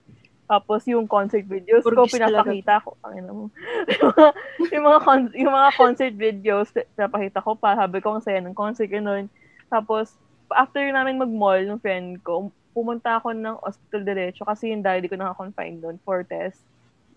[0.51, 2.43] Tapos yung concert videos ko, Burgis talaga.
[2.43, 2.91] pinapakita ko.
[3.07, 3.45] Ang ina mo.
[3.87, 4.31] yung, mga,
[4.75, 7.79] yung, mga con- yung mga concert videos, pinapakita ko pa.
[7.79, 9.31] Sabi ko, ang saya ng concert, ganun.
[9.71, 10.19] Tapos,
[10.51, 15.19] after namin mag-mall ng friend ko, pumunta ako ng hospital diretso kasi yung daddy ko
[15.19, 16.63] naka-confine doon for test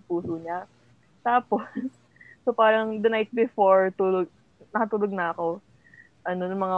[0.05, 0.69] puso niya.
[1.25, 1.65] Tapos,
[2.45, 4.29] so parang the night before, tulog,
[4.69, 5.57] nakatulog na ako.
[6.23, 6.77] Ano, ng mga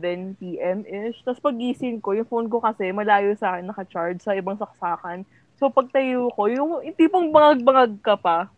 [0.00, 1.20] 11 p.m.-ish.
[1.20, 5.28] Tapos pagising ko, yung phone ko kasi malayo sa akin, naka-charge sa ibang saksakan.
[5.60, 8.48] So pagtayo ko, yung, yung tipong bangag-bangag ka pa.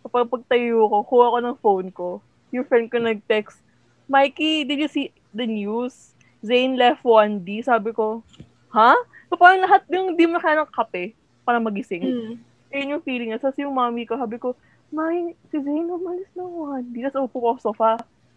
[0.00, 2.08] Kapag pagtayo ko, kuha ko ng phone ko.
[2.48, 3.60] Yung friend ko nag-text,
[4.08, 6.16] Mikey, did you see the news?
[6.40, 7.60] Zane left 1D.
[7.60, 8.24] Sabi ko,
[8.72, 8.96] ha?
[9.28, 11.12] So parang lahat yung di mo kaya ng kape
[11.44, 12.08] para magising.
[12.08, 12.34] Mm.
[12.72, 13.40] Yun yung feeling niya.
[13.40, 14.56] Tapos yung mami ko, sabi ko,
[14.88, 17.12] May, si Zane umalis na 1D.
[17.12, 17.90] Tapos upo ko sa sofa.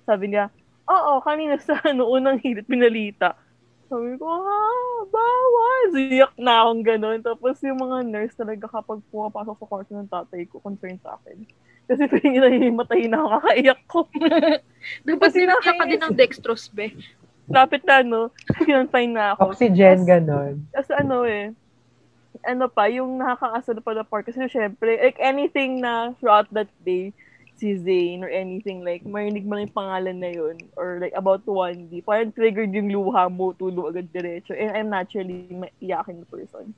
[0.04, 0.52] Sabi niya,
[0.92, 3.40] oo, kanina sa ano, unang hilit, pinalita.
[3.92, 5.84] Sabi ko, ah, bawal.
[5.92, 7.20] Ziyak na akong ganun.
[7.20, 11.44] Tapos yung mga nurse talaga kapag pumapasok sa kwarto ng tatay ko, concerned sa akin.
[11.92, 14.00] Kasi feeling nila himatay na ako, kakaiyak ko.
[15.08, 16.96] Dapat Kasi sinakya ka din ng dextrose, be.
[17.52, 18.32] Lapit na, no?
[18.64, 19.52] Kinonfine na ako.
[19.52, 20.64] Oxygen, ganon.
[20.72, 21.52] Kasi ano eh,
[22.48, 24.24] ano pa, yung nakakaasa na pa na part.
[24.24, 27.12] Kasi syempre, like anything na throughout that day,
[27.58, 32.04] si Zane or anything like, marinig mo yung pangalan na yun or like about 1D,
[32.04, 34.58] parang triggered yung luha mo, tulo agad diretso.
[34.58, 36.74] And I'm naturally maiyakin na person.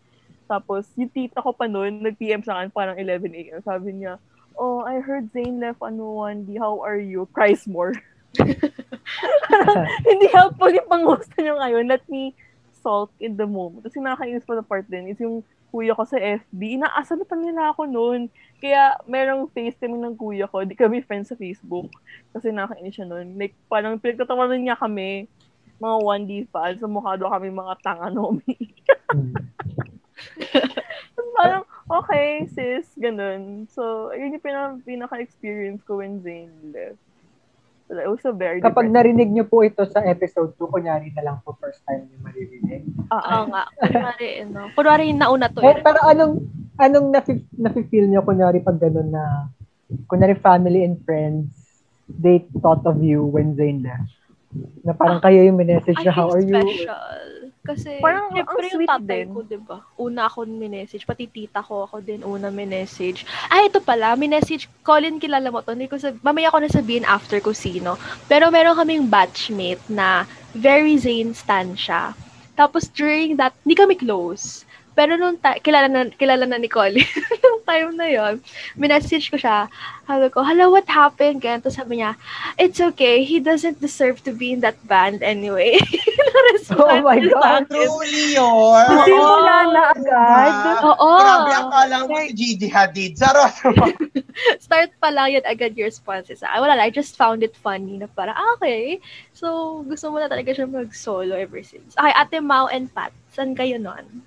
[0.48, 3.62] Tapos, yung tita ko pa noon, nag-PM sa akin parang 11 a.m.
[3.64, 4.20] Sabi niya,
[4.60, 7.26] oh, I heard Zane left ano 1D, how are you?
[7.32, 7.96] Cries more.
[10.08, 11.86] Hindi helpful yung pang-host nyo ngayon.
[11.88, 12.36] Let me
[12.84, 13.88] salt in the moment.
[13.88, 15.42] Kasi nakakainis pa na part din is yung
[15.74, 16.78] kuya ko sa FB.
[16.78, 18.30] Inaasa na pa nila ako noon.
[18.62, 20.62] Kaya merong face kami ng kuya ko.
[20.62, 21.90] Di kami friends sa Facebook.
[22.30, 23.34] Kasi nakakainis siya noon.
[23.42, 25.26] Like, parang pinagtatawanan niya kami
[25.82, 26.78] mga 1D fans.
[26.78, 28.54] Sa mukha daw kami mga tanga nomi.
[31.34, 33.66] Parang, okay, sis, ganun.
[33.66, 37.02] So, ayun yung pinaka- pinaka-experience ko when Zane left.
[37.94, 41.14] So, it was a very Kapag depressing- narinig niyo po ito sa episode 2, kunyari
[41.14, 42.90] na lang po first time niyo maririnig.
[43.14, 43.70] Ah, Oo nga.
[43.78, 44.60] Kunwari, ano.
[44.74, 45.62] Kunwari yung nauna to.
[45.62, 45.78] Eh, Eh.
[45.78, 46.42] pero anong,
[46.76, 49.46] anong nafi, nafi-feel niyo kunyari pag ganun na,
[50.10, 51.54] kunyari family and friends,
[52.10, 54.10] they thought of you when Zane left?
[54.82, 56.50] Na parang kayo yung message na, how are you?
[56.50, 57.30] special.
[57.64, 59.32] Kasi, Parang syempre yung tatay din.
[59.32, 59.80] ko, di ba?
[59.96, 61.08] Una ako minessage.
[61.08, 63.24] Pati tita ko ako din una minessage.
[63.48, 64.68] Ah, ito pala, minessage.
[64.84, 65.72] Colin, kilala mo to.
[65.72, 67.96] Hindi ko sab- mamaya ko na sabihin after ko sino.
[68.28, 72.12] Pero meron kaming batchmate na very Zane stan siya.
[72.54, 74.63] Tapos during that, hindi kami close.
[74.94, 77.02] Pero nung ta- kilala na, kilala na ni Colin,
[77.44, 78.34] nung time na yon
[78.78, 79.68] minessage ko siya.
[80.06, 81.42] Sabi ko, hello, what happened?
[81.42, 82.14] Tapos sabi niya,
[82.62, 83.24] it's okay.
[83.26, 85.80] He doesn't deserve to be in that band anyway.
[86.74, 87.68] Oh my God.
[87.70, 88.86] Truly yun.
[89.06, 90.54] Simula na agad.
[90.82, 91.10] Oo.
[91.20, 93.20] Grabe, akala mo si Gigi Hadid.
[93.20, 93.52] Charot.
[94.66, 96.42] Start pa lang yun agad your responses.
[96.42, 99.00] Ah, wala lang, I just found it funny na para, ah, okay.
[99.36, 101.94] So, gusto mo na talaga siya mag-solo ever since.
[102.00, 104.24] Okay, Ate Mau and Pat, saan kayo nun?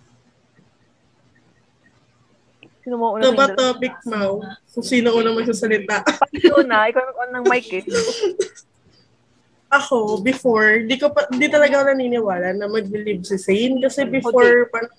[2.87, 3.59] Sino mo una Ito ba tingnan?
[3.59, 4.39] topic, Mau?
[4.71, 6.07] Kung sino una magsasalita?
[6.31, 7.83] Ikaw na, ikaw ang on ng mic eh.
[9.83, 13.83] Ako, before, di ko pa, di talaga ako naniniwala na mag-live si Zayn.
[13.83, 14.95] Kasi before parang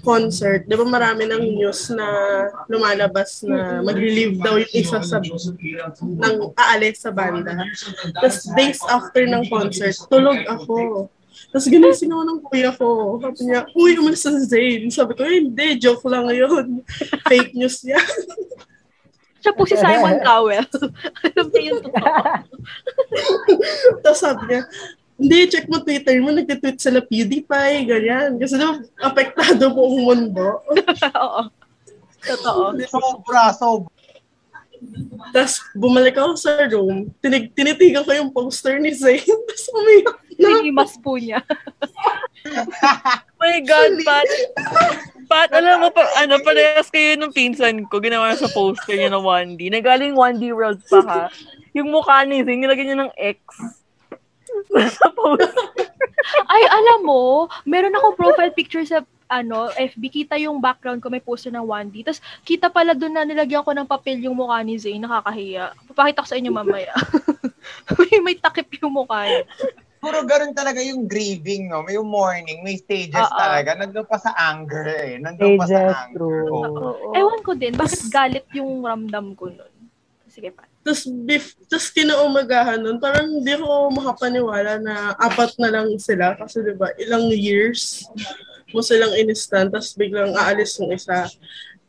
[0.00, 2.08] concert, di ba marami ng news na
[2.72, 7.52] lumalabas na mag-live daw yung isa sa ng aalis sa banda.
[8.16, 11.12] Tapos days after ng concert, tulog ako.
[11.48, 13.16] Tapos ginising ako ng kuya ko.
[13.24, 14.84] Sabi niya, uy, umalis sa Zayn.
[14.92, 16.84] Sabi ko, "Eh, hindi, joke lang yun.
[17.24, 17.96] Fake news niya.
[19.38, 20.66] Siya po si Simon Cowell.
[21.24, 22.20] Alam niya yung totoo.
[24.04, 24.62] Tapos sabi niya,
[25.18, 28.38] hindi, check mo Twitter mo, nagtitweet sila PewDiePie, ganyan.
[28.38, 30.62] Kasi daw, apektado buong mundo.
[31.22, 31.42] Oo.
[32.22, 32.76] Totoo.
[32.86, 33.90] Sobra, sobra.
[35.34, 39.26] Tapos bumalik ako sa room, tinig, tinitigan ko yung poster ni Zayn.
[39.26, 40.62] Tapos umiyak na.
[40.62, 41.42] Hinimas po niya.
[43.42, 44.28] my God, Pat.
[45.28, 49.20] Pat, alam mo, pa, ano, parehas kayo nung pinsan ko, ginawa sa poster niya ng
[49.20, 49.68] 1D.
[49.68, 51.22] Nagaling 1D World pa ha.
[51.76, 53.40] Yung mukha ni Zing, nilagyan niya ng X.
[54.98, 55.52] sa poster.
[56.48, 61.20] Ay, alam mo, meron akong profile picture sa ano, FB, kita yung background ko, may
[61.20, 62.00] poster ng 1D.
[62.08, 65.76] Tapos, kita pala doon na nilagyan ko ng papel yung mukha ni Zayn, nakakahiya.
[65.92, 66.96] Papakita ko sa inyo mamaya.
[68.00, 69.44] may, may takip yung mukha niya.
[69.98, 71.82] Puro ganun talaga yung grieving, no?
[71.82, 73.34] May yung mourning, may stages Oo.
[73.34, 73.74] talaga.
[73.74, 75.12] Nandun pa sa anger eh.
[75.18, 76.14] Nandun pa sa anger.
[76.14, 76.46] true.
[76.46, 77.14] Oo.
[77.18, 79.74] Ewan ko din, bakit galit yung ramdam ko nun?
[80.30, 80.62] Sige pa.
[80.86, 86.38] Tapos, bif, tapos kinaumagahan nun, parang hindi ko makapaniwala na apat na lang sila.
[86.38, 88.06] Kasi di ba ilang years
[88.70, 91.26] mo silang inistan, tapos biglang aalis yung isa.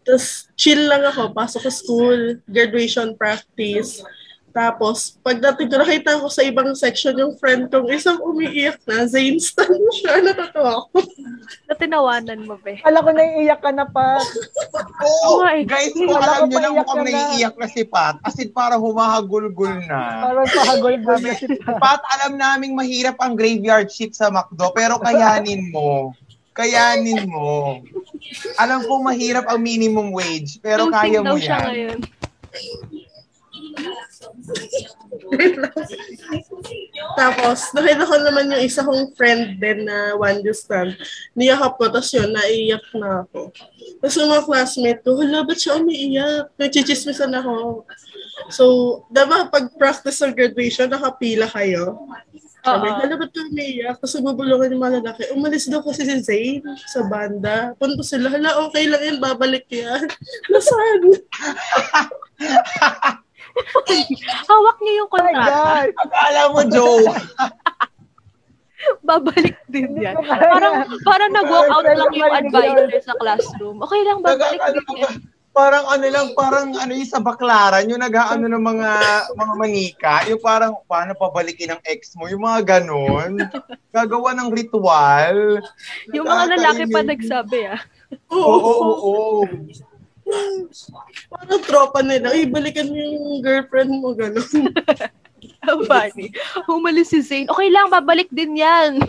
[0.02, 4.02] Tapos, chill lang ako, pasok sa school, graduation practice.
[4.50, 9.38] Tapos, pagdating ko, nakita ko sa ibang section yung friend kong isang umiiyak na, Zayn
[9.38, 11.06] stan siya, natatawa ako.
[11.70, 12.82] Natinawanan mo, be.
[12.82, 14.18] Alam ko naiiyak ka na pa.
[15.06, 17.10] Oo, Ay, guys, hindi, kung alam ko nyo na paiyak mukhang na.
[17.10, 20.26] naiiyak na si Pat, as in parang humahagulgul na.
[20.26, 21.78] Parang pahagol-gol na si Pa.
[21.78, 26.14] Pat, alam naming mahirap ang graveyard shift sa McDo, pero kayanin mo.
[26.58, 27.80] Kayanin mo.
[28.60, 31.66] Alam ko mahirap ang minimum wage, pero kaya daw mo siya yan.
[31.70, 32.00] ngayon.
[37.16, 40.96] Tapos, nakita ko naman yung isa kong friend din na one distant.
[41.36, 43.52] Niyakap ko, tapos yun, naiiyak na ako.
[44.00, 46.52] Tapos yung mga classmate ko, hala, ba't siya umiiyak?
[46.60, 47.86] Nagchichismisan ako.
[48.50, 48.64] So,
[49.12, 52.08] diba, pag practice ng graduation, nakapila kayo.
[52.60, 53.96] Sabi, hala, ba't ka umiiyak?
[54.04, 55.24] Tapos bubulungan yung mga lalaki.
[55.32, 57.72] Umalis daw kasi si Zayn sa banda.
[57.80, 60.04] Punto sila, hala, okay lang yan, babalik yan.
[60.52, 61.02] Nasaan?
[64.50, 65.52] Hawak niya yung Oh my kontrata.
[65.52, 65.90] God!
[66.06, 67.06] Akala mo, Joe.
[69.08, 70.16] Babalik din yan.
[70.24, 73.84] Parang, parang nag-walk out lang yung advisor sa classroom.
[73.84, 75.16] Okay lang, babalik din yan.
[75.50, 78.90] parang ano lang, parang ano yung sa baklaran, yung nag-ano ng mga
[79.36, 83.36] mga manika, yung parang paano pabalikin ng ex mo, yung mga ganon.
[83.92, 85.60] Gagawa ng ritual.
[86.16, 87.82] Yung mga lalaki pa nagsabi, ah.
[88.32, 89.44] Oo, oo, oo.
[91.30, 94.70] Parang tropa nila, ay, balikan mo yung girlfriend mo, gano'n.
[95.70, 96.32] Ang funny.
[96.68, 97.48] Umalis si Zayn.
[97.48, 99.00] Okay lang, babalik din yan.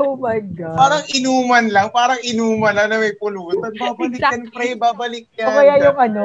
[0.00, 0.78] Oh my God.
[0.78, 3.76] Parang inuman lang, parang inuman lang na may pulutan.
[3.76, 5.52] Babalik yan, pre, babalik yan.
[5.52, 6.24] O kaya yung ano,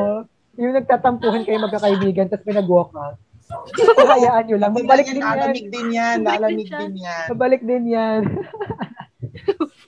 [0.55, 3.19] yung nagtatampuhan kayo magkakaibigan tapos may nag-walk out.
[4.13, 4.71] Hayaan nyo lang.
[4.71, 5.35] Babalik din yan.
[5.35, 7.25] Lalamig din yan, lalamig din yan.
[7.27, 8.21] Babalik din yan.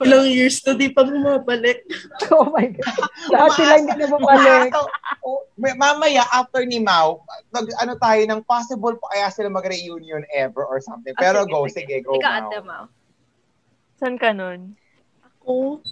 [0.00, 1.84] Ilang years na di pa bumabalik.
[2.32, 2.96] Oh my God.
[3.28, 4.72] Lahat sila hindi na bumalik.
[5.20, 7.20] Oh, may- mamaya, after ni Mau,
[7.52, 11.12] nag, ano tayo, ng possible pa kaya sila mag-reunion ever or something.
[11.18, 11.74] Pero Ah, sige, go, sige.
[11.84, 12.48] sige, go, Ikaw, Mau.
[12.48, 12.84] Ate Mau.
[14.00, 14.72] Saan ka nun?
[15.20, 15.84] Ako,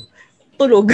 [0.57, 0.89] tulog.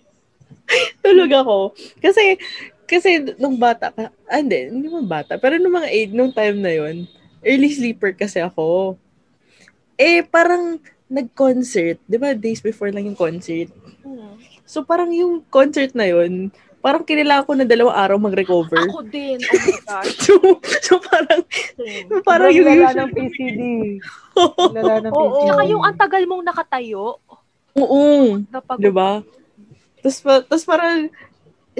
[1.04, 1.58] tulog ako.
[2.02, 2.40] Kasi,
[2.84, 6.58] kasi nung bata ka, ah, hindi, hindi mo bata, pero nung mga age, nung time
[6.58, 7.06] na yon
[7.44, 8.96] early sleeper kasi ako.
[9.94, 10.80] Eh, parang
[11.14, 13.70] nag-concert, di ba, days before lang yung concert.
[14.02, 14.34] Hmm.
[14.66, 16.50] So, parang yung concert na yon
[16.84, 18.76] parang kailangan ko na dalawang araw mag-recover.
[18.92, 19.40] Ako din.
[19.40, 20.12] Oh my gosh.
[20.28, 20.36] So,
[20.84, 21.40] so parang,
[21.80, 22.08] Same.
[22.20, 22.92] parang yung usual.
[22.92, 23.60] ng PCD.
[24.76, 25.22] Lala ng Oo.
[25.24, 25.44] PCD.
[25.48, 27.16] Tsaka yung ang tagal mong nakatayo.
[27.80, 28.04] Oo.
[28.52, 28.84] Napagod.
[28.84, 29.24] Di ba?
[30.04, 31.08] Tapos, pa, tapos parang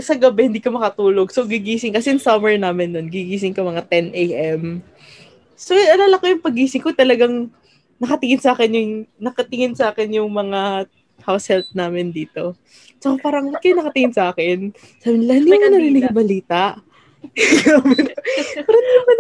[0.00, 1.28] sa gabi hindi ka makatulog.
[1.36, 1.92] So, gigising.
[1.92, 4.80] Kasi in summer namin nun, gigising ka mga 10 a.m.
[5.52, 7.52] So, alala ko yung pagising ko talagang
[8.04, 10.86] nakatingin sa akin yung, nakatingin sa akin yung mga
[11.24, 12.52] house help namin dito.
[13.00, 14.72] So, parang, ba't kayo nakatingin sa akin?
[15.00, 16.62] Sabi nila, hindi mo narinig yung balita.
[17.34, 18.20] hindi mo narinig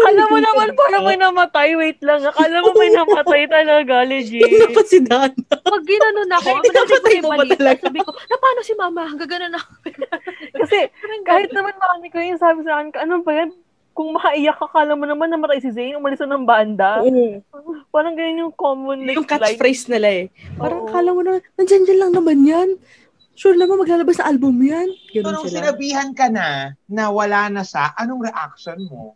[0.04, 1.68] Alam mo yung naman, parang may namatay.
[1.80, 2.20] Wait lang.
[2.28, 4.44] Akala mo may namatay talaga, legit.
[4.44, 5.32] Dapat si Dana.
[5.48, 7.80] Pag ginanon ako, Hindi pag napatay ko yung mo ba talaga?
[7.88, 9.02] sabi ko, na paano si mama?
[9.16, 9.70] Gaganon ako.
[10.60, 10.78] Kasi
[11.24, 13.50] kahit naman mami ko yung sabi sa akin, ano ba yan?
[13.94, 16.98] Kung makaiyak ka, kala mo naman namatay si Zayn, umalis na ng banda.
[17.06, 17.38] Oo.
[17.94, 20.24] Parang ganyan yung common like yung catchphrase nila eh.
[20.58, 20.90] Parang Oo.
[20.90, 22.68] akala mo na, nandyan dyan lang naman yan.
[23.38, 24.90] Sure naman maglalabas na album yan.
[25.14, 25.58] So, Ganun nung sila.
[25.62, 29.14] sinabihan ka na na wala na siya, anong reaction mo?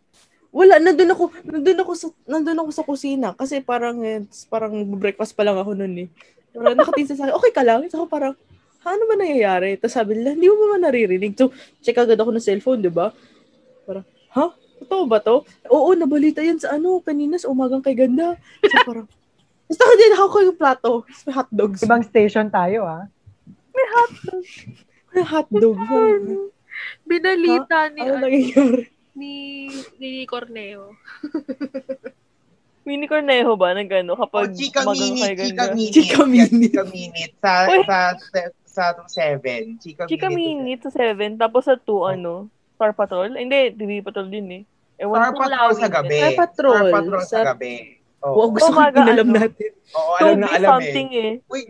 [0.55, 3.35] Wala, nandun ako, nandun ako sa, nandun ako sa kusina.
[3.35, 6.07] Kasi parang, eh, parang breakfast pa lang ako nun eh.
[6.55, 7.83] Parang nakatingin sa akin, okay ka lang?
[7.91, 8.35] So, parang,
[8.83, 9.75] ha, ano ba nangyayari?
[9.75, 11.35] Tapos sabi nila, hindi mo ba naririnig?
[11.35, 11.51] So,
[11.83, 13.11] check agad ako ng cellphone, di ba?
[13.83, 14.55] Parang, ha?
[14.89, 15.45] Totoo ba to?
[15.69, 18.41] Oo, nabalita yan sa ano, kanina sa umagang kay ganda.
[18.65, 19.05] So, parang,
[19.69, 20.91] Basta ako din ako yung plato.
[21.29, 21.85] May hotdogs.
[21.85, 23.05] Ibang station tayo, ah.
[25.13, 25.85] May hotdogs.
[27.05, 28.89] Binalita ni, Ano ano, nangyayari?
[29.13, 29.69] ni,
[30.01, 30.97] ni Corneo.
[32.89, 35.75] Mini Cornejo ba na gano'n kapag Oh, chika magang minute, kay chika ganda?
[35.77, 35.93] minute.
[35.93, 36.73] Chika minute.
[36.73, 37.33] Chika minute.
[37.37, 37.53] Sa,
[37.85, 37.97] sa,
[38.65, 39.77] sa, sa 7.
[39.77, 40.81] Chika, Chika minute.
[40.81, 43.37] Minute sa 7, tapos sa 2, ano, Star Patrol?
[43.37, 44.63] Hindi, TV Patrol din eh.
[44.99, 45.33] Ewan Star.
[45.33, 46.17] Patrol sa gabi.
[46.17, 46.75] Star Patrol.
[46.77, 47.73] Star Patrol sa Sa- gabi.
[48.19, 49.35] Oo, Wow, gusto ko inalam ano?
[49.37, 49.71] natin.
[49.89, 51.31] Oo, alam na 2B alam something eh.
[51.39, 51.49] eh.
[51.49, 51.61] Uy,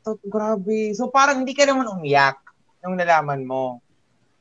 [0.00, 0.78] to, grabe.
[0.92, 2.40] So parang hindi ka naman umiyak
[2.80, 3.84] nung nalaman mo.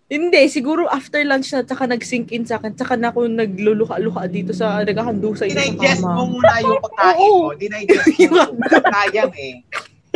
[0.07, 4.51] Hindi, siguro after lunch na, tsaka nag-sink in sa akin, tsaka na ako nagluluka-luka dito
[4.51, 6.23] sa, naghahandog sa sa Dinigest mo kama.
[6.29, 7.51] muna yung pagkain mo.
[7.53, 8.43] Dinigest Yung mo.
[8.85, 9.55] Sayang eh.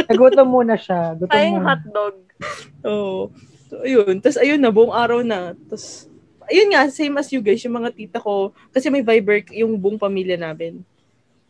[0.01, 1.15] Nagutom muna siya.
[1.15, 1.67] Gutom Tayong muna.
[1.69, 2.15] hotdog.
[2.83, 3.19] Oo.
[3.65, 4.19] So, ayun.
[4.19, 5.55] Tapos, ayun na, buong araw na.
[5.57, 6.11] Tapos,
[6.47, 9.97] ayun nga, same as you guys, yung mga tita ko, kasi may Viber yung buong
[9.97, 10.81] pamilya namin.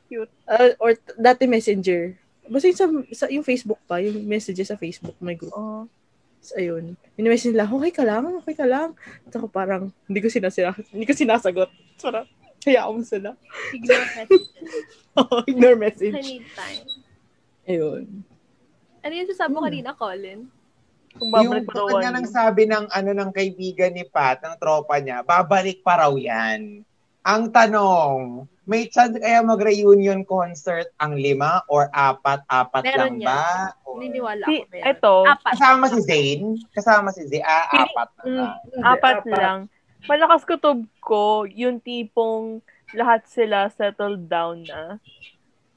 [0.06, 0.30] Cute.
[0.46, 2.14] Uh, or dati messenger.
[2.46, 5.50] Basta yung, sa, sa, yung Facebook pa, yung messages sa Facebook, may group.
[5.52, 5.90] Oh.
[6.38, 6.94] Tapos, ayun.
[7.18, 8.94] Minimessage nila, okay ka lang, okay ka lang.
[9.26, 11.74] Tapos ako parang, hindi ko sinasira, hindi ko sinasagot.
[11.98, 12.30] So, parang,
[12.62, 13.34] hayaan mo sila.
[13.74, 14.46] Ignore message.
[15.18, 16.14] Oo, Ignore I message.
[16.22, 16.86] need time.
[17.66, 18.04] Ayun.
[19.02, 19.68] Ano yung sasabi mo Hmm.
[19.70, 20.40] kanina, Colin?
[21.16, 22.34] Kung Yung babalik pa daw tulad nga one ng year.
[22.34, 26.84] sabi ng ano ng kaibigan ni Pat, ng tropa niya, babalik pa raw yan.
[27.24, 28.20] Ang tanong,
[28.64, 33.26] may chance kaya mag-reunion concert ang lima or apat-apat Meron lang yan.
[33.26, 33.44] ba?
[33.82, 34.86] Or- Naniniwala Si, ako meron.
[34.86, 35.52] eto, Apat.
[35.56, 36.46] Kasama si Zane?
[36.70, 37.46] Kasama si Zane?
[37.46, 38.54] Ah, apat na mm, lang.
[38.84, 39.60] apat lang.
[40.06, 42.60] Malakas kutob ko, yung tipong
[42.92, 45.02] lahat sila settled down na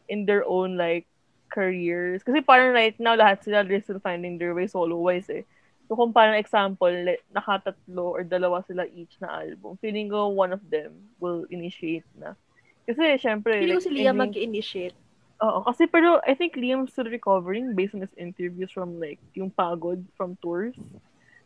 [0.07, 1.07] in their own like
[1.49, 2.23] careers.
[2.23, 5.43] Kasi parang right now, lahat sila they're still finding their way solo-wise eh.
[5.89, 10.53] So kung parang example, le- nakatatlo or dalawa sila each na album, feeling ko one
[10.53, 12.37] of them will initiate na.
[12.85, 14.21] Kasi syempre, Feeling ko si Liam ending-
[14.53, 14.97] mag-initiate.
[15.39, 19.55] Oo, kasi pero I think Liam's still recovering based on his interviews from like yung
[19.55, 20.75] pagod from tours.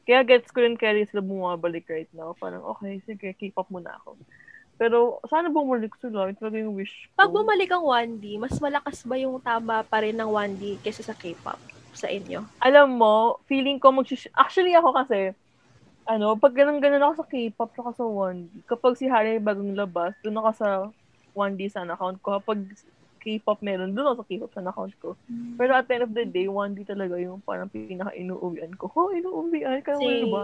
[0.08, 2.34] Kaya gets ko rin kaya sila bumabalik right now.
[2.34, 4.16] Parang okay, sige, keep up muna ako.
[4.80, 6.30] Pero sana bumalik sila.
[6.30, 7.22] Ito talaga yung wish ko.
[7.22, 11.14] Pag bumalik ang 1D, mas malakas ba yung tama pa rin ng 1D kaysa sa
[11.14, 11.60] K-pop
[11.92, 12.42] sa inyo?
[12.58, 15.36] Alam mo, feeling ko mag Actually ako kasi,
[16.08, 20.40] ano, pag ganun-ganun ako sa K-pop saka sa 1D, kapag si Harry bagong labas, doon
[20.40, 20.68] ako sa
[21.36, 22.40] 1D sa account ko.
[22.40, 22.64] Kapag
[23.22, 25.14] K-pop meron, doon ako sa K-pop sa account ko.
[25.54, 28.90] Pero at the end of the day, 1D talaga yung parang pinaka-inuuwian ko.
[28.98, 30.42] Oh, inuuwian ka naman ba?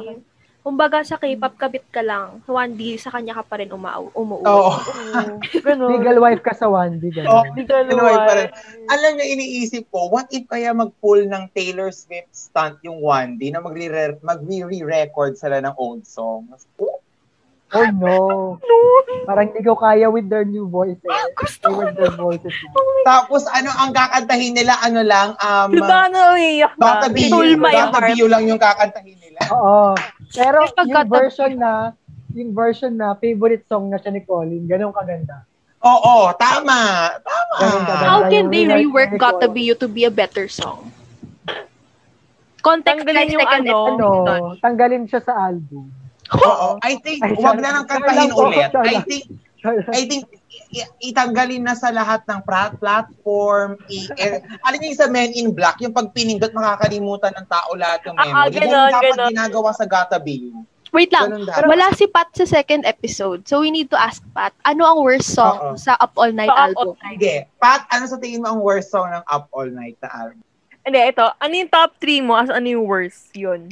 [0.58, 2.42] Kumbaga sa K-pop, kabit ka lang.
[2.44, 4.44] Sa 1D, sa kanya ka pa rin umau umuwi.
[4.44, 4.68] Oo.
[4.68, 5.90] Oo, ganun.
[5.90, 7.02] Legal wife ka sa 1D.
[7.14, 7.30] Ganun.
[7.30, 8.26] Oh, Legal ay, wife.
[8.26, 8.52] parang-
[8.88, 13.58] Alam niyo, iniisip ko, what if kaya mag-pull ng Taylor Swift stunt yung 1D na
[13.58, 16.68] magre- mag-re-record sila ng old songs?
[16.76, 16.97] Oh,
[17.76, 18.16] Oh no.
[19.28, 21.04] Parang hindi ko kaya with their new voices.
[21.36, 22.56] Gusto ko With their voices.
[23.04, 24.80] Tapos ano ang kakantahin nila?
[24.80, 25.36] Ano lang?
[25.36, 27.04] Um, Diba na umiyak na?
[27.04, 27.06] Dota.
[27.12, 29.40] Bio lang yung kakantahin nila.
[29.54, 29.92] Oo.
[30.32, 31.92] Pero yung version na
[32.32, 35.44] yung version na favorite song na siya ni Colin, ganun kaganda.
[35.82, 37.10] Oo, tama.
[37.22, 37.94] Tama.
[38.02, 39.54] How can they rework Gotta Nicole.
[39.54, 40.90] Be You to be a better song?
[42.58, 44.02] Context Tanggalin yung second ano, Ano,
[44.58, 45.88] tanggalin siya sa album.
[46.36, 46.68] Oo.
[46.88, 48.70] I think, Ay, wag na nang kantahin ulit.
[48.74, 49.24] I think,
[49.90, 50.24] I think,
[51.00, 53.80] itanggalin na sa lahat ng plat- platform.
[53.88, 54.38] I- eh,
[54.78, 58.46] niyo yung sa Men in Black, yung pag pinindot, makakalimutan ng tao lahat yung Ah,
[58.46, 58.60] memory.
[58.60, 59.30] ganon, Ganun dapat ganon.
[59.34, 60.52] ginagawa sa Gotta Be.
[60.88, 61.44] Wait lang.
[61.44, 61.68] Dapat.
[61.68, 63.44] Wala si Pat sa second episode.
[63.44, 65.76] So we need to ask Pat, ano ang worst song Oo.
[65.76, 66.96] sa Up All Night Up album?
[66.96, 67.20] All Night.
[67.20, 67.34] Sige.
[67.60, 70.40] Pat, ano sa tingin mo ang worst song ng Up All Night na album?
[70.88, 71.26] Hindi, ito.
[71.28, 72.32] Ano yung top 3 mo?
[72.32, 73.28] As ano yung worst?
[73.36, 73.68] Yun.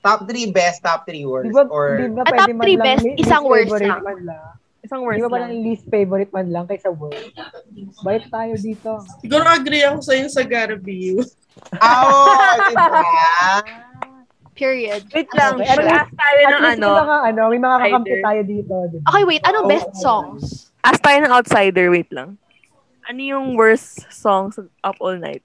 [0.00, 1.52] Top 3 best, top 3 Di worst.
[1.52, 4.00] ba, or di ba Ah, top man three lang best, li- isang worst lang.
[4.00, 4.44] man lang.
[4.80, 5.32] Isang Di worst ba lang.
[5.36, 7.36] parang least favorite man lang kaysa worst?
[8.00, 8.92] Bait tayo dito.
[9.20, 11.16] Siguro agree ako sa yung sa Gotta Be You.
[11.76, 13.04] Ah, diba?
[14.54, 15.02] Period.
[15.10, 15.56] Wait lang.
[15.56, 16.88] Okay, at Mag-ask tayo ng ano.
[16.88, 18.74] may mga, ano, may mga kakampi tayo dito.
[18.86, 19.06] di ba?
[19.06, 19.42] Okay, wait.
[19.42, 20.42] Anong Oh, best songs?
[20.80, 21.88] Ask tayo ng outsider.
[21.88, 22.40] Wait lang.
[23.02, 25.44] Ano yung worst song sa Up All Night?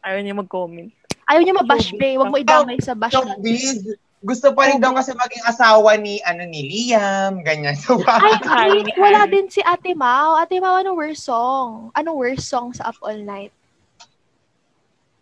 [0.00, 0.90] Ayaw niya mag-comment.
[1.28, 2.18] Ayaw niya mabash, be.
[2.18, 3.14] Huwag mo idamay sa bash.
[3.14, 3.96] Showbiz.
[4.22, 7.74] Gusto pa rin daw kasi maging asawa ni ano ni Liam, ganyan.
[7.82, 10.38] So, Ay, wait, wala din si Ate Mau.
[10.38, 11.90] Ate Mau, anong worst song?
[11.98, 13.50] Anong worst song sa Up All Night?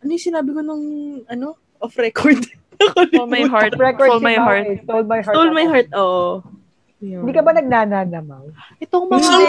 [0.04, 0.84] Ano yung sinabi ko nung,
[1.32, 2.44] ano, off record?
[3.08, 3.72] Stole my heart.
[3.76, 4.64] Record Stole my heart.
[4.84, 5.34] Stole my heart.
[5.36, 6.44] Stole my heart, oo.
[7.00, 7.24] Yun.
[7.24, 8.52] Hindi ka ba nagnanana, Mau?
[8.76, 9.24] Itong mga...
[9.24, 9.48] Hindi.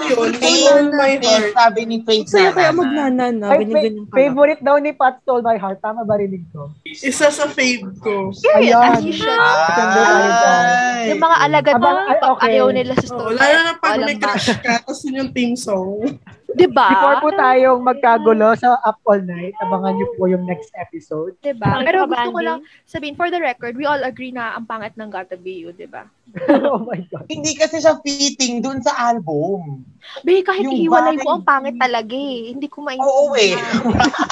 [0.00, 0.84] Philip na yun.
[0.90, 1.52] My Faith, heart.
[1.52, 3.46] sabi ni Faith Saya kaya na magnanana.
[3.52, 5.84] Ay, fa- favorite daw ni Pat Stole My Heart.
[5.84, 6.72] Tama ba rinig ko?
[6.82, 8.32] Isa sa fave ko.
[8.32, 8.96] Period, Ayan.
[8.96, 9.28] as you should.
[9.28, 10.64] Ganda tayo dyan.
[10.64, 11.06] Ay.
[11.12, 12.48] Yung mga alagad Abang- na ay, pag okay.
[12.48, 13.34] ayaw nila sa story.
[13.36, 16.16] lalo na pag may crush ka, tapos yun yung theme song.
[16.54, 16.86] Diba?
[16.86, 21.34] Before po tayong magkagulo sa Up All Night, abangan niyo po yung next episode.
[21.42, 21.66] Diba?
[21.66, 24.94] Pangit Pero gusto ko lang sabihin, for the record, we all agree na ang pangit
[24.94, 26.06] ng Gotta Be You, diba?
[26.70, 27.26] oh my God.
[27.26, 29.82] Hindi kasi siya fitting dun sa album.
[30.22, 32.54] Be, kahit Yung ihiwalay bagay- mo, ang pangit talaga eh.
[32.54, 33.10] Hindi ko maintindihan.
[33.10, 33.54] Oo eh.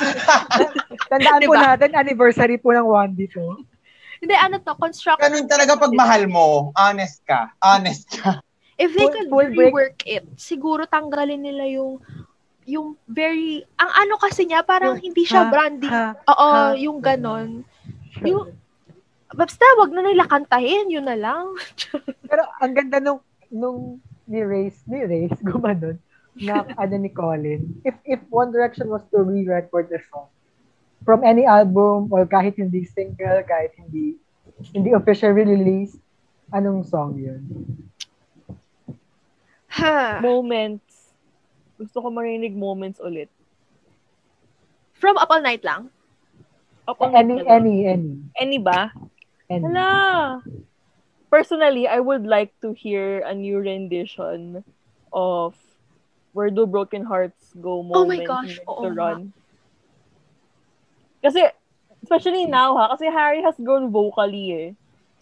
[1.10, 1.66] Tandaan po Diba?
[1.74, 3.58] natin, anniversary po ng Wandy to.
[4.22, 5.18] Hindi, ano to, construct.
[5.18, 7.50] Ganun talaga pag mahal mo, honest ka.
[7.58, 8.38] Honest ka.
[8.74, 9.70] If they Full- could full break.
[9.70, 12.02] rework it, siguro tanggalin nila yung
[12.64, 15.92] yung very, ang ano kasi niya, parang Yung hindi siya ha, branding.
[15.92, 16.72] ha, Oo, ha.
[16.72, 17.60] yung ganon.
[18.24, 18.56] Yung,
[19.30, 21.52] basta wag na nila kantahin, yun na lang.
[22.32, 23.20] Pero ang ganda nung,
[23.52, 26.00] nung ni Race, ni Race, gumanon,
[26.34, 27.60] na ano ni Colin.
[27.84, 30.32] If if One Direction was to re-record the song
[31.04, 34.16] from any album or kahit hindi single, kahit hindi
[34.72, 36.00] hindi official release,
[36.48, 37.44] anong song yun?
[39.74, 40.22] Ha.
[40.22, 41.10] Moments.
[41.74, 43.26] Gusto ko marinig moments ulit.
[44.94, 45.90] From Up All Night lang.
[46.86, 47.66] Up All Any, Night na lang.
[47.66, 48.94] any, any, Any ba?
[49.50, 49.66] any.
[49.66, 50.40] Hala!
[51.28, 54.62] Personally, I would like to hear a new rendition
[55.10, 55.58] of
[56.32, 58.90] Where Do Broken Hearts Go Oh my moment gosh, ni oo Dr.
[58.94, 58.98] nga.
[58.98, 59.20] Ron.
[61.18, 61.42] Kasi,
[62.06, 64.68] especially now ha, kasi Harry has grown vocally eh.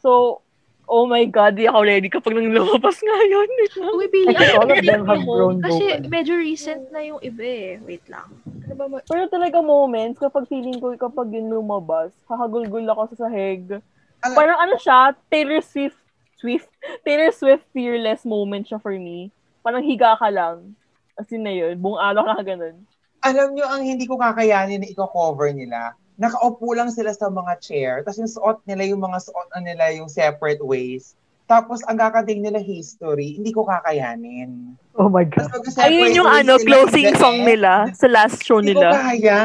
[0.04, 0.41] So,
[0.84, 3.48] oh my God, di ako ready kapag nang lumabas nga yun.
[3.50, 3.92] Wait lang.
[3.92, 5.32] Uy, Billy, all of them have mo.
[5.32, 6.08] grown Kasi vocally.
[6.08, 7.72] medyo recent na yung iba eh.
[7.80, 8.28] Wait lang.
[8.62, 13.26] Ano ba ma- Pero talaga moments, kapag feeling ko kapag yun lumabas, hahagulgul ako sa
[13.26, 13.80] sahig.
[14.22, 15.98] Parang ano siya, Taylor Swift,
[16.36, 16.70] Swift,
[17.02, 19.30] Taylor Swift fearless moment siya for me.
[19.60, 20.74] Parang higa ka lang.
[21.12, 22.82] As in na yun, buong araw ka ganun.
[23.22, 27.92] Alam nyo, ang hindi ko kakayanin na i-cover nila, nakaupo lang sila sa mga chair,
[28.00, 31.16] tapos yung suot nila, yung mga suot na nila, yung separate ways.
[31.42, 34.72] Tapos, ang kakating nila history, hindi ko kakayanin.
[34.96, 35.52] Oh my God.
[35.52, 38.88] Tapos, Ayun yung ano, closing song nila sa last show Hindi ko nila.
[38.96, 39.38] kaya.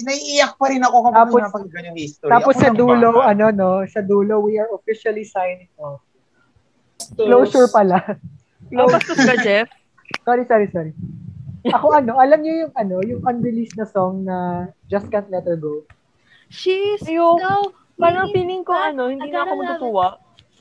[0.00, 2.28] Naiiyak pa rin ako kapag Tapos- pinapakinggan yung history.
[2.28, 3.32] Tapos Ako sa dulo, ba?
[3.32, 6.00] ano no, sa dulo, we are officially signing off.
[7.16, 8.20] Closure pala.
[8.68, 9.68] Lopastos ka, Jeff?
[10.22, 10.92] sorry, sorry, sorry.
[11.76, 15.60] Ako ano, alam niyo yung ano, yung unreleased na song na Just Can't Let Her
[15.60, 15.84] Go.
[16.48, 17.40] She's Ayoko.
[17.40, 17.80] so...
[18.00, 20.16] Parang feeling ko ano, hindi na ako matutuwa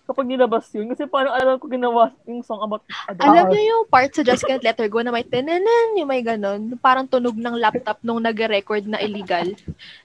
[0.10, 0.90] kapag nilabas yun.
[0.90, 3.30] Kasi parang alam ko ginawa yung song about adult.
[3.30, 6.26] Alam niyo yung part sa Just Can't Let Her Go na may tenanan, yung may
[6.26, 6.74] ganon.
[6.82, 9.54] Parang tunog ng laptop nung nag-record na illegal.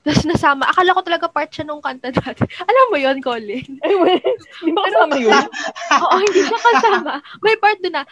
[0.05, 0.69] Tapos nasama.
[0.69, 2.45] Akala ko talaga part siya nung kanta dati.
[2.69, 3.67] Alam mo yon Colin?
[3.81, 4.39] Ay, wait.
[4.61, 5.33] Di ba kasama yun?
[6.05, 7.13] Oo, hindi siya kasama.
[7.41, 8.05] May part doon na,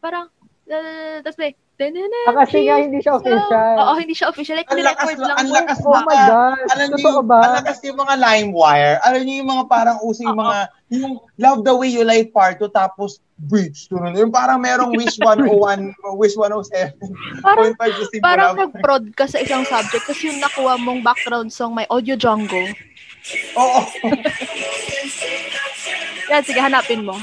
[0.00, 0.26] parang,
[0.72, 3.74] uh, tapos may, Ah, kasi nga hindi siya official.
[3.82, 4.54] Oo, hindi siya official.
[4.62, 6.58] Like, Ang lakas, lang ang lakas Oh my God.
[6.70, 7.38] Alam niyo, Totoo ba?
[7.42, 8.94] ang lakas yung mga LimeWire.
[9.02, 10.56] Alam niyo yung mga parang uso yung mga,
[10.94, 13.90] yung Love the Way You Lie Part 2, tapos Bridge.
[13.90, 14.14] Tunod.
[14.14, 16.94] Yung parang merong Wish 101, Wish 107.
[17.42, 18.22] Parang, 0.5 sa simula.
[18.22, 22.70] parang nag-prod ka sa isang subject tapos yung nakuha mong background song may audio jungle.
[23.58, 23.80] Oo.
[26.30, 27.18] Yan, sige, hanapin mo.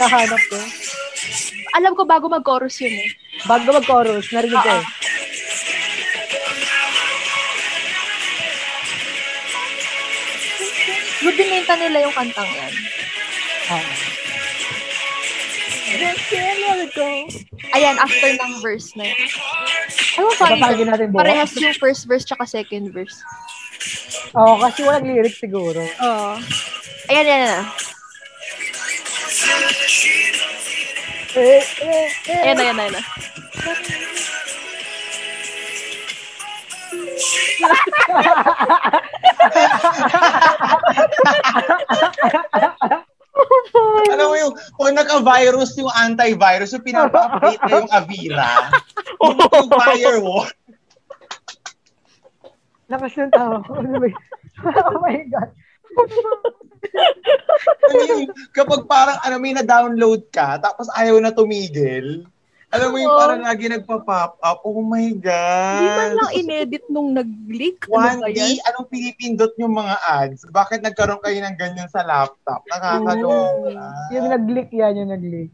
[0.00, 0.58] Nahanap ko.
[1.72, 3.10] Alam ko bago mag-chorus yun eh.
[3.48, 4.84] Bago mag-chorus, narinig ko eh.
[11.22, 12.72] Good binenta nila yung kantang yan.
[13.70, 13.84] Ah.
[17.72, 19.18] Ayan, after ng verse na yun.
[20.18, 20.28] Ano
[20.84, 21.20] natin bukas.
[21.24, 23.16] Parehas yung first verse tsaka second verse.
[24.36, 25.80] Oo, kasi walang lyrics siguro.
[25.80, 26.32] Oo.
[27.08, 27.64] Ayan, ayan,
[29.40, 29.62] ayan.
[31.32, 32.44] Eh, eh, eh.
[32.44, 33.04] Ayan, ayan, ayan.
[44.12, 48.50] Alam mo yung, kung naka-virus yung antivirus, yung pinapa-update na yung Avira,
[49.24, 50.48] yung, yung firewall,
[52.92, 53.56] Lakas ng tao.
[54.62, 55.50] Oh my God.
[57.88, 62.26] Ano kapag parang, ano, may na-download ka, tapos ayaw na tumigil,
[62.72, 65.84] alam mo yung parang lagi nagpa-pop up, oh my God.
[65.84, 67.84] Di man lang inedit nung nag-leak?
[67.84, 68.64] Ano ba 1D, yan?
[68.72, 70.48] anong pinipindot yung mga ads?
[70.48, 72.64] Bakit nagkaroon kayo ng ganyan sa laptop?
[72.72, 74.08] Nakakaloka.
[74.16, 75.52] Yung nag-leak yan, yung nag-leak.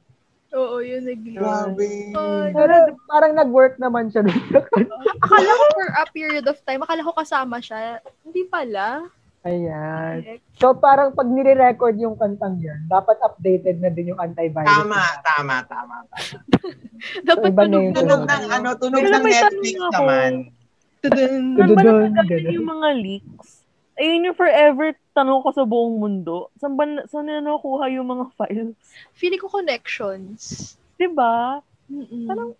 [0.54, 1.42] Oo, yun nag-leak.
[1.42, 1.90] Grabe.
[2.14, 2.74] Ay, Pero
[3.10, 4.38] parang nag-work naman siya dun.
[5.18, 7.98] akala ko for a period of time, akala ko kasama siya.
[8.22, 9.10] Hindi pala.
[9.40, 10.42] Ayan.
[10.54, 14.66] So parang pag nire-record yung kantang yan, dapat updated na din yung antivirus.
[14.66, 15.96] Tama, tama, tama.
[17.28, 20.32] Dapat iba na tunog yung Tunog ng ano, tunog Pero ng Netflix naman.
[20.98, 21.30] Tudun.
[21.30, 22.56] Saan ba Dududun, nagagaling ganun.
[22.58, 23.48] yung mga leaks?
[23.94, 26.50] Ayun yung forever tanong ko sa buong mundo.
[26.56, 28.74] Saan ba, saan na nakuha yung mga files?
[29.12, 30.74] Feeling ko connections.
[30.96, 31.62] Diba?
[31.86, 32.26] Mm-mm.
[32.26, 32.58] Parang-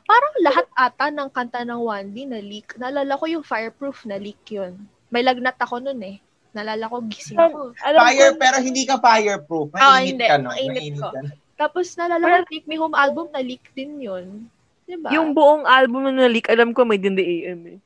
[0.00, 2.78] Parang lahat ata ng kanta ng 1D na leak.
[2.78, 4.78] Naalala ko yung Fireproof na leak yun.
[5.10, 6.16] May lagnat ako nun eh.
[6.50, 7.74] Naalala ko, gising ako.
[7.78, 9.68] Alam Fire, ko, pero hindi ka fireproof.
[9.74, 10.26] Ah, Mainit hindi.
[10.26, 10.50] ka, no?
[10.50, 11.08] Mainit ko.
[11.10, 11.20] ka.
[11.54, 14.50] Tapos naalala ko, Take Me Home album na leak din yun.
[14.90, 15.06] Diba?
[15.14, 17.78] yung buong album na na-leak, alam ko may din the AM eh.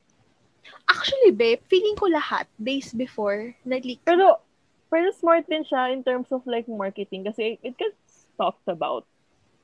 [0.89, 4.01] Actually, babe, feeling ko lahat, days before, na-leak.
[4.01, 4.41] Pero,
[4.89, 9.05] pero smart din siya in terms of like marketing kasi it gets talked about.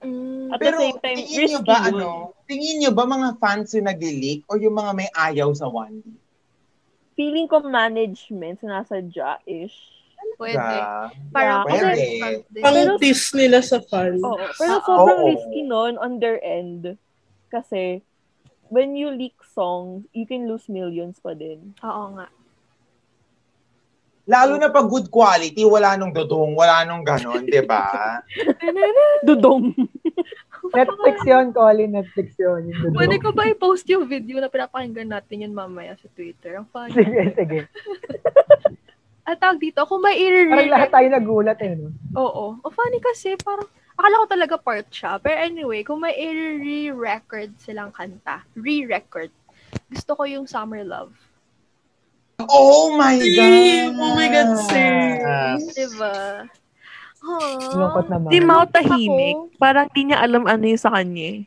[0.01, 1.89] Mm, At Pero the same time, tingin nyo ba, yun.
[1.89, 2.09] ano,
[2.45, 6.05] tingin nyo ba mga fans yung nag-leak o yung mga may ayaw sa 1D?
[7.21, 9.77] Feeling ko management, sinasadya-ish.
[10.41, 10.57] pwede.
[10.57, 11.09] Diba?
[11.29, 11.85] Parang, Pwede.
[11.85, 12.61] kasi- din.
[12.65, 14.17] Pang tease nila sa fan.
[14.17, 14.41] Oo.
[14.57, 15.29] Pero Ah, sobrang oo.
[15.29, 16.97] risky nun on their end.
[17.47, 18.01] Kasi,
[18.69, 21.77] when you leak songs, you can lose millions pa din.
[21.77, 22.25] Oo nga.
[24.25, 28.21] Lalo na pag good quality, wala nung dudong, wala nung ganon, di ba?
[29.27, 29.73] Dudong.
[30.71, 31.91] Netflix yun, Colin.
[31.91, 32.61] Netflix yun.
[32.95, 36.57] Pwede ko ba i-post yung video na pinapakinggan natin yun mamaya sa Twitter?
[36.59, 36.95] Ang funny.
[36.95, 37.59] Sige, sige.
[39.27, 40.17] At tawag dito, kung may
[40.49, 41.77] Parang lahat tayo nagulat eh.
[41.77, 41.93] No?
[42.17, 42.45] Oo.
[42.59, 45.21] O funny kasi, parang, akala ko talaga part siya.
[45.21, 49.29] Pero anyway, kung may i-re-record silang kanta, re-record,
[49.87, 51.13] gusto ko yung Summer Love.
[52.49, 53.93] Oh my God!
[54.01, 55.21] Oh my God, sir.
[55.77, 56.49] Diba?
[57.21, 57.77] Aww.
[57.77, 58.29] Lungkot naman.
[58.33, 58.73] Di Mao Ako.
[58.73, 59.37] tahimik.
[59.61, 61.37] Parang di niya alam ano yung sa kanya.
[61.37, 61.39] eh.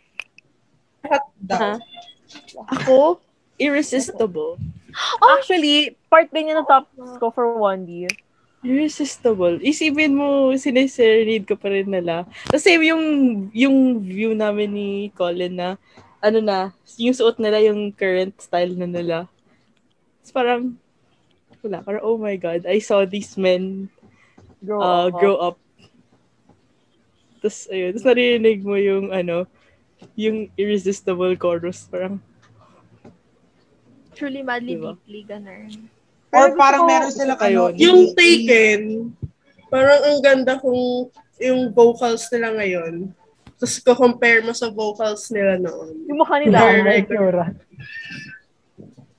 [1.44, 1.76] Daw.
[2.72, 3.20] Ako,
[3.60, 4.56] irresistible.
[5.20, 6.86] Actually, part din niya ng top
[7.18, 8.10] ko for one year.
[8.64, 9.60] Irresistible.
[9.60, 12.24] Isipin mo, sineserenade ko pa rin nila.
[12.48, 13.04] Tapos same yung,
[13.52, 15.68] yung view namin ni Colin na,
[16.24, 19.28] ano na, yung suot nila yung current style na nila.
[20.24, 20.62] Tapos parang,
[21.60, 23.92] wala, parang, oh my God, I saw these men
[24.64, 24.80] Go.
[24.80, 25.60] uh, grow up.
[27.44, 29.44] Tapos, ayun, tapos naririnig mo yung, ano,
[30.16, 31.84] yung irresistible chorus.
[31.92, 32.16] Parang,
[34.16, 34.96] Truly, madly, Diba?
[34.96, 35.90] deeply, ganun.
[36.32, 37.72] Or Pero parang ko- meron ano, Ayun.
[37.76, 38.80] Yung Taken,
[39.68, 43.12] parang ang ganda kung yung vocals nila ngayon.
[43.60, 46.08] Tapos ko-compare mo sa vocals nila noon.
[46.08, 46.64] Yung mukha nila.
[46.80, 47.12] Record.
[47.12, 47.46] Flora.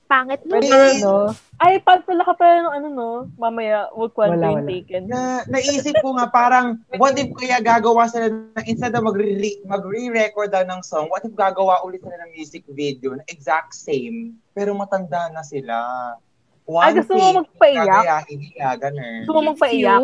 [0.05, 0.53] Pangit no?
[0.53, 1.17] Pwede, Parang- no?
[1.55, 4.69] Ay, pag pala ka pa ng ano no, mamaya, wag kwento Wala, yung wala.
[4.69, 5.01] taken.
[5.05, 9.33] na naisip ko nga parang what if kaya gagawa sila ng instead na magre
[9.63, 14.35] magre-record daw ng song what if gagawa ulit sila ng music video na exact same
[14.51, 15.73] pero matanda na sila
[16.75, 17.87] Ay, gusto mo magpaiyak?
[17.87, 20.01] gagayahin nila ganun Gusto mo magpaiyak?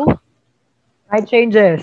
[1.06, 1.82] Night changes.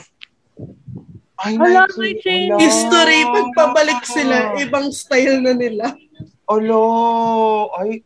[1.37, 2.51] ay Hala, may change.
[2.57, 5.93] History, pagpabalik sila, ibang style na nila.
[6.45, 6.81] olo
[7.77, 8.01] ay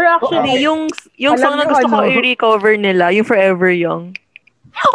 [0.00, 0.64] Pero actually, Okay.
[0.64, 0.80] yung
[1.20, 2.08] yung Alam song na gusto ko ano?
[2.08, 4.16] i-recover nila, yung Forever Young.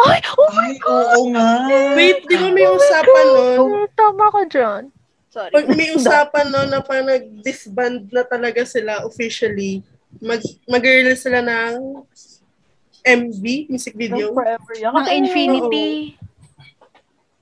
[0.02, 1.48] Ay, oh my ay oo nga
[1.94, 3.58] Wait, di ba may usapan nun?
[3.60, 3.90] God!
[3.94, 4.82] Tama ka dyan.
[5.30, 5.52] Sorry.
[5.54, 9.84] Pag may usapan nun na parang nag-disband na talaga sila officially,
[10.18, 12.02] mag mag-release sila ng
[13.06, 14.26] MV, music Yung video.
[14.34, 14.90] Forever Young.
[14.90, 15.88] Mga Kasi Infinity.
[16.18, 16.25] Hindi,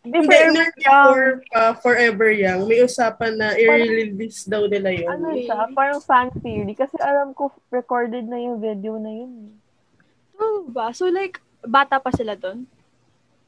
[0.05, 0.77] Forever Young.
[0.77, 5.09] before pa, Forever Young, may usapan na i-release daw nila yun.
[5.09, 5.65] Ano siya?
[5.73, 6.77] Parang fan theory.
[6.77, 9.57] Kasi alam ko, recorded na yung video na yun.
[10.37, 10.93] Oh, ba?
[10.93, 12.69] So like, bata pa sila doon?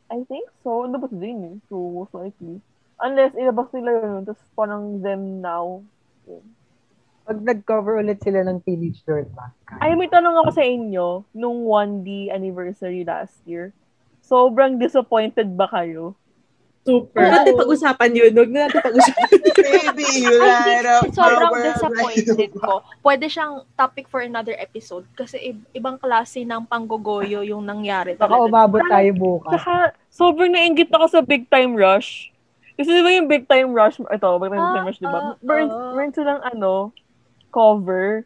[0.09, 0.89] I think so.
[0.89, 1.57] Labas din eh.
[1.69, 2.63] So, most likely.
[3.05, 5.85] Unless ilabas nila yun, tapos parang them now.
[7.27, 9.53] Pag nag-cover ulit sila ng Teenage Dirtbag.
[9.83, 13.75] Ay, may tanong ako sa inyo, nung 1D anniversary last year,
[14.25, 16.17] sobrang disappointed ba kayo
[16.87, 17.19] Super.
[17.19, 18.31] Huwag natin pag-usapan yun.
[18.31, 19.27] Huwag na natin pag-usapan.
[19.67, 22.73] Baby, you light up sobrang disappointed ko.
[23.03, 28.39] Pwede siyang topic for another episode kasi i- ibang klase ng panggogoyo yung nangyari Baka
[28.39, 29.59] umabot tayo bukas.
[29.59, 29.75] Saka,
[30.09, 32.31] sobrang nainggit ako sa Big Time Rush.
[32.73, 35.19] Kasi di ba yung Big Time Rush, ito, Big Time, Ah, Rush, di ba?
[35.19, 35.91] ah, Meron, ah.
[35.91, 36.93] meron silang, ano,
[37.49, 38.23] cover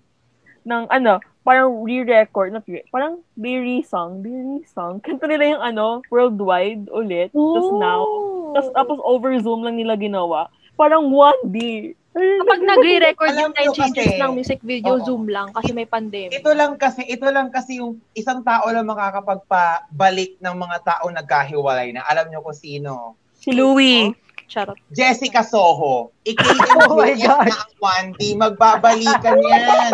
[0.61, 5.01] ng, ano, parang re-record, not re parang they re-song, they re-song.
[5.01, 7.31] Kanta nila yung, ano, worldwide ulit.
[7.31, 8.03] Tapos now,
[8.53, 10.49] tapos, tapos over Zoom lang nila ginawa.
[10.75, 11.93] Parang 1D.
[12.11, 15.05] Kapag nagre-record yung nine changes kasi- ng music video, Oo.
[15.07, 16.43] Zoom lang kasi may pandemic.
[16.43, 21.95] Ito lang kasi, ito lang kasi yung isang tao lang makakapagpabalik ng mga tao nagkahiwalay
[21.95, 22.03] na.
[22.11, 23.15] Alam nyo kung sino?
[23.39, 24.11] Si Louie.
[24.51, 24.75] Charot.
[24.91, 26.11] Jessica Soho.
[26.91, 27.47] Oh my IKMJS God.
[27.47, 27.73] na ang
[28.19, 28.21] 1D.
[28.35, 29.93] Magbabalikan yan.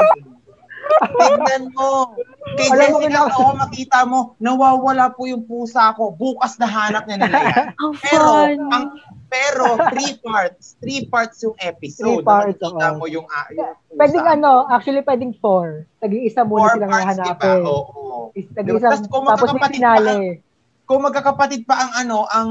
[1.17, 2.15] Tignan mo.
[2.57, 6.11] Kay Alam mo, Jessica Soho, makita mo, nawawala po yung pusa ko.
[6.11, 7.65] Bukas nahanap niya nila yan.
[7.83, 8.59] Ang Pero, fun.
[8.71, 8.85] ang,
[9.27, 10.79] pero three parts.
[10.79, 12.01] Three parts yung episode.
[12.01, 12.97] Three parts, Nakikita oo.
[12.97, 13.99] mo yung, ah, yung pusa.
[13.99, 15.85] Pwedeng ano, actually pwedeng four.
[15.99, 17.27] Tag-iisa muna Four silang parts, di ba?
[17.35, 17.59] hahanapin.
[17.67, 18.31] Oo.
[18.33, 20.17] Is- Tag-iisa, Tapos may finale.
[20.87, 22.51] Kung magkakapatid pa ang ano, ang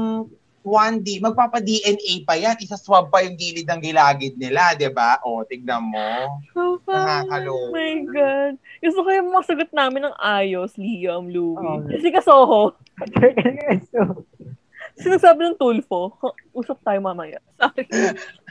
[0.66, 2.58] 1D, magpapa-DNA pa yan.
[2.58, 5.22] Isa-swab pa yung gilid ng gilagid nila, di ba?
[5.22, 6.42] O, tignan mo.
[6.50, 6.98] So fun.
[6.98, 7.70] Nakakaloka.
[7.70, 8.52] Oh my God.
[8.82, 11.54] Gusto ko yung masagot namin ng ayos, Liam, Louie.
[11.62, 11.86] Oo.
[11.86, 12.74] Jessica Soho.
[13.94, 14.26] so,
[15.06, 16.18] Sinasabi ng Tulfo.
[16.50, 17.38] Usap tayo mamaya.
[17.62, 17.86] Sorry.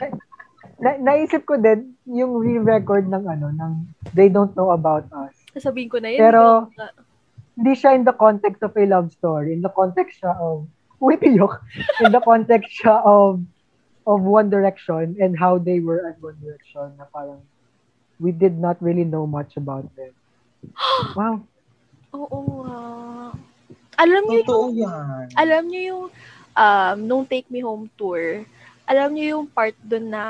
[0.82, 3.72] na- naisip ko din yung re-record ng ano, ng
[4.16, 5.36] They Don't Know About Us.
[5.52, 6.20] Sasabihin ko na yun.
[6.24, 6.72] Pero-
[7.56, 9.56] Hindi siya in the context of a love story.
[9.56, 10.68] In the context siya of,
[11.00, 11.62] wait, yok.
[12.00, 13.40] In the context siya of,
[14.06, 17.42] of One Direction and how they were at One Direction na parang
[18.16, 20.12] we did not really know much about them.
[21.16, 21.44] Wow.
[22.16, 22.80] Oo nga.
[23.96, 25.24] Alam niyo yung, yan.
[25.36, 26.04] alam niyo yung,
[26.52, 28.44] um, nung Take Me Home tour,
[28.84, 30.24] alam niyo yung part doon na,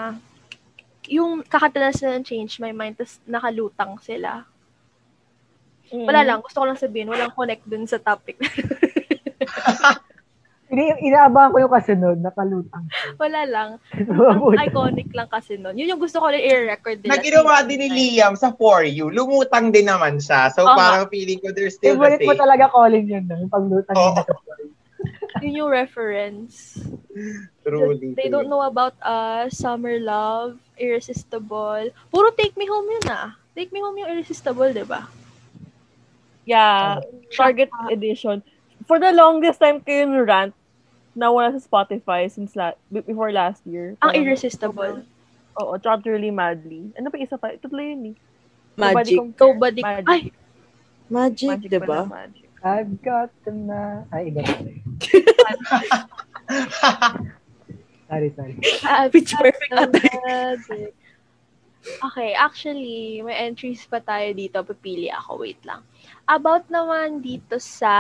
[1.06, 4.46] yung kakanta na sila ng Change My Mind, tapos nakalutang sila.
[5.90, 8.38] Wala lang, gusto ko lang sabihin, walang connect dun sa topic.
[10.76, 12.84] Ini inaabangan ko yung kasunod, nakalutang.
[13.22, 13.68] Wala lang.
[13.96, 15.72] Ang iconic lang kasi nun.
[15.72, 17.16] Yun yung gusto ko rin i-record nila.
[17.16, 20.52] Na ginawa din ni Liam sa For You, lumutang din naman siya.
[20.52, 22.42] So, Oo parang feeling ko they're still the Favorite mo same.
[22.44, 23.40] talaga calling yun, no?
[23.40, 24.68] yung paglutang niya sa story.
[25.44, 26.80] Yun yung reference.
[27.64, 28.16] Truly.
[28.16, 31.92] They don't know about us, Summer Love, Irresistible.
[32.08, 33.36] Puro Take Me Home yun ah.
[33.52, 35.04] Take Me Home yung Irresistible, di ba?
[36.48, 37.04] Yeah.
[37.36, 38.40] Target edition.
[38.88, 40.56] For the longest time kayo yung rant
[41.16, 43.96] na wala sa Spotify since la- be- before last year.
[43.98, 45.02] Ang Parang- Irresistible.
[45.56, 46.92] Oo, Truly Madly.
[46.94, 47.48] Ano pa isa pa?
[47.56, 48.16] Tatlo yun eh.
[48.76, 49.16] Magic.
[49.16, 49.80] Nobody Nobody.
[49.80, 50.06] Magic.
[50.06, 50.20] Ay,
[51.08, 52.00] Magic, Magic di pala, ba?
[52.04, 52.44] Magic.
[52.60, 54.04] I've got to na...
[54.12, 54.70] Ay, iba pala.
[58.06, 58.54] Sorry, sorry.
[58.84, 59.98] ah, Pitch perfect the ata.
[60.22, 60.94] magic.
[62.06, 64.62] Okay, actually, may entries pa tayo dito.
[64.62, 65.42] Pipili ako.
[65.42, 65.82] Wait lang.
[66.22, 67.90] About naman dito sa...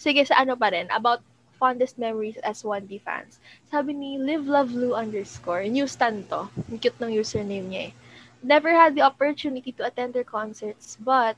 [0.00, 0.88] Sige, sa ano pa rin.
[0.88, 1.20] About
[1.60, 3.36] fondest memories as 1D fans.
[3.68, 5.68] Sabi ni Live Love Lou underscore.
[5.68, 6.48] New stand to.
[6.72, 7.94] Ang cute ng username niya eh.
[8.40, 11.36] Never had the opportunity to attend their concerts, but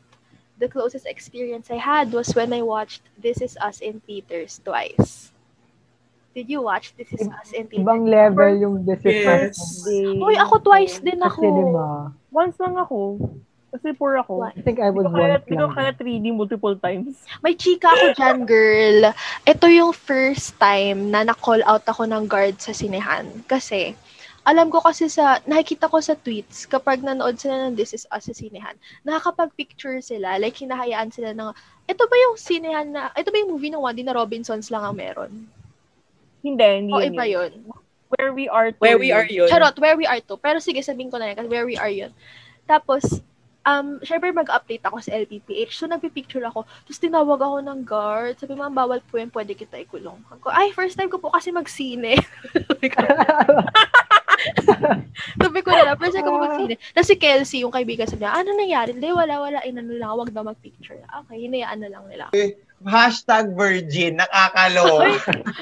[0.63, 5.35] the closest experience I had was when I watched This Is Us in theaters twice.
[6.31, 7.83] Did you watch This Is Us in theaters?
[7.83, 8.95] Ibang level yung Yes.
[9.03, 10.23] decision.
[10.23, 11.43] Uy, ako twice din ako.
[12.31, 13.19] Once lang ako.
[13.73, 14.45] Kasi poor ako.
[14.45, 14.53] What?
[14.53, 17.25] I think I was ko kaya, once hindi ko kaya 3D multiple times.
[17.41, 19.01] May chika ako dyan, girl.
[19.49, 23.33] Ito yung first time na na-call out ako ng guard sa sinehan.
[23.49, 23.97] Kasi,
[24.45, 28.29] alam ko kasi sa, nakikita ko sa tweets, kapag nanood sila ng This Is Us
[28.29, 28.77] sa sinehan,
[29.09, 31.49] nakakapag-picture sila, like hinahayaan sila ng,
[31.89, 35.01] ito ba yung sinehan na, ito ba yung movie ng Wandy na Robinsons lang ang
[35.01, 35.33] meron?
[36.45, 37.53] Hindi, hindi O yun iba yun.
[37.57, 37.81] yun?
[38.13, 39.49] Where we are to Where we are yun.
[39.49, 40.37] Charot, where we are to.
[40.37, 42.13] Pero sige, sabihin ko na yan, kasi where we are yun.
[42.69, 43.23] Tapos,
[43.67, 45.73] um, syempre mag-update ako sa LPPH.
[45.79, 46.67] So, nagpipicture ako.
[46.67, 48.35] Tapos, tinawag ako ng guard.
[48.39, 50.19] Sabi, ma'am, bawal po yan, pwede kita ikulong.
[50.39, 52.19] Ako, ay, first time ko po kasi magsine.
[55.43, 56.75] Sabi ko, na lang, first time ko po magsine.
[56.95, 58.91] Tapos si Kelsey, yung kaibigan, sabi niya, ano nangyari?
[58.95, 60.99] Hindi, wala, wala, inano lang, wag daw mag-picture.
[60.99, 62.27] Okay, hinayaan na lang nila.
[62.83, 65.15] Hashtag virgin, nakakaloka.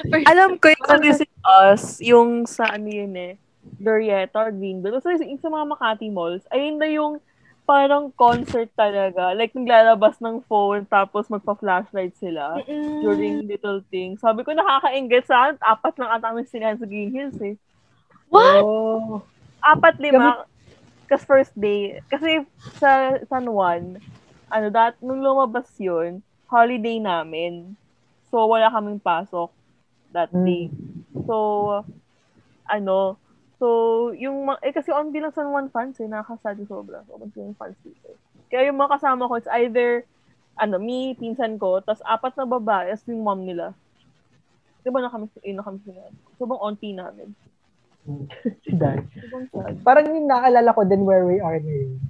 [0.09, 3.37] First, Alam ko yung This Is Us, yung sa ano yun eh,
[3.77, 5.05] Glorieta or Greenbelt.
[5.05, 7.21] So, yung sa mga Makati malls, ayun na yung
[7.71, 9.31] parang concert talaga.
[9.31, 12.99] Like, naglalabas ng phone, tapos magpa-flashlight sila Mm-mm.
[12.99, 14.19] during little things.
[14.19, 15.55] Sabi ko, nakaka-engage sa akin.
[15.63, 17.55] Apat lang ata kami sinahan sa Green Hills eh.
[18.27, 18.63] What?
[18.67, 19.23] Oh.
[19.63, 20.43] Apat, lima.
[21.07, 22.03] Kasi first day.
[22.11, 22.43] Kasi
[22.75, 24.03] sa San Juan,
[24.51, 26.19] ano, dat, nung lumabas yun,
[26.51, 27.79] holiday namin.
[28.27, 29.55] So, wala kaming pasok.
[30.11, 30.43] that Mm.
[30.43, 30.63] day.
[31.23, 31.35] So,
[32.67, 33.15] ano,
[33.61, 33.67] so,
[34.17, 37.05] yung, eh, kasi on bilang San Juan fans, eh, nakakasado sobra.
[37.05, 38.17] Sobrang yung fans dito.
[38.49, 40.01] Kaya yung mga kasama ko, it's either,
[40.57, 43.77] ano, me, pinsan ko, tas apat na babae, as yung mom nila.
[44.81, 46.09] Di ba na kami, eh, na kami sila.
[46.41, 47.29] Sobrang auntie namin.
[48.65, 49.05] Si Dan.
[49.85, 52.01] Parang yung naalala ko din where we are ngayon.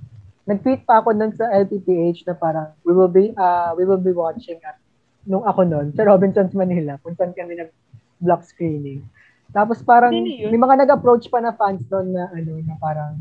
[0.47, 4.15] Nag-tweet pa ako nun sa LPPH na parang we will be uh, we will be
[4.15, 4.79] watching at
[5.27, 7.69] nung ako nun sa Robinsons Manila kung saan kami nag
[8.21, 9.05] block screening.
[9.51, 13.19] Tapos parang may mga nag-approach pa na fans doon na ano na parang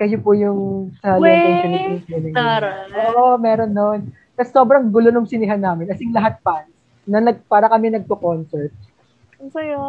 [0.00, 2.00] kayo po yung sa ganyan.
[2.32, 2.88] taray.
[3.12, 4.00] Oo, meron nun.
[4.38, 5.92] Tapos sobrang gulo nung sinihan namin.
[5.92, 6.72] As in lahat fans
[7.08, 8.72] na nag, para kami nagpo-concert.
[9.40, 9.80] Ang saya.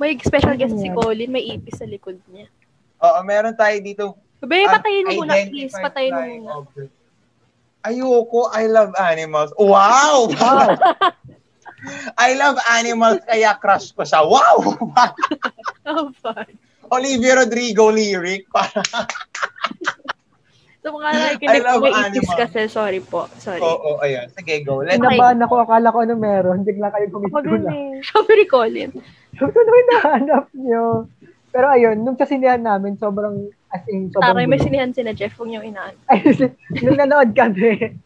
[0.00, 0.96] May special guest Ano si yan?
[0.96, 2.48] Colin, may ipis sa likod niya.
[3.02, 4.04] Oo, meron tayo dito.
[4.40, 5.76] Babe, patayin mo muna, please.
[5.76, 6.88] Patayin mo muna.
[7.84, 9.52] Ayoko, I love animals.
[9.60, 10.32] Wow!
[10.32, 10.76] Wow!
[12.16, 14.20] I love animals, kaya crush ko siya.
[14.22, 14.56] Wow!
[15.90, 16.46] Oh, fun.
[16.92, 18.46] Olivia Rodrigo lyric.
[18.48, 18.78] Para,
[20.80, 22.36] So, mga nakikinig I love ko, may animals.
[22.40, 22.60] kasi.
[22.64, 23.28] Sorry po.
[23.36, 23.60] Sorry.
[23.60, 24.32] Oo, oh, ayun.
[24.32, 24.80] Sige, go.
[24.80, 26.64] Let's Kinabahan ako, akala ko ano meron.
[26.64, 27.68] Bigla kayo kumitula.
[27.68, 28.00] eh.
[28.00, 28.90] Sabi ni Colin.
[29.36, 31.04] So, ano hinahanap nyo?
[31.52, 35.12] Pero ayun, nung sa sinihan namin, sobrang, as in, sobrang Taray, may sinihan si na
[35.12, 35.36] Jeff.
[35.36, 35.94] Huwag niyong inaan.
[36.08, 36.24] Ay,
[36.86, 38.00] nung nanood kami,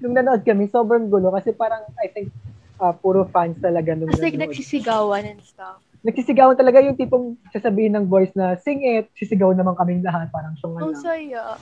[0.00, 1.28] nung nanood kami, sobrang gulo.
[1.36, 2.32] Kasi parang, I think,
[2.80, 4.52] ah, puro fans talaga nung Kasi nanood.
[4.52, 5.80] nagsisigawan and stuff.
[6.04, 10.30] Nagsisigawan talaga yung tipong sasabihin ng voice na, sing it, sisigaw naman kaming lahat.
[10.30, 11.58] Parang siyang Ang saya.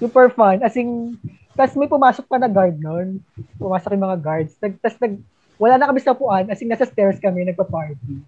[0.00, 0.64] Super fun.
[0.64, 1.18] As in,
[1.54, 3.20] tas may pumasok pa na guard noon.
[3.60, 4.52] Pumasok yung mga guards.
[4.58, 5.20] Nag, tas nag,
[5.60, 6.48] wala na kami sa puan.
[6.48, 8.24] As in, nasa stairs kami, nagpa-party.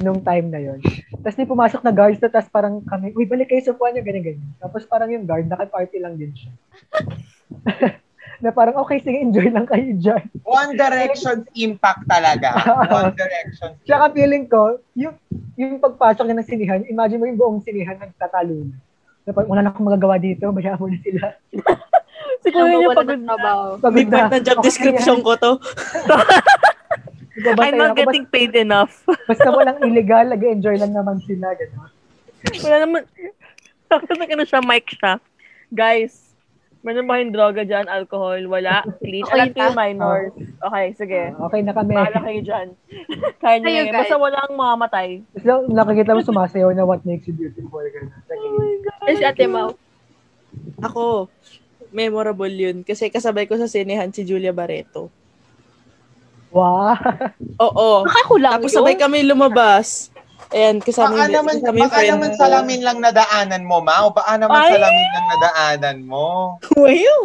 [0.00, 0.80] Nung time na yon.
[1.20, 4.00] Tapos may pumasok na guards na, tas parang kami, uy, balik kayo sa puan nyo,
[4.00, 4.50] ganyan, ganyan.
[4.56, 6.52] Tapos parang yung guard, naka-party lang din siya.
[8.40, 10.24] na parang, okay, sige, enjoy lang kayo dyan.
[10.44, 12.56] One Direction's impact talaga.
[12.88, 15.14] One Direction's Tsaka feeling ko, yung,
[15.56, 18.76] yung pagpasok niya ng sinihan, imagine mo yung buong sinihan nagtatalo na.
[19.28, 21.24] Na parang, wala na akong magagawa dito, bayaan mo na sila.
[22.44, 23.30] Siguro yun yung pagod ng na.
[23.36, 23.64] trabaho.
[23.76, 25.52] Pagod na job Okay description ko to.
[27.40, 29.04] I'm not ako, getting paid enough.
[29.28, 31.52] Basta, walang illegal, nag-enjoy lang naman sila.
[31.56, 31.90] Gano'n.
[32.64, 33.02] Wala naman.
[33.90, 34.06] Tapos
[34.36, 35.20] na siya, mic siya.
[35.70, 36.29] Guys,
[36.80, 37.86] meron ba yung droga dyan?
[37.86, 38.40] Alcohol?
[38.48, 38.84] Wala?
[39.04, 39.24] Clean?
[39.24, 40.32] Okay Alam ko yung minors.
[40.36, 41.22] Okay, sige.
[41.36, 41.92] Okay na kami.
[41.92, 42.68] Bahala kayo dyan.
[43.42, 43.96] Kaya nyo guys.
[44.04, 45.08] Basta walang mamamatay.
[45.44, 47.84] So, nakikita mo sumasayaw na what makes you beautiful.
[47.84, 48.12] Gano'n.
[48.24, 48.46] Sige.
[49.08, 49.76] Eh, si Ate Mau.
[50.80, 51.28] Ako,
[51.92, 52.82] memorable yun.
[52.82, 55.12] Kasi kasabay ko sa sinehan si Julia Barreto.
[56.50, 56.98] Wow.
[57.62, 58.02] Oo.
[58.02, 58.76] Baka ko lang Tapos yun.
[58.82, 60.10] sabay kami lumabas.
[60.50, 63.94] Ayan, kasama Baka yung- naman, kasama yung baka friend naman salamin lang nadaanan mo, ma.
[64.02, 64.70] O baka naman Ay!
[64.74, 66.26] salamin lang nadaanan mo.
[66.80, 67.16] Wayo!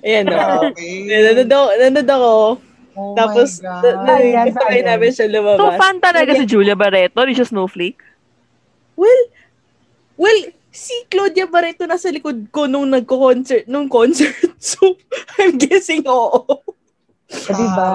[0.00, 0.38] Ayan o.
[0.68, 0.94] Okay.
[1.06, 2.32] Nanonood ako, nanonood ako.
[2.94, 3.82] Oh Tapos, God.
[4.06, 5.58] na- namin siya lumabas.
[5.58, 7.98] So, fan talaga si Julia Barreto, di siya snowflake.
[8.94, 9.22] Well,
[10.14, 10.40] well,
[10.70, 14.34] si Claudia Barreto nasa likod ko nung nagko-concert, nung concert.
[14.64, 14.96] So,
[15.36, 16.46] I'm guessing oo.
[17.28, 17.90] Diba?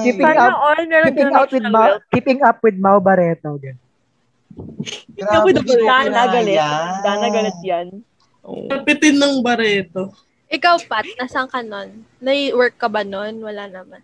[0.00, 2.02] Keeping Sana up- all Keeping out with wealth.
[2.08, 3.58] keeping up with Mau Barreto.
[3.58, 3.81] Gano'n.
[5.14, 6.56] Grabe, Dana di ko Dana galit.
[6.58, 6.70] kinaya.
[7.00, 7.86] Dana galit yan.
[8.42, 10.10] Kapitin ng Barreto.
[10.52, 12.04] Ikaw, Pat, nasaan ka nun?
[12.20, 13.40] Nai-work ka ba nun?
[13.40, 14.02] Wala naman.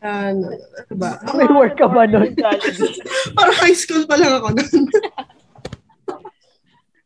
[0.00, 1.20] Ano, ano ba?
[1.36, 2.32] May work ka ba nun?
[3.36, 4.84] Parang high school pa lang ako nun.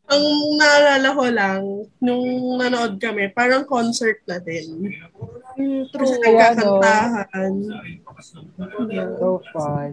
[0.04, 0.24] Ang
[0.60, 1.62] naalala ko lang,
[1.96, 2.24] nung
[2.60, 4.92] nanood kami, parang concert na din.
[5.56, 6.20] Mm, Kasi true.
[6.20, 6.76] Kaya, no?
[6.76, 7.52] nagkakantahan.
[9.16, 9.92] So fun.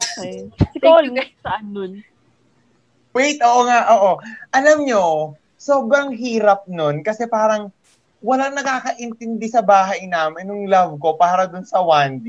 [0.00, 0.48] Okay.
[0.72, 1.34] Si Thank Cole, you, guys.
[1.44, 1.92] saan nun?
[3.10, 4.12] Wait, oo nga, oo.
[4.54, 7.68] Alam nyo, sobrang hirap nun kasi parang
[8.20, 12.28] walang nakakaintindi sa bahay namin nung love ko para dun sa 1D.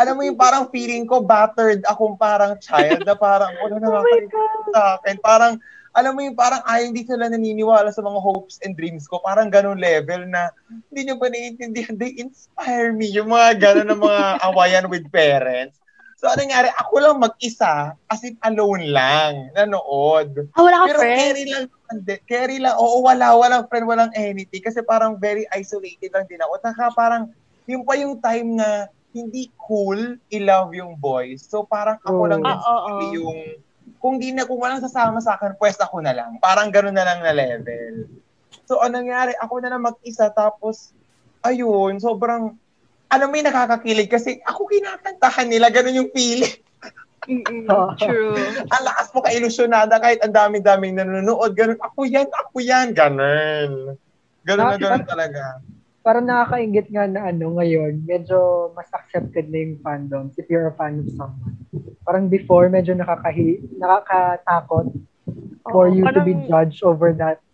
[0.00, 4.82] Alam mo yung parang feeling ko battered akong parang child na parang wala nakakaintindi sa
[4.96, 5.16] akin.
[5.20, 5.52] Parang,
[5.92, 9.20] alam mo yung parang ayaw hindi sila naniniwala sa mga hopes and dreams ko.
[9.20, 10.48] Parang ganun level na
[10.88, 11.98] hindi nyo ba naiintindihan?
[12.00, 13.12] They inspire me.
[13.12, 15.76] Yung mga ganun na mga awayan with parents.
[16.20, 16.68] So, ano nangyari?
[16.76, 20.52] Ako lang mag-isa, as in alone lang, nanood.
[20.52, 21.16] Ah, wala ka Pero friend?
[21.16, 24.60] carry lang, hindi, carry lang, oo, wala, walang friend, walang anything.
[24.60, 26.60] Kasi parang very isolated lang din ako.
[26.60, 27.32] Saka parang,
[27.64, 28.84] yun pa yung time na
[29.16, 31.40] hindi cool i-love yung boys.
[31.40, 32.84] So parang ako lang din Ah, oo.
[32.84, 33.38] simply yung,
[33.96, 36.36] kung di na, kung walang sasama sa akin, pwes ako na lang.
[36.36, 38.12] Parang ganun na lang na level.
[38.68, 39.32] So, anong nangyari?
[39.40, 40.92] Ako na lang mag-isa, tapos,
[41.40, 42.59] ayun, sobrang,
[43.26, 46.54] mo yung nakakakilig kasi ako kinakantahan nila, ganun yung feeling.
[47.28, 47.66] Mm-mm.
[48.00, 48.32] True.
[48.72, 51.52] ang lakas mo ka-ilusyonada kahit ang dami-daming nanonood.
[51.52, 53.98] Ganun, ako yan, ako yan, ganun.
[54.46, 55.60] Ganun na ganun talaga.
[56.00, 60.76] parang nakakaingit nga na ano ngayon, medyo mas accepted na yung fandoms if you're a
[60.80, 61.60] fan of someone.
[62.08, 64.96] Parang before, medyo nakakahi, nakakatakot
[65.68, 67.44] for Oo, you to be parang- judged over that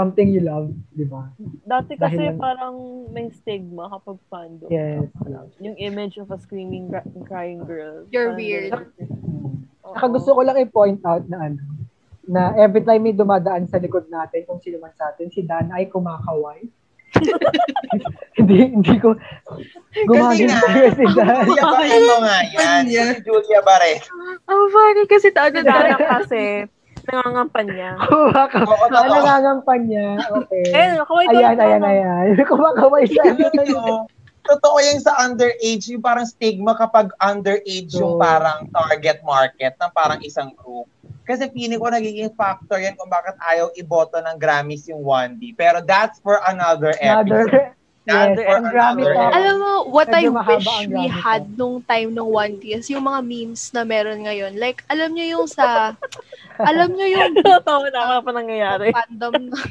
[0.00, 1.28] something you love, di ba?
[1.68, 2.76] Dati kasi Dahil lang- parang
[3.12, 4.72] may stigma kapag fandom.
[4.72, 5.04] Yes.
[5.60, 6.88] Yung image of a screaming,
[7.28, 8.08] crying girl.
[8.08, 8.72] You're Parang weird.
[8.72, 8.88] ganun.
[9.84, 9.92] Oo.
[9.92, 11.60] Saka gusto ko lang i-point out na ano,
[12.24, 15.76] na every time may dumadaan sa likod natin, kung sino man sa atin, si Dana
[15.76, 16.64] ay kumakaway.
[18.38, 19.18] hindi, hindi ko,
[20.06, 21.42] gumagin talaga si Dana.
[21.42, 22.82] Julia Barreto nga yan.
[22.86, 24.08] Si Julia Barreto.
[24.46, 26.70] Ang funny kasi tayo Si Dana kasi,
[27.10, 27.90] nangangampan niya.
[28.08, 29.02] Kumaka- Oo, totoo.
[29.02, 30.08] ano nangangampan niya?
[30.40, 30.64] Okay.
[30.70, 32.26] Eh, kaway ka Ayan, ayan, ayan.
[32.50, 33.22] Kumakaway siya.
[33.34, 34.06] Totoo.
[34.40, 40.18] Totoo yung sa underage, yung parang stigma kapag underage yung parang target market ng parang
[40.24, 40.88] isang group.
[41.22, 45.54] Kasi feeling ko nagiging factor yan kung bakit ayaw iboto ng Grammys yung 1D.
[45.54, 47.52] Pero that's for another Another, episode.
[47.52, 47.79] That's
[48.10, 48.98] yes, another talk.
[48.98, 49.32] episode.
[49.32, 51.58] Alam mo, what I Medyo mahaba wish we had ko.
[51.58, 54.58] nung time nung 1D is yung mga memes na meron ngayon.
[54.58, 55.94] Like, alam nyo yung sa,
[56.70, 58.92] alam nyo yung Totoo na pa nangyayari.
[58.96, 59.68] fandom ng,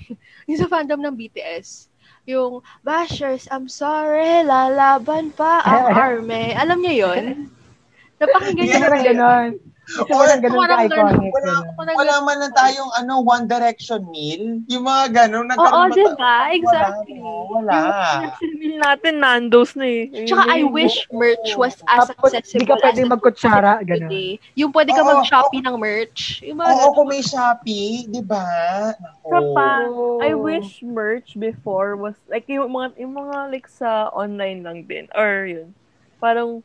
[0.49, 1.89] yung sa fandom ng BTS.
[2.29, 6.53] Yung, Bashers, I'm sorry, lalaban pa ang army.
[6.53, 7.23] Alam nyo yun?
[8.19, 8.97] Napakinggan nyo Gusto ko
[10.37, 11.31] ng ganon Parang ka-iconic.
[11.33, 11.95] Wala, ganon.
[11.97, 14.61] wala man lang tayong ano, One Direction meal.
[14.69, 15.49] Yung mga ganun.
[15.49, 16.35] Oo, nagkaroon ba diba?
[16.53, 17.17] Exactly.
[17.19, 17.73] Wala.
[17.73, 17.79] Wala.
[18.59, 20.25] Meal natin, Nando's na eh.
[20.29, 24.37] Tsaka I wish merch was as accessible di ka pwedeng as magkutsara, today.
[24.53, 26.45] Yung pwede ka mag-shopee ng merch.
[26.45, 26.93] Yung Oo, ganun.
[26.95, 28.45] kung may Shopee, di ba?
[28.97, 29.27] Naku.
[29.29, 30.21] Isa pa, Oo.
[30.21, 35.09] I wish merch before was, like, yung mga, yung mga, like, sa online lang din.
[35.13, 35.73] Or, yun.
[36.19, 36.61] Parang,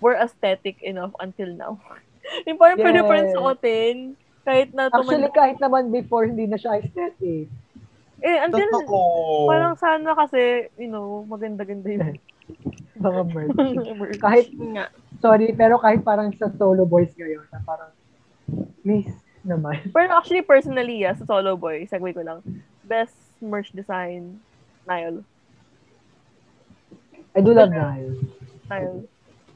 [0.00, 1.78] we're aesthetic enough until now.
[2.46, 3.34] yung parang pwede pa rin Yes.
[3.34, 3.96] suotin.
[4.42, 7.48] Kahit na Actually, tuman, kahit naman before, hindi na siya aesthetic.
[8.18, 9.46] eh, until, Totoo.
[9.46, 12.18] parang sana kasi, you know, maganda-ganda yung
[12.98, 14.18] Mga merch.
[14.18, 14.86] Kahit, Nga.
[15.20, 17.92] sorry, pero kahit parang sa solo boys ngayon, na parang,
[18.82, 19.06] miss
[19.46, 19.78] naman.
[19.96, 22.42] Pero actually, personally, ah, sa Solo Boy, segue ko lang,
[22.84, 24.42] best merch design,
[24.84, 25.22] Nile.
[27.36, 28.16] I do love Nile.
[28.68, 29.06] Nile.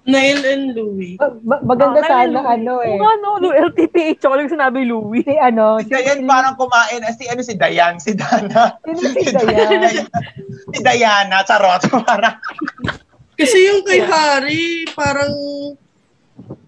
[0.03, 1.15] Nail and Louie.
[1.15, 2.91] Ma- ma- maganda Ah, sana, ano eh.
[2.91, 5.23] Oo nga, no, Lu- LTPH, ako lang sinabi Louie.
[5.23, 6.99] Si ano, Si si, Dayan parang kumain.
[7.01, 8.75] ah, Si ano si Dayan, si Dana.
[8.83, 10.03] sino si Dayan?
[10.75, 11.83] si Diana, charot.
[12.03, 12.35] Parang,
[13.33, 15.31] Kasi yung kay Harry, parang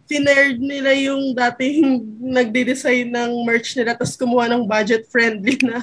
[0.04, 2.02] tinerd nila yung dating
[2.36, 5.82] nagde-design ng merch nila tapos kumuha ng budget-friendly na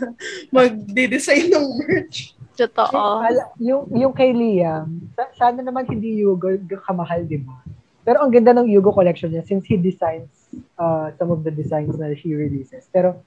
[0.50, 2.32] magde-design ng merch.
[2.56, 3.24] Totoo.
[3.58, 6.52] Yung, yung kay Liam, sa- sana naman hindi Yugo
[6.84, 7.56] kamahal, di ba?
[8.02, 10.42] Pero ang ganda ng Yugo collection niya since he designs
[10.78, 12.88] uh, some of the designs na he releases.
[12.92, 13.22] Pero,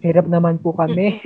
[0.00, 1.20] hirap naman po kami.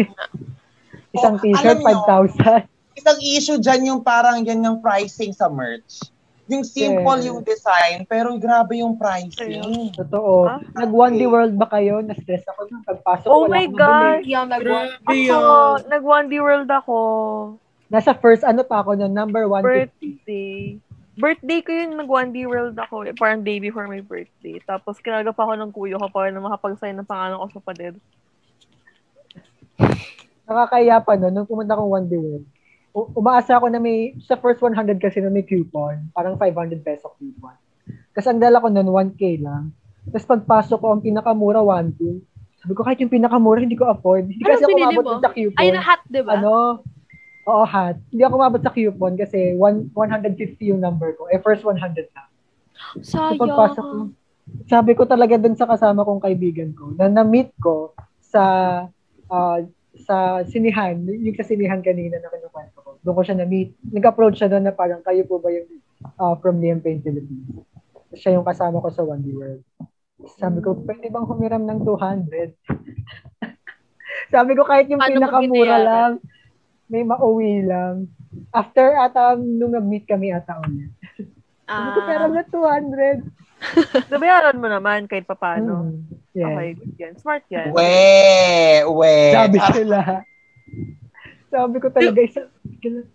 [1.16, 2.04] Isang Oh, t-shirt, alam nyo,
[2.36, 2.68] 5,000.
[2.96, 6.00] isang issue dyan yung parang yan yung pricing sa merch.
[6.46, 7.26] Yung simple Yes.
[7.26, 9.90] yung design, pero grabe yung pricing.
[9.98, 10.46] Totoo.
[10.46, 11.98] Ah, Nag One D World ba kayo?
[11.98, 13.26] Na-stress ako nung pagpasok.
[13.26, 14.22] Oh my God!
[14.22, 15.90] Ako, yun.
[15.90, 16.96] nag One D World ako.
[17.90, 19.10] Nasa first, ano pa ako nun?
[19.10, 19.66] Number 150.
[19.66, 20.78] Birthday.
[21.16, 23.10] Birthday ko yun, nag One D World ako.
[23.10, 24.62] Eh, parang day before my birthday.
[24.62, 27.94] Tapos kinagap ako ng kuyo ko para na makapag-sign ng pangalan ko sa pader.
[30.46, 32.46] Nakakaya pa no, nung pumunta akong One Day World.
[32.96, 37.52] Umaasa ako na may, sa first 100 kasi na may coupon, parang 500 peso coupon.
[38.16, 39.76] Kasi ang dala ko nun, 1K lang.
[40.08, 42.24] Tapos pagpasok ko, ang pinakamura, 1,2.
[42.64, 44.32] Sabi ko, kahit yung pinakamura, hindi ko afford.
[44.32, 45.60] Hindi Ano kasi ako umabot sa coupon.
[45.60, 46.40] Ay, na hat, di ba?
[46.40, 46.80] Ano?
[47.44, 48.00] Oo, hat.
[48.08, 51.28] Hindi ako umabot sa coupon kasi one, 150 yung number ko.
[51.28, 51.76] Eh, first 100
[52.16, 52.28] lang.
[53.04, 53.36] So, Sayang.
[53.36, 53.98] pagpasok ko,
[54.64, 57.92] sabi ko talaga dun sa kasama kong kaibigan ko, na na-meet ko
[58.24, 58.44] sa
[59.28, 59.58] ah,
[60.04, 62.85] sa sinihan, yung sa sinihan kanina na kinukwento ko.
[63.06, 63.78] Doon ko siya na-meet.
[63.94, 65.70] Nag-approach siya doon na parang, kayo po ba yung
[66.18, 67.46] ah, from Liam Payne Philippines?
[68.18, 69.62] Siya yung kasama ko sa One Day World.
[70.42, 72.50] Sabi ko, pwede bang humiram ng 200?
[74.34, 76.12] Sabi ko, kahit yung Paano pinakamura lang,
[76.90, 78.10] may mauwi lang.
[78.50, 80.90] After ata, nung nag-meet kami ata ulit.
[81.70, 83.22] Sabi ko, pero Ah, na 200.
[84.12, 85.94] Nabayaran mo naman kahit papano.
[85.94, 85.96] Mm,
[86.34, 86.46] yeah.
[86.50, 87.14] Okay, good yan.
[87.22, 87.70] Smart yan.
[87.70, 87.90] We,
[88.86, 89.14] we.
[89.30, 90.00] Sabi sila.
[91.48, 92.50] Sabi ko talaga, isa,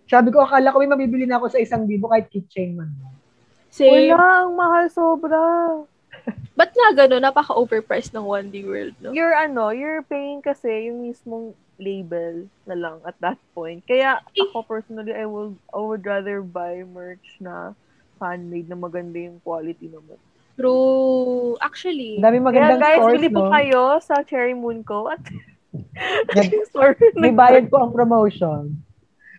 [0.08, 2.92] sabi ko, akala ko may mabibili na ako sa isang libo kahit keychain man.
[3.72, 4.12] same.
[4.12, 5.42] Wala, ang mahal sobra.
[6.58, 7.24] Ba't nga gano'n?
[7.24, 9.16] Napaka-overpriced ng 1D World, no?
[9.16, 13.80] You're ano, you're paying kasi yung mismong label na lang at that point.
[13.88, 17.72] Kaya ako personally, I will I would rather buy merch na
[18.20, 20.20] fan-made na maganda yung quality naman.
[20.54, 21.56] True.
[21.58, 23.50] Actually, dami Kaya magandang guys, stores, bili po no?
[23.50, 25.08] kayo sa Cherry Moon Co.
[25.08, 25.24] At
[26.36, 26.96] Nag- Sorry.
[27.16, 28.76] May bayad po ang promotion.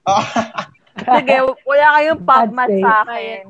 [0.03, 0.23] Oh,
[1.17, 2.83] Sige, wala kayong pop Bad mat state.
[2.83, 3.41] sa akin.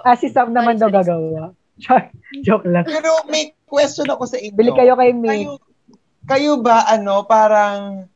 [0.00, 1.52] Ah, si Sam naman daw gagawa.
[2.46, 2.84] Joke lang.
[2.84, 4.54] pero may question ako sa inyo.
[4.54, 5.44] Bili kayo kay May.
[5.44, 5.60] Kayo,
[6.24, 8.06] kayo ba, ano, parang,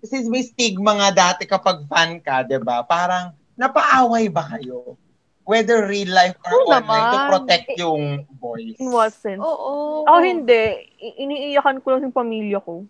[0.00, 2.82] since may stigma nga dati kapag fan ka, di ba?
[2.82, 4.94] Parang, napaaway ba kayo?
[5.42, 7.28] Whether real life or Oo online to naman.
[7.28, 8.02] protect yung
[8.32, 8.78] boys.
[8.78, 9.42] In what sense?
[9.42, 10.06] Oo.
[10.06, 10.62] Ako hindi.
[10.96, 12.86] I- iniiyakan ko lang yung pamilya ko.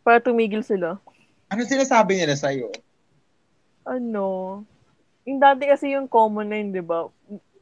[0.00, 1.00] Para tumigil sila.
[1.48, 2.68] Ano sinasabi nila sa'yo?
[3.84, 4.60] Ano?
[5.24, 7.08] Yung dati kasi yung common na yun, di ba?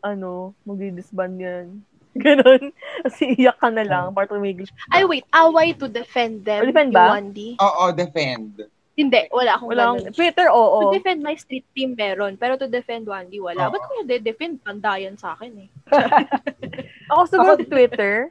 [0.00, 1.66] Ano, magdi-disband yan.
[2.18, 2.74] Ganon.
[3.02, 4.66] Kasi iyak ka na lang para tumigil.
[4.88, 5.24] Ay, wait.
[5.30, 6.62] Away to defend them.
[6.62, 7.16] Oh, defend ba?
[7.16, 7.56] 1D.
[7.56, 8.66] Oo, defend.
[8.92, 9.24] Hindi.
[9.32, 9.96] Wala akong Wala ganun.
[10.04, 10.78] akong, Twitter, oo.
[10.82, 12.36] To defend my street team meron.
[12.36, 13.64] Pero to defend 1D, wala.
[13.64, 13.72] Oo.
[13.72, 14.60] Ba't ko na-defend?
[14.60, 15.68] Pandayan sa akin eh.
[17.10, 18.30] Ako siguro Ako- Twitter,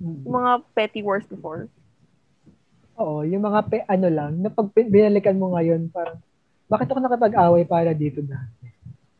[0.00, 0.24] Mm.
[0.24, 1.68] yung mga petty wars before.
[2.96, 6.16] Oo, yung mga pe, ano lang, na pag binalikan mo ngayon, parang,
[6.70, 8.46] bakit ako nakapag-away para dito na?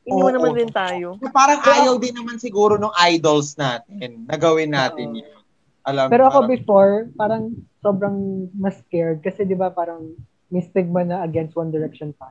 [0.06, 1.18] Iniwan naman din tayo.
[1.35, 5.18] Parang ayaw din naman siguro ng idols natin na gawin natin Oo.
[5.18, 5.39] yun.
[5.82, 7.44] Alam Pero ako parang- before, parang
[7.82, 8.16] sobrang
[8.55, 10.14] mas scared kasi di ba parang
[10.52, 12.31] may stigma na against One Direction pa.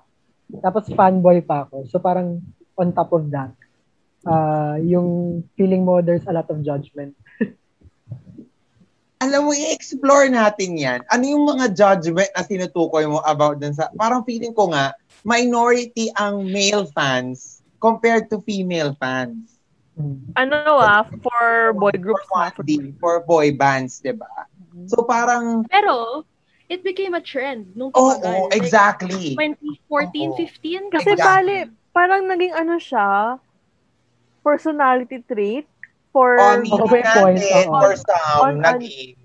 [0.64, 1.84] Tapos fanboy pa ako.
[1.92, 2.40] So parang
[2.80, 3.52] on top of that,
[4.24, 7.12] uh, yung feeling mo there's a lot of judgment.
[9.20, 11.00] alam mo, i-explore natin yan.
[11.12, 16.12] Ano yung mga judgment na tinutukoy mo about dun sa, parang feeling ko nga, minority
[16.16, 19.60] ang male fans compared to female fans.
[20.40, 22.52] Ano ah, for boy groups For, na.
[22.56, 22.72] For, 1D,
[23.04, 24.48] for boy bands, di ba?
[24.88, 26.24] So parang, Pero,
[26.72, 28.24] it became a trend nung tumagal.
[28.24, 29.36] Like, exactly.
[29.36, 30.40] 2014, Oo.
[30.40, 30.94] 15?
[30.96, 31.20] kasi Exactly.
[31.20, 31.58] bali,
[31.92, 33.40] parang naging ano siya,
[34.40, 35.68] personality trait
[36.16, 39.20] for, On oh, may point, for some, On- naging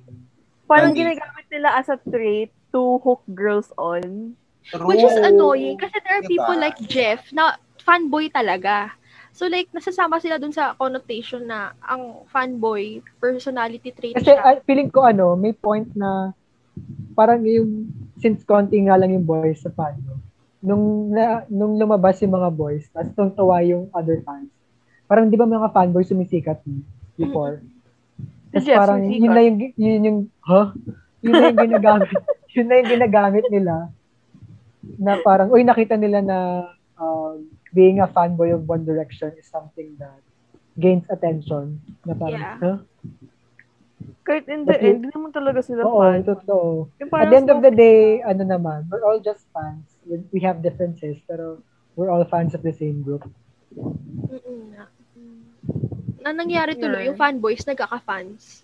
[0.66, 4.34] parang naging- ginagamit nila as a trait to hook girls on.
[4.72, 5.28] Which is true.
[5.28, 6.32] annoying kasi there are Diba?
[6.32, 8.96] people like Jeff na fanboy talaga.
[9.34, 14.62] So like, nasasama sila dun sa connotation na ang fanboy, personality trait Kasi siya.
[14.62, 16.30] feeling ko ano, may point na
[17.18, 20.22] parang yung since konti nga lang yung boys sa fan, no?
[20.64, 24.48] nung na, nung lumabas yung mga boys, tapos nung tuwa yung other fans.
[25.04, 26.80] Parang di ba mga fanboys sumisikat no?
[27.20, 27.60] before?
[28.48, 29.20] Tapos Yes, parang sumisikat.
[29.20, 30.66] yun na yung yun yung huh?
[31.20, 32.10] Yun na yung ginagamit.
[32.54, 33.92] yun na yung ginagamit nila
[34.98, 36.38] na parang uy nakita nila na
[36.96, 40.22] um, being a fanboy of One Direction is something that
[40.74, 41.78] gains attention.
[42.02, 42.58] Na parang, Yeah.
[42.58, 42.78] huh?
[44.24, 46.24] Kahit in the But end, hindi naman talaga sila Oo, fan.
[46.24, 46.88] totoo.
[46.96, 49.84] Yung At the end of the day, ano naman, we're all just fans.
[50.32, 51.60] We have differences, pero
[51.92, 53.24] we're all fans of the same group.
[53.76, 54.72] Mm-mm.
[56.24, 57.08] Na nangyari tuloy, Yeah.
[57.12, 58.63] yung fanboys nagkaka-fans.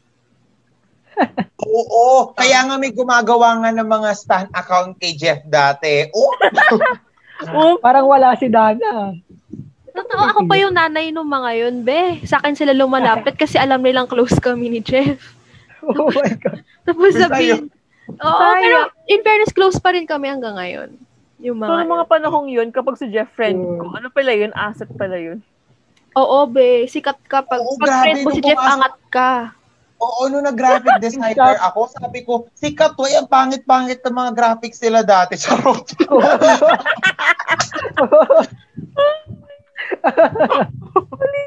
[1.60, 6.09] Oo, kaya nga may gumagawa nga ng mga stan account kay Jeff dati.
[6.10, 6.32] Oh,
[7.51, 9.16] Oh, Parang wala si Dana.
[9.90, 12.22] Totoo, ako pa yung nanay nung mga yun, be.
[12.22, 15.18] Sa akin sila lumalapit kasi alam nilang close kami ni Jeff.
[15.80, 16.60] Oh my God.
[16.84, 17.72] Tapos sabihin,
[18.12, 18.60] oo, Sayang.
[18.60, 18.78] pero
[19.09, 20.92] in fairness, close pa rin kami hanggang ngayon.
[21.40, 23.80] Yung so, mga, nung mga panahong yun, kapag si Jeff friend Oo.
[23.80, 24.52] ko, ano pala yun?
[24.52, 25.40] Asset pala yun.
[26.12, 27.40] oo, be, sikat ka.
[27.40, 29.56] Pag, Oo, pag grabe, friend mo si Jeff, angat ka.
[30.01, 35.05] Oo, nung nag-graphic designer ako, sabi ko, sikat to, ang pangit-pangit ng mga graphics nila
[35.05, 35.36] dati.
[35.43, 35.85] Charot.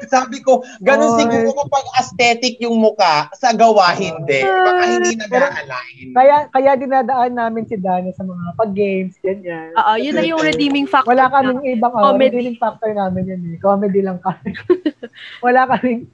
[0.06, 1.26] sabi ko, ganun Oy.
[1.26, 4.46] siguro kapag aesthetic yung muka, sa gawa hindi.
[4.46, 6.06] Baka hindi nag-align.
[6.14, 9.74] kaya, kaya dinadaan namin si Dana sa mga pag-games, ganyan.
[9.74, 11.10] Oo, yun na yung redeeming factor.
[11.10, 11.34] Wala na.
[11.40, 12.30] kaming ibang oh, Comedy.
[12.30, 13.58] redeeming factor namin yun eh.
[13.58, 14.54] Comedy lang kami.
[15.44, 16.06] Wala kaming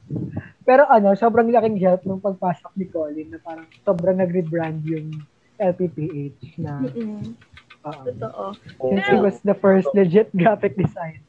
[0.62, 5.08] pero ano, sobrang laking help nung pagpasok ni Colin na parang sobrang nag-rebrand yung
[5.56, 7.36] LPPH na Mm-mm.
[7.84, 8.02] oo.
[8.04, 8.44] Totoo.
[8.92, 11.20] since he was the first legit graphic design.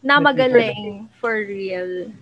[0.00, 2.12] Na magaling, for real.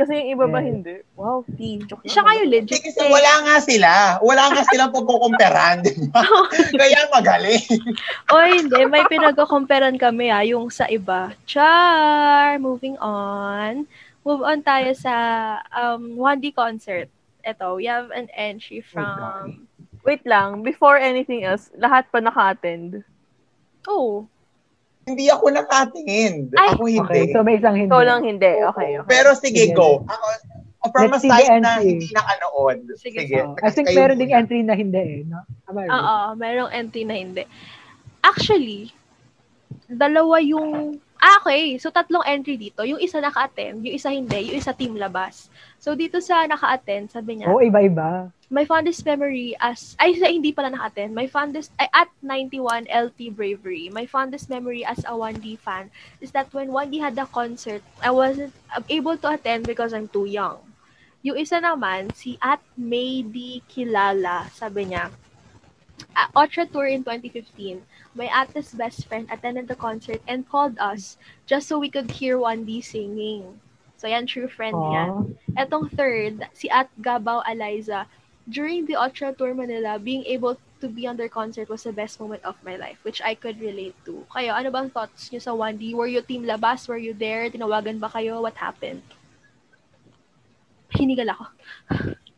[0.00, 0.68] Kasi yung iba ba Yeah.
[0.72, 0.96] hindi?
[1.12, 1.84] Wow, T.
[2.08, 2.80] Siya kayo legit.
[2.80, 3.92] Kasi wala nga sila.
[4.24, 6.24] Wala nga silang pagkukumperan, di ba?
[6.80, 7.60] Kaya magaling.
[8.32, 11.36] O hindi, may pinag-comparean kami ah, yung sa iba.
[11.44, 12.56] Char!
[12.56, 13.84] Moving on.
[14.20, 15.14] Move on tayo sa
[15.72, 17.08] um, 1D concert.
[17.40, 19.64] Ito, we have an entry from...
[20.00, 23.04] Wait lang, before anything else, lahat pa naka-attend.
[23.84, 24.24] Oh,
[25.08, 26.52] Hindi ako nakatingin.
[26.54, 26.76] Ay!
[26.76, 27.00] Ako hindi.
[27.00, 27.88] Okay, so may isang hindi.
[27.90, 28.52] Ikaw lang hindi.
[28.72, 29.08] Okay, okay.
[29.08, 29.74] Pero sige, Sige.
[29.74, 30.04] go.
[30.06, 30.26] Ako,
[30.92, 31.88] from a Let's the side na entry.
[32.00, 32.78] hindi nakanood.
[32.96, 33.18] Sige.
[33.26, 33.38] Sige.
[33.44, 35.40] Oh, I think Kayo meron ding entry na hindi eh, no?
[35.68, 37.44] Oo, merong entry na hindi.
[38.24, 38.92] Actually,
[39.88, 41.76] dalawa yung Ah, okay.
[41.76, 42.80] So, tatlong entry dito.
[42.80, 45.52] Yung isa naka-attend, yung isa hindi, yung isa team labas.
[45.76, 48.32] So, dito sa naka-attend, sabi niya, Oo, iba-iba.
[48.48, 53.36] my fondest memory as, ay, sa hindi pala naka-attend, my fondest, ay, at 91 LT
[53.36, 55.92] Bravery, my fondest memory as a 1D fan
[56.24, 58.56] is that when 1D had a concert, I wasn't
[58.88, 60.64] able to attend because I'm too young.
[61.20, 65.12] Yung isa naman, si at Maydi Kilala, sabi niya,
[66.16, 67.84] uh, Otra Tour in 2015,
[68.14, 71.16] my ate's best friend attended the concert and called us
[71.46, 73.60] just so we could hear 1D singing.
[73.96, 75.10] So yan, true friend yan.
[75.10, 75.60] Aw.
[75.60, 78.08] Etong third, si At Gabaw Eliza,
[78.48, 82.18] during the Ultra Tour Manila, being able to be on their concert was the best
[82.18, 84.24] moment of my life, which I could relate to.
[84.32, 85.92] Kayo, ano bang thoughts nyo sa 1D?
[85.92, 86.88] Were you team labas?
[86.88, 87.52] Were you there?
[87.52, 88.40] Tinawagan ba kayo?
[88.40, 89.04] What happened?
[90.96, 91.44] Hinigal ako.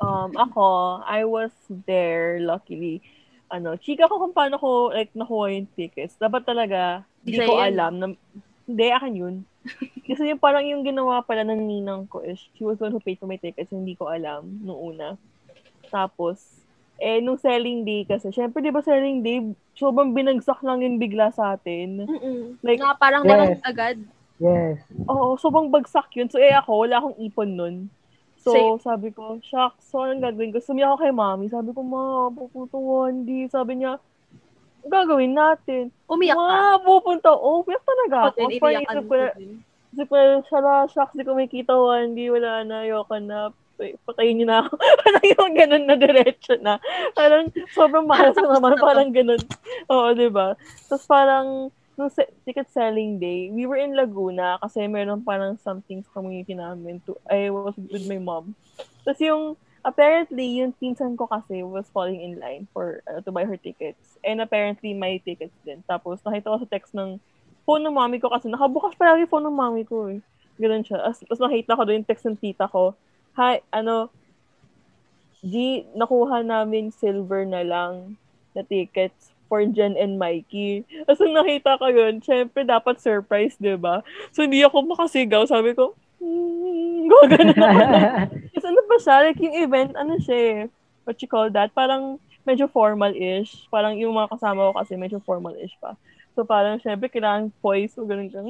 [0.00, 3.04] Um, ako, I was there, luckily.
[3.50, 6.14] Ano, chika ko kung paano ko, like, nakuha yung tickets.
[6.14, 8.06] Dapat talaga, hindi Isa ko alam na,
[8.62, 9.36] hindi, akin yun.
[10.06, 13.02] Kasi yung parang yung ginawa pala ng ninang ko is, she was the one who
[13.02, 15.18] paid for my tickets, hindi ko alam, nung una.
[15.90, 16.62] Tapos,
[17.02, 19.42] eh, nung selling day kasi, syempre, di ba selling day,
[19.74, 22.06] sobrang binagsak lang yun bigla sa atin.
[22.06, 22.62] Mm-mm.
[22.62, 23.58] Like, Nga parang Yes.
[23.66, 23.98] agad.
[24.38, 24.78] Yes.
[25.10, 26.30] Oo, sobrang bagsak yun.
[26.30, 27.76] So, eh ako, wala akong ipon nun.
[28.40, 28.80] So, Same.
[28.80, 30.64] sabi ko, shucks, so anong gagawin ko?
[30.64, 31.52] Sumiyak ako kay mami.
[31.52, 33.52] Sabi ko, ma, pupunta 1D.
[33.52, 34.00] Sabi niya,
[34.88, 35.92] gagawin natin.
[36.08, 36.48] Umiyak ka.
[36.48, 37.28] Ma, pupunta.
[37.36, 38.48] Oh, umiyak talaga Ako ako.
[38.48, 39.28] din, ko na,
[39.92, 42.32] isip ko na, shala, shucks, di ko may kita 1D.
[42.32, 43.52] Wala na, ayoko na.
[44.08, 44.72] Patayin niyo na ako.
[45.04, 46.80] parang yung ganun na diretso na.
[47.12, 48.80] Parang sobrang malas ko naman.
[48.80, 49.40] Parang ganun.
[49.92, 50.56] Oo, di ba?
[50.88, 56.02] Tapos parang, nung se- ticket selling day, we were in Laguna kasi meron parang something
[56.02, 57.02] sa community namin.
[57.06, 58.54] To, I was with my mom.
[59.02, 63.44] Tapos yung, apparently, yung pinsan ko kasi was falling in line for uh, to buy
[63.44, 64.16] her tickets.
[64.24, 65.84] And apparently, my tickets din.
[65.88, 67.20] Tapos, nakita ko sa text ng
[67.64, 70.18] phone ng mommy ko kasi nakabukas pa lagi phone ng mommy ko eh.
[70.60, 71.06] Ganun siya.
[71.06, 72.92] Tapos nakita ko doon yung text ng tita ko.
[73.38, 74.12] Hi, ano,
[75.40, 78.20] G, nakuha namin silver na lang
[78.52, 80.86] na tickets for Jen and Mikey.
[81.02, 84.06] Tapos nung nakita ko yun, syempre dapat surprise, di ba?
[84.30, 85.42] So hindi ako makasigaw.
[85.50, 87.80] Sabi ko, hmm, gagana ako.
[88.54, 90.58] Kasi ano pa siya, like yung event, ano siya eh,
[91.02, 91.74] what you call that?
[91.74, 93.66] Parang medyo formal-ish.
[93.66, 95.98] Parang yung mga kasama ko kasi medyo formal-ish pa.
[96.38, 98.40] So parang syempre kailangan poise o ganun ka.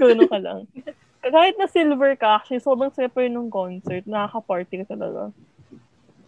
[0.00, 0.64] Ganun ka lang.
[1.24, 4.04] Kahit na silver ka, actually sobrang super nung concert.
[4.04, 5.32] Nakaka-party ka talaga.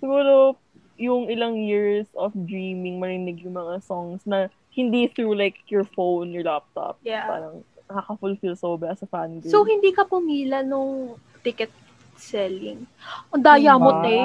[0.01, 0.57] Siguro,
[0.97, 6.33] yung ilang years of dreaming, marinig yung mga songs na hindi through like your phone,
[6.33, 7.01] your laptop.
[7.05, 7.25] Yeah.
[7.29, 11.17] Parang nakaka-fulfill so ba as a fan So, hindi ka pumila nung
[11.47, 11.71] ticket
[12.17, 12.83] selling.
[13.31, 14.17] Ang daya mo, te.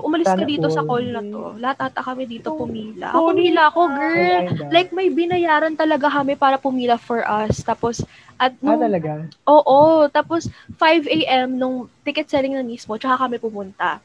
[0.00, 0.88] Umalis ka dito sa all.
[0.88, 1.42] call na to.
[1.60, 3.12] Lahat ata kami dito Oh, pumila.
[3.12, 3.20] sorry.
[3.22, 4.40] Pumila ako, girl.
[4.50, 4.66] Kinda.
[4.72, 7.60] Like, may binayaran talaga kami para pumila for us.
[7.62, 8.02] Tapos,
[8.36, 9.12] at ah, nung, talaga?
[9.48, 11.56] oo, tapos 5 a.m.
[11.56, 14.00] nung ticket selling na mismo, tsaka kami pumunta.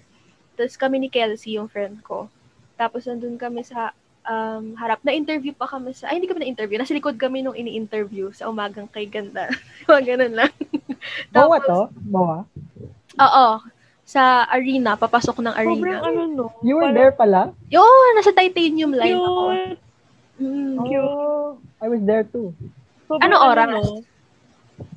[0.54, 2.28] Tapos kami ni Kelsey, yung friend ko.
[2.76, 5.00] Tapos nandun kami sa um, harap.
[5.02, 6.78] Na-interview pa kami sa, ay hindi kami na-interview.
[6.78, 9.50] Nasa likod kami nung ini-interview sa umagang kay ganda.
[9.90, 10.52] Mga ganun lang.
[11.34, 11.80] Bawa Tapos- to?
[12.06, 12.38] Bawa?
[13.18, 13.48] Oo.
[14.02, 16.04] Sa arena, papasok ng Sobrang arena.
[16.04, 16.46] ano no.
[16.60, 17.42] You were Parang there pala?
[17.72, 17.80] Yo,
[18.12, 19.44] nasa titanium line ako.
[19.48, 19.80] Cute.
[20.42, 20.76] Mm.
[21.00, 22.52] Oh, I was there too.
[23.08, 23.72] Sobrang Ano oras?
[23.72, 24.04] no?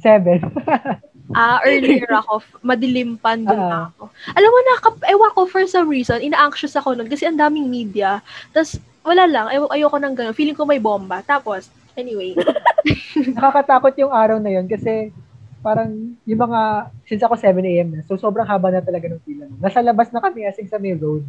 [0.02, 0.40] Seven.
[1.32, 2.44] Ah, earlier ako.
[2.60, 3.88] Madilim pa doon Ah.
[3.88, 4.12] ako.
[4.30, 8.20] Alam mo, naka, ewan ko for some reason, ina-anxious ako nun kasi ang daming media.
[8.52, 9.48] Tapos, wala lang.
[9.48, 10.32] Ay, ayoko nang gano'n.
[10.32, 11.20] Feeling ko may bomba.
[11.22, 12.36] Tapos, anyway.
[13.36, 15.14] Nakakatakot yung araw na yun kasi
[15.60, 15.88] parang
[16.22, 16.60] yung mga,
[17.04, 17.88] since ako 7 a.m.
[17.90, 19.48] na, so sobrang haba na talaga ng pila.
[19.56, 21.24] Nasa labas na kami asing sa may road.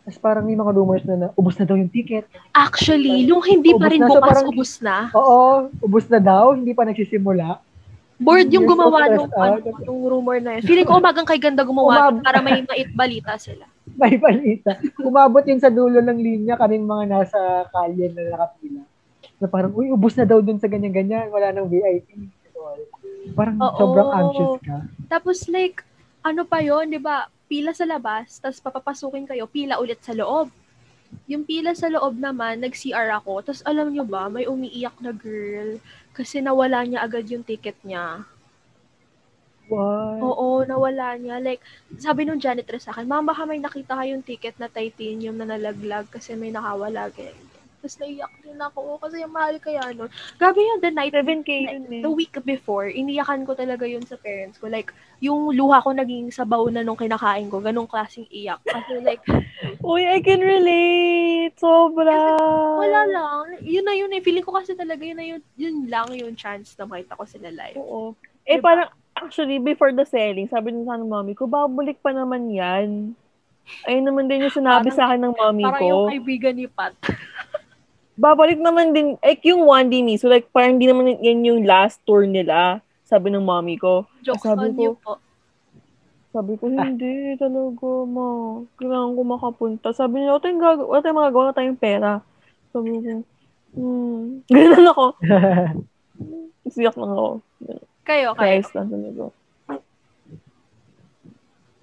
[0.00, 2.28] Tapos parang may mga rumors na, na ubos na daw yung ticket.
[2.52, 4.96] Actually, yung hindi pa Ubus rin na, so bukas, parang- ubus na.
[5.12, 5.40] Oo,
[5.80, 7.60] ubos na daw, hindi pa nagsisimula.
[8.20, 10.68] Board yung gumawa nung, ano, nung rumor na yun.
[10.68, 13.64] Feeling ko umagang kay ganda gumawa Umab- para may mait balita sila.
[14.00, 14.76] May balita.
[15.02, 17.40] Umabot yun sa dulo ng linya kaming mga nasa
[17.74, 18.82] kalye na nakapila.
[19.40, 21.32] Na parang, uy, ubos na daw dun sa ganyan-ganyan.
[21.32, 22.30] Wala nang VIP.
[23.34, 23.76] Parang Oo.
[23.76, 24.76] sobrang anxious ka.
[25.10, 25.82] Tapos like,
[26.22, 27.28] ano pa yon di ba?
[27.50, 30.54] Pila sa labas, tapos papapasukin kayo, pila ulit sa loob.
[31.26, 33.42] Yung pila sa loob naman, nag-CR ako.
[33.42, 35.82] Tapos alam nyo ba, may umiiyak na girl
[36.16, 38.24] kasi nawala niya agad yung ticket niya.
[39.70, 40.18] What?
[40.18, 41.38] Oo, nawala niya.
[41.38, 41.62] Like,
[41.98, 46.10] sabi nung janitress sa akin, Ma'am, baka may nakita kayong ticket na titanium na nalaglag
[46.10, 47.06] kasi may nakawala.
[47.14, 47.49] Ganyan.
[47.80, 50.12] Tapos naiyak din ako kasi yung mahal kaya nun.
[50.36, 52.02] Grabe yun, the night 7K yun eh.
[52.04, 54.68] the week before, iniyakan ko talaga yun sa parents ko.
[54.68, 57.64] Like, yung luha ko naging sabaw na nung kinakain ko.
[57.64, 58.60] Ganong klaseng iyak.
[58.62, 59.24] Kasi like,
[59.80, 61.56] Uy, I can relate.
[61.56, 62.36] Sobra.
[62.76, 63.64] Wala lang.
[63.64, 64.20] Yun na yun eh.
[64.20, 67.48] Feeling ko kasi talaga yun na yun, yun lang yung chance na makita ko sila
[67.48, 67.80] live.
[67.80, 68.12] Oo.
[68.44, 68.68] Eh, Diba?
[68.68, 73.16] parang, actually, before the selling, sabi nung sa mami ko, babalik pa naman yan.
[73.86, 75.86] Ayun naman din yung sinabi Parang- sa akin ng mami Parang ko.
[75.86, 76.92] yung kaibigan ni Pat.
[78.20, 82.28] babalik naman din, like yung 1D mismo, like parang hindi naman yan yung last tour
[82.28, 84.04] nila, sabi ng mommy ko.
[84.20, 85.12] Jokes Sabi on ko- you po.
[86.30, 88.62] Sabi ko, hindi talaga, ma.
[88.78, 89.90] Kailangan ko makapunta.
[89.90, 92.12] Sabi niya, wala tayong gagawa, wala tayong magagawa, wala tayong pera.
[92.70, 92.98] Sabi ko,
[93.74, 94.22] hmm.
[94.54, 95.06] Ganun ako.
[96.70, 97.30] Isiyak lang ako.
[98.06, 98.38] Kayo, kayo.
[98.38, 99.34] Christ lang talaga.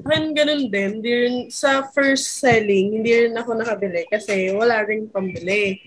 [0.07, 1.03] Akin ganun din.
[1.03, 5.83] Hindi rin, sa first selling, hindi rin ako nakabili kasi wala rin pambili.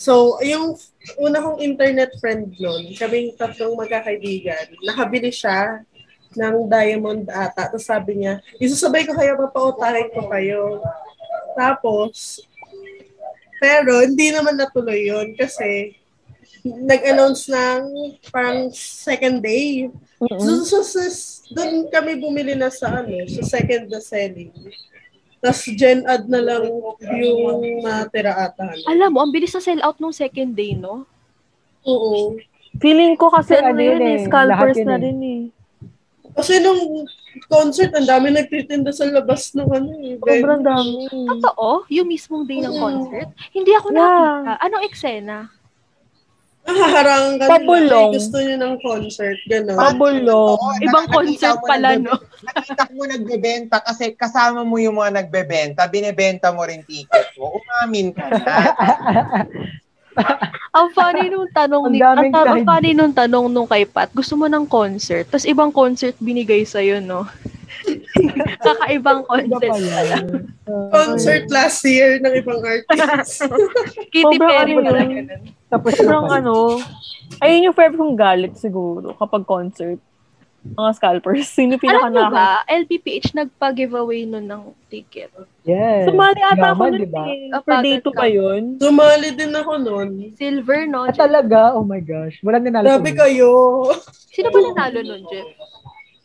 [0.00, 0.80] So, yung
[1.20, 5.84] una kong internet friend nun, kaming tatlong magkakaibigan, nakabili siya
[6.36, 7.68] ng diamond ata.
[7.68, 10.80] Tapos sabi niya, isusabay ko kayo, papautahin ko kayo.
[11.58, 12.40] Tapos,
[13.60, 16.00] pero hindi naman natuloy yun kasi
[16.64, 17.82] nag-announce ng
[18.32, 19.88] parang second day.
[20.40, 21.00] So, so, so,
[21.52, 24.52] doon kami bumili na sa ano, sa second na selling.
[25.40, 26.68] Tapos gen ad na lang
[27.16, 28.76] yung natira ata.
[28.84, 31.08] Alam mo, ang bilis na sell out nung second day, no?
[31.88, 32.36] Oo.
[32.76, 35.02] Feeling ko kasi ano ano yun yun eh, scalpers lahat yun na eh.
[35.02, 35.42] rin eh.
[36.30, 37.08] Kasi nung
[37.50, 40.14] concert, ang dami nagtitinda sa labas ng ano eh.
[40.20, 41.08] Sobrang dami.
[41.10, 42.80] Totoo, yung mismong day ng Oo.
[42.80, 43.28] concert.
[43.50, 43.98] Hindi ako Yeah.
[43.98, 44.52] nakita.
[44.60, 45.36] Anong eksena?
[46.70, 47.82] Nahaharang ka Pabulong.
[47.82, 47.98] nila.
[47.98, 49.38] Ay, gusto nyo ng concert.
[49.50, 49.78] Gano'n.
[49.78, 50.54] Pabulong.
[50.54, 52.14] Oo, Ibang concert mo pala, no?
[52.46, 57.50] Nakita ko nagbebenta kasi kasama mo yung mga nagbebenta, binebenta mo rin ticket mo.
[57.58, 58.40] Umamin ka na.
[60.70, 64.34] Ang funny nung tanong ni ang, daming ang funny nung tanong nung kay Pat, gusto
[64.34, 67.26] mo ng concert, tapos ibang concert binigay sa no?
[68.66, 69.70] Kakaibang Iba concert.
[69.70, 70.26] pa yan.
[70.68, 73.40] Uh, Concert last year ng ibang artists.
[74.12, 75.26] Katy Perry ano pala yun.
[75.26, 75.42] ganun.
[75.70, 76.82] Tapos Sobrang ano,
[77.38, 80.02] ayun yung forever kong galit siguro kapag concert.
[80.60, 81.48] Mga scalpers.
[81.56, 85.32] Sino pinaka Alam ba, LPPH nagpa-giveaway nun ng ticket.
[85.64, 86.04] Yes.
[86.04, 87.24] Sumali ata ako Yaman, nun diba?
[87.24, 87.48] eh.
[87.64, 88.20] For day pagod 2 ka.
[88.20, 88.62] pa yun.
[88.76, 90.08] Sumali din ako nun.
[90.36, 91.08] Silver, no?
[91.08, 91.72] Ah, talaga?
[91.72, 92.36] Oh my gosh.
[92.44, 92.92] Walang nanalo.
[92.92, 93.48] Grabe kayo.
[94.28, 95.48] Sino ba nanalo nun, Jeff?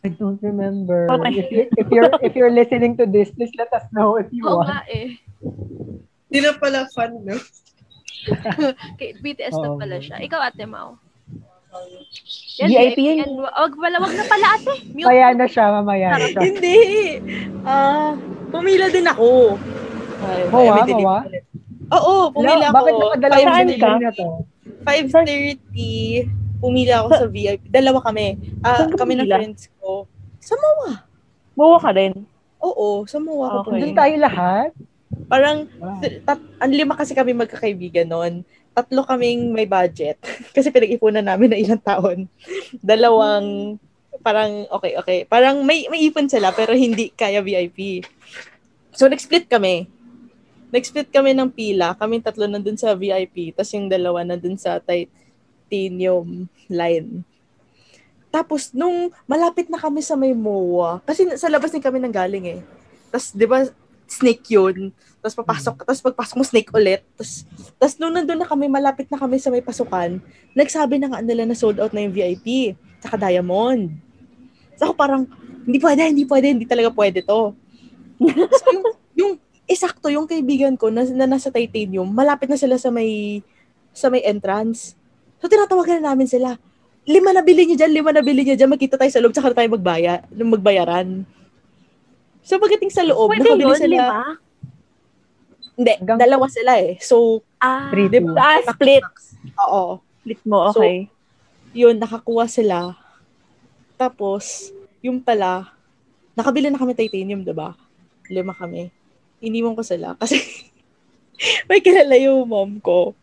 [0.03, 1.07] I don't remember.
[1.09, 1.39] Okay.
[1.39, 4.45] If, you, if you're if you're listening to this, please let us know if you
[4.45, 4.69] Oo want.
[4.69, 5.17] nga eh.
[6.27, 7.39] Hindi na pala fun, no?
[8.99, 10.17] Kay BTS na pala siya.
[10.19, 10.97] Ikaw, Ate Mau.
[12.57, 13.17] VIP yan.
[13.21, 13.31] yan.
[13.35, 14.73] Wag, wala, wag na pala, Ate.
[14.89, 15.05] Mute.
[15.05, 16.39] Maya na siya, mamaya na siya.
[16.39, 16.77] Hindi.
[17.61, 18.15] Ah,
[18.47, 19.59] pumila din ako.
[20.23, 21.17] Ay, Mawa, mawa?
[21.91, 23.01] Oo, pumila Bakit ako.
[23.03, 23.89] nakadalawa Five- Saan ka?
[23.99, 24.27] na to?
[24.85, 26.29] 5.30,
[26.59, 27.61] pumila ako sa VIP.
[27.67, 28.37] Dalawa kami.
[28.61, 29.35] Ah, kami ng pumila?
[29.37, 30.05] friends ko.
[30.39, 31.03] Sa Mawa.
[31.53, 32.13] Bawa ka rin.
[32.61, 33.79] Oo, sa Mawa ako Okay.
[33.81, 34.69] Doon tayo lahat?
[35.25, 36.01] Parang, Wow.
[36.01, 38.45] tat, ang lima kasi kami magkakaibigan noon.
[38.75, 40.19] Tatlo kaming may budget.
[40.55, 42.27] Kasi pinag-ipunan namin na ilang taon.
[42.83, 43.79] Dalawang,
[44.19, 45.19] parang, okay, okay.
[45.23, 48.03] Parang may, may ipon sila, pero hindi kaya VIP.
[48.91, 49.87] So, nag-split kami.
[50.75, 51.95] Nag-split kami ng pila.
[51.95, 53.55] Kaming tatlo nandun sa VIP.
[53.55, 57.23] Tapos yung dalawa nandun sa titanium line.
[58.27, 62.59] Tapos, nung malapit na kami sa may MOA, kasi sa labas din kami nang galing
[62.59, 62.61] eh.
[63.07, 63.63] Tapos, di ba,
[64.07, 64.93] snake yun.
[65.19, 67.01] Tapos papasok, tapos pagpasok mo snake ulit.
[67.17, 67.45] Tapos,
[67.81, 70.21] tapos nung nandun na kami, malapit na kami sa may pasukan,
[70.53, 72.77] nagsabi na nga nila na sold out na yung VIP.
[73.01, 73.89] Tsaka Diamond.
[74.77, 75.23] So ako parang,
[75.65, 77.53] hindi pwede, hindi pwede, hindi talaga pwede to.
[78.61, 78.85] so yung,
[79.17, 79.31] yung
[79.65, 83.41] isakto, yung kaibigan ko na, na nasa titanium, malapit na sila sa may
[83.95, 84.93] sa may entrance.
[85.41, 86.59] So tinatawagan na namin sila.
[87.05, 89.53] Lima na bili niyo dyan, lima na bili niyo dyan, magkita tayo sa loob, tsaka
[89.53, 91.23] tayo magbaya, magbayaran.
[92.45, 93.89] So pagdating sa loob, Pwede nakabili yun, sila.
[93.97, 94.21] lima?
[95.75, 96.95] Hindi, Hanggang- dalawa sila eh.
[97.01, 98.37] So, Ah, Three, di ba?
[98.37, 99.01] Ah, split.
[99.65, 99.97] Oo.
[100.21, 101.09] Split mo, okay.
[101.73, 102.93] Yun, nakakuha sila.
[103.95, 104.69] Tapos,
[105.01, 105.73] yung pala,
[106.31, 107.73] nakabili na kami titanium, di ba?
[108.29, 108.93] Lima kami.
[109.41, 110.13] Iniwan ko sila.
[110.15, 110.37] Kasi,
[111.67, 113.17] may kilala yung mom ko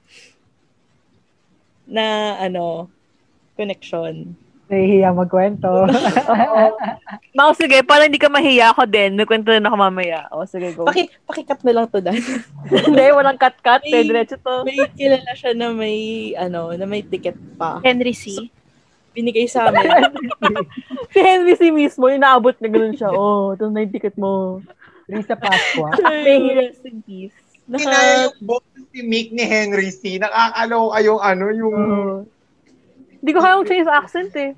[1.87, 2.91] na, ano,
[3.55, 4.35] connection.
[4.73, 5.69] Nahihiya magkwento.
[7.37, 9.21] Mau, sige, para hindi ka mahiya ako din.
[9.21, 10.33] May kwento na ako mamaya.
[10.33, 10.89] O, sige, go.
[10.89, 12.17] Paki, pakikat na lang to, Dan.
[12.89, 13.85] Hindi, walang cut-cut.
[13.85, 14.65] May- Eh, diretso to.
[14.65, 15.97] may kilala siya na may,
[16.33, 17.85] ano, na may ticket pa.
[17.85, 18.49] Henry C.
[19.13, 19.85] Binigay sa amin.
[21.13, 23.13] Si Henry C mismo, yung naabot na ganun siya.
[23.13, 24.65] Oh, ito na yung ticket mo.
[25.05, 25.93] Risa Pasqua.
[26.01, 27.37] May he rest in peace.
[27.69, 30.17] Kinaya Naka, yung boses si Mick ni Henry C.
[30.17, 31.77] Nakakaloka yung ano, yung...
[31.77, 32.17] Oo.
[33.23, 34.51] Hindi ko kayang change accent eh.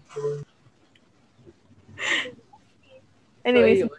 [3.45, 3.93] Anyways, So,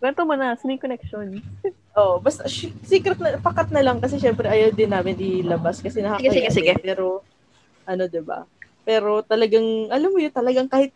[0.00, 1.38] kwento mo na, Snake Connection.
[1.92, 6.00] Oh, basta sh- secret na, pakat na lang kasi syempre ayaw din namin ilabas kasi
[6.00, 6.24] nakakaya.
[6.24, 6.72] Sige, sige, sige.
[6.78, 7.22] Pero,
[7.84, 8.44] ano, 'di ba
[8.82, 10.90] Pero talagang, alam mo yun, talagang kahit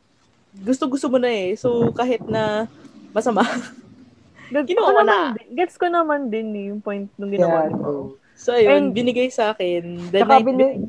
[0.54, 1.52] gusto-gusto mo na eh.
[1.54, 2.64] So, kahit na
[3.10, 3.44] masama.
[4.48, 5.18] Gets Ginawa ko ko naman, na.
[5.34, 7.76] din- gets ko naman din eh, yung point nung ginawa Yeah, mo.
[7.78, 8.06] true.
[8.34, 10.08] So, ayun, And- binigay sa akin.
[10.08, 10.88] The night bini-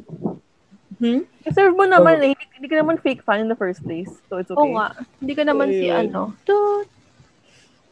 [1.04, 1.28] Hmm?
[1.44, 2.24] Deserve mo naman Oh.
[2.24, 4.08] eh, hindi, hindi ka naman fake fan in the first place.
[4.32, 4.56] So, it's okay.
[4.56, 4.96] Oo nga.
[5.20, 6.32] Hindi ka naman si ano.
[6.48, 6.88] Toot.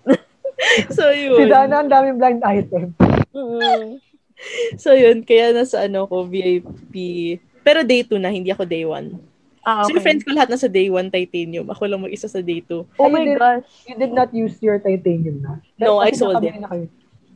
[0.94, 1.36] So, yun.
[1.36, 2.94] Si Dana, ang daming blind item.
[4.78, 5.26] So, yun.
[5.26, 6.94] Kaya nasa ano ko, VIP.
[7.62, 9.12] Pero day 2 na, hindi ako day 1.
[9.62, 10.06] Ah, So, yung okay.
[10.06, 11.70] friends ko lahat nasa day 1 titanium.
[11.70, 12.98] Ako lang mag-isa sa day 2.
[12.98, 13.38] Oh my hindi.
[13.38, 13.66] gosh.
[13.86, 15.62] You did not use your titanium na?
[15.78, 16.54] No, I sold it.
[16.58, 16.70] na.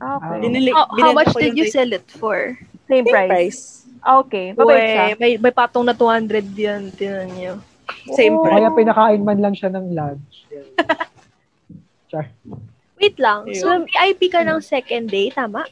[0.02, 0.40] Ah, okay.
[0.42, 2.58] Binili, How, how much did you sell it for?
[2.86, 3.30] Same Same price.
[3.30, 3.62] price.
[4.06, 4.54] Ah, okay.
[4.54, 5.06] Mabait siya.
[5.10, 6.94] Uy, may, may patong na 200 yan.
[6.94, 7.54] Tinan niyo.
[8.14, 8.62] Same price.
[8.62, 10.46] Kaya pinakain man lang siya ng lunch.
[12.14, 12.30] Char.
[13.02, 13.50] Wait lang.
[13.58, 15.66] So, VIP ka ng second day, tama?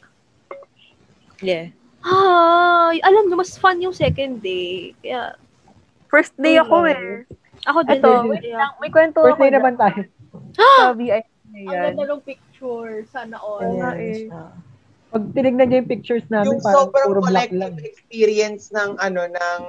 [1.38, 1.70] Yeah.
[2.04, 4.98] Ay, alam mo, mas fun yung second day.
[4.98, 5.38] Kaya,
[6.10, 7.26] First day ako eh.
[7.66, 7.98] ako din.
[7.98, 8.72] Ito, second wait day lang.
[8.78, 10.00] May kwento First ako day dyan naman tayo.
[10.54, 12.92] sa VIP na Ang ganda ng picture.
[13.10, 13.62] Sana all.
[13.62, 14.26] Ayan eh.
[15.14, 17.86] Pag tinignan niyo yung pictures namin, yung parang sobrang puro black collective lang.
[17.86, 19.60] experience ng ano ng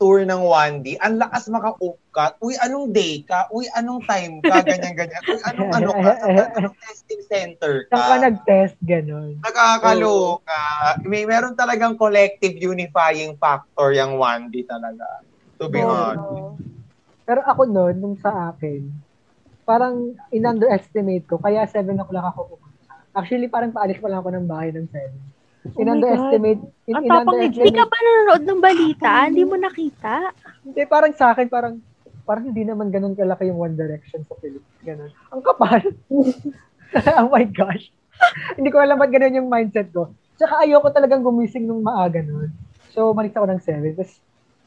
[0.00, 2.32] tour ng 1D, ang lakas maka-upcut.
[2.40, 3.44] Uy, anong day ka?
[3.52, 4.64] Uy, anong time ka?
[4.64, 5.20] Ganyan, ganyan.
[5.28, 6.12] Uy, anong ano ka?
[6.16, 8.24] Saan ka- Anong testing center Saan ka ka?
[8.24, 9.44] nag-test, gano'n.
[9.44, 10.62] Nakakaloka.
[11.04, 15.04] May meron talagang collective unifying factor yung 1D talaga.
[15.60, 15.92] To be Oo.
[15.92, 16.64] honest.
[17.28, 18.88] Pero ako noon, nung sa akin,
[19.62, 22.56] parang in-underestimate ko, kaya 7 o'clock ako.
[23.10, 25.10] Actually, parang paalis pa lang ako ng bahay ng 7.
[25.60, 29.10] Oh In-underestimate, in, tapang ni Hindi ka ba nanonood ng balita?
[29.28, 30.32] Hindi mo nakita?
[30.64, 31.84] Hindi, parang sa akin, parang,
[32.24, 34.80] parang hindi naman ganun kalaki yung One Direction sa Philippines.
[34.80, 35.12] Ganun.
[35.28, 35.84] Ang kapal.
[37.20, 37.92] oh my gosh.
[38.56, 40.16] hindi ko alam ba't ganun yung mindset ko.
[40.40, 42.48] Tsaka ayoko talagang gumising nung maaga nun.
[42.96, 44.00] So, malis ako ng 7.
[44.00, 44.16] Tapos,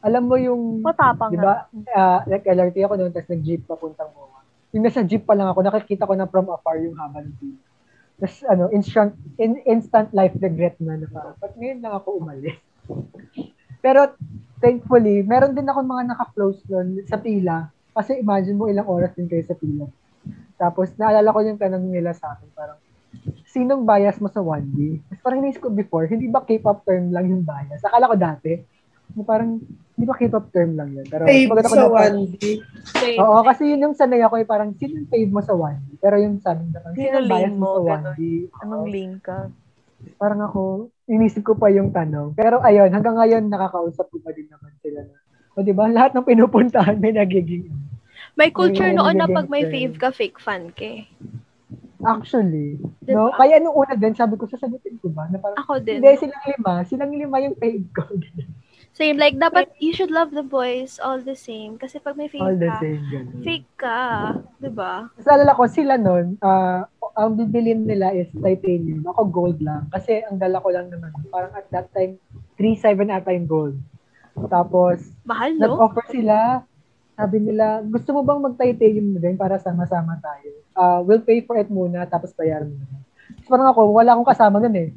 [0.04, 1.42] alam mo yung, Matapang di nga.
[1.42, 1.54] ba,
[1.96, 4.46] ah, like LRT ako noon, tapos nag-jeep papuntang Moa.
[4.76, 7.73] Yung nasa jeep pa lang ako, nakikita ko na from afar yung haba ng pila.
[8.14, 9.12] Tapos, ano, instant,
[9.42, 12.56] in, instant life regret na na parang, ba't ngayon lang ako umalis?
[13.84, 14.14] Pero,
[14.62, 17.68] thankfully, meron din ako mga naka-close nun sa pila.
[17.94, 19.86] Kasi imagine mo ilang oras din kayo sa pila.
[20.54, 22.78] Tapos, naalala ko yung tanong nila sa akin, parang,
[23.50, 24.98] sinong bias mo sa 1D?
[25.06, 27.82] Tapos parang inisip ko before, hindi ba K-pop term lang yung bias?
[27.82, 28.58] Akala ko dati,
[29.22, 29.62] parang,
[29.94, 31.06] hindi ba K-pop term lang yun?
[31.06, 32.44] Pero, Fave ko sa na parang- 1D.
[33.16, 35.96] Oo, kasi yun yung sanay ako, eh, parang, sino yung fave mo sa 1D?
[35.96, 38.04] Pero yung sabi na parang, Sino yung bias mo sa Ganon.
[38.12, 38.20] 1D?
[38.60, 39.38] Anong link ka?
[40.14, 40.62] parang ako,
[41.06, 42.34] inisip ko pa yung tanong.
[42.34, 45.16] Pero ayun, hanggang ngayon, nakakausap ko pa din naman sila na,
[45.54, 47.72] o di ba, lahat ng pinupuntahan may nagiging,
[48.34, 51.06] May culture Ayun, noon na pag may fave ka, fake fan ka eh.
[52.02, 53.16] actually, Diba?
[53.16, 53.32] no?
[53.32, 55.24] Kaya nung una din, sabi ko, sasagutin ko ba?
[55.30, 56.02] Na parang, Ako din.
[56.02, 58.02] hindi, silang lima, silang lima yung fave ko.
[58.94, 61.74] Same, like, dapat you should love the boys all the same.
[61.74, 63.42] Kasi pag may fave All the ka, same, ganun.
[63.42, 64.02] fake ka.
[64.62, 65.10] Diba?
[65.18, 66.86] Tapos alala ko, sila nun, ah,
[67.18, 69.02] ang bibilin nila is titanium.
[69.10, 69.90] Ako gold lang.
[69.90, 72.22] Kasi ang dala ko lang naman, parang at that time,
[72.54, 73.76] 3.7 ata yung gold.
[74.46, 75.74] Tapos, Mahal, no?
[75.74, 76.62] nag-offer sila,
[77.18, 80.54] sabi nila, gusto mo bang mag-titanium na din para sama-sama tayo?
[80.70, 83.02] Ah, we'll pay for it muna, tapos bayaran mo na.
[83.42, 84.88] Tapos parang ako, wala akong kasama nun eh.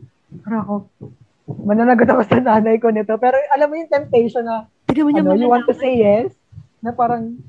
[0.45, 0.74] Parang ako,
[1.48, 3.15] mananagot ako sa nanay ko nito.
[3.15, 6.36] Pero alam mo yung temptation na, Hindi mo niya ano, you want to say yes?
[6.84, 7.40] Na parang,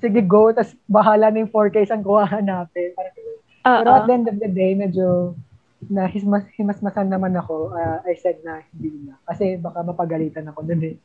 [0.00, 2.96] sige go, tapos bahala na yung 4K ang kuha hanapin.
[2.96, 3.14] Parang,
[3.62, 5.36] pero at the end of the day, medyo
[5.86, 7.74] na hismas, himasmasan naman ako.
[7.74, 9.18] ah, I said na hindi na.
[9.26, 10.96] Kasi baka mapagalitan ako dun eh.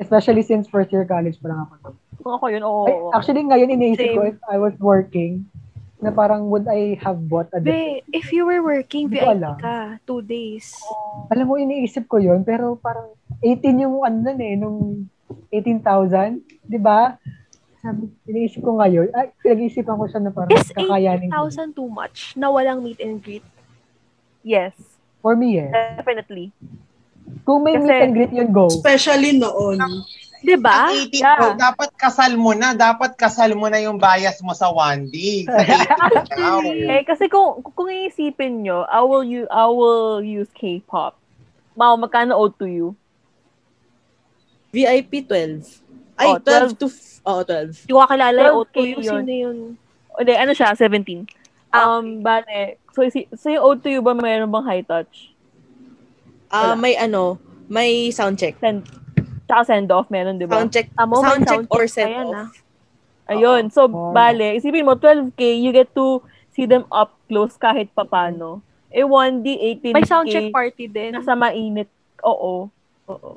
[0.00, 1.72] Especially since first year college pa lang ako.
[1.84, 1.94] nun.
[2.22, 2.84] Kung ako yun, oo.
[2.88, 4.32] Ay, actually, ngayon iniisip ko Same.
[4.34, 5.44] if I was working,
[6.02, 9.22] na parang would I have bought a Be, if you were working, VIP
[9.62, 10.02] ka.
[10.02, 10.74] Two days.
[11.30, 15.06] Alam mo, iniisip ko yun, pero parang 18 yung ano nun eh, nung
[15.54, 17.14] 18,000, di ba?
[17.78, 21.46] Sabi, iniisip ko ngayon, ay, pinag-iisipan ko siya na parang Is kakayanin ko.
[21.46, 23.46] 80,000 too much na walang meet and greet?
[24.42, 24.74] Yes.
[25.22, 25.70] For me, yes.
[26.02, 26.50] Definitely.
[27.46, 28.66] Kung may Kasi- meet and greet yun, go.
[28.66, 29.78] Especially noon.
[30.42, 30.90] Diba?
[30.90, 31.38] Ang 18 Yeah.
[31.38, 32.74] ko, dapat kasal mo na.
[32.74, 35.46] Dapat kasal mo na yung bias mo sa 1D.
[35.46, 35.54] Sa
[36.26, 36.58] 18 now.
[36.66, 41.14] Eh, kasi kung, kung iisipin nyo, I will, use, I will use K-pop.
[41.72, 42.98] Mau, magkano owed to you?
[44.70, 45.62] VIP 12.
[46.16, 46.86] Ay, Oh, 12 to...
[46.86, 47.86] f- Oo, 12.
[47.86, 49.04] Hindi ko kakilala yung 12K O2 yung yun.
[49.14, 49.58] sino yun.
[50.12, 51.24] Hindi, ano siya, 17.
[51.72, 55.32] Um, bale, so, si, so yung owed to you ba mayroon bang high touch?
[56.48, 56.76] Ah, Wala.
[56.78, 58.58] may ano, may sound check.
[58.58, 58.84] Send,
[59.44, 60.58] tsaka send-off meron, di ba?
[60.58, 62.36] Sound check, may sound check sound or check pa send yan, off.
[62.36, 62.48] ah.
[63.24, 63.62] Ayun.
[63.68, 64.10] So, Oh.
[64.10, 66.20] bale, isipin mo, 12K, you get to
[66.50, 68.60] see them up close kahit papano.
[68.88, 69.94] Eh, 1D, 18K.
[69.94, 71.12] May soundcheck party din.
[71.12, 71.88] Nasa mainit.
[72.20, 72.68] Oo.
[73.06, 73.30] Oo.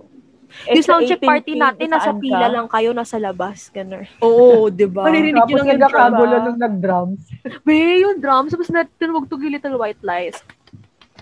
[0.65, 2.53] Yung Eh, sa soundcheck 18K, party natin, nasa saan pila ka?
[2.53, 3.67] lang kayo, nasa labas.
[3.69, 4.03] Ganun.
[4.19, 5.03] Oo, di ba?
[5.03, 6.45] Maririnig yun ang nagkakagulo intro.
[6.45, 7.21] nung nag-drums.
[7.61, 10.39] Be, yung drums, tapos natin magtugi Little White Lies.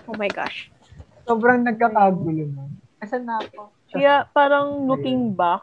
[0.04, 0.70] Oh my gosh.
[1.22, 2.66] Sobrang nagkakagulo na.
[2.98, 3.73] Asan na ako?
[3.94, 5.62] Kaya parang looking back,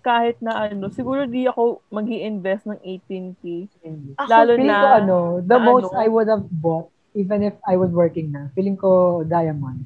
[0.00, 3.44] kahit na ano, siguro di ako mag invest ng 18K.
[3.84, 4.10] Hindi.
[4.16, 6.00] Ako, Lalo Feeling na, ko ano, the na most ano.
[6.00, 9.84] I would have bought, even if I was working na, feeling ko diamond.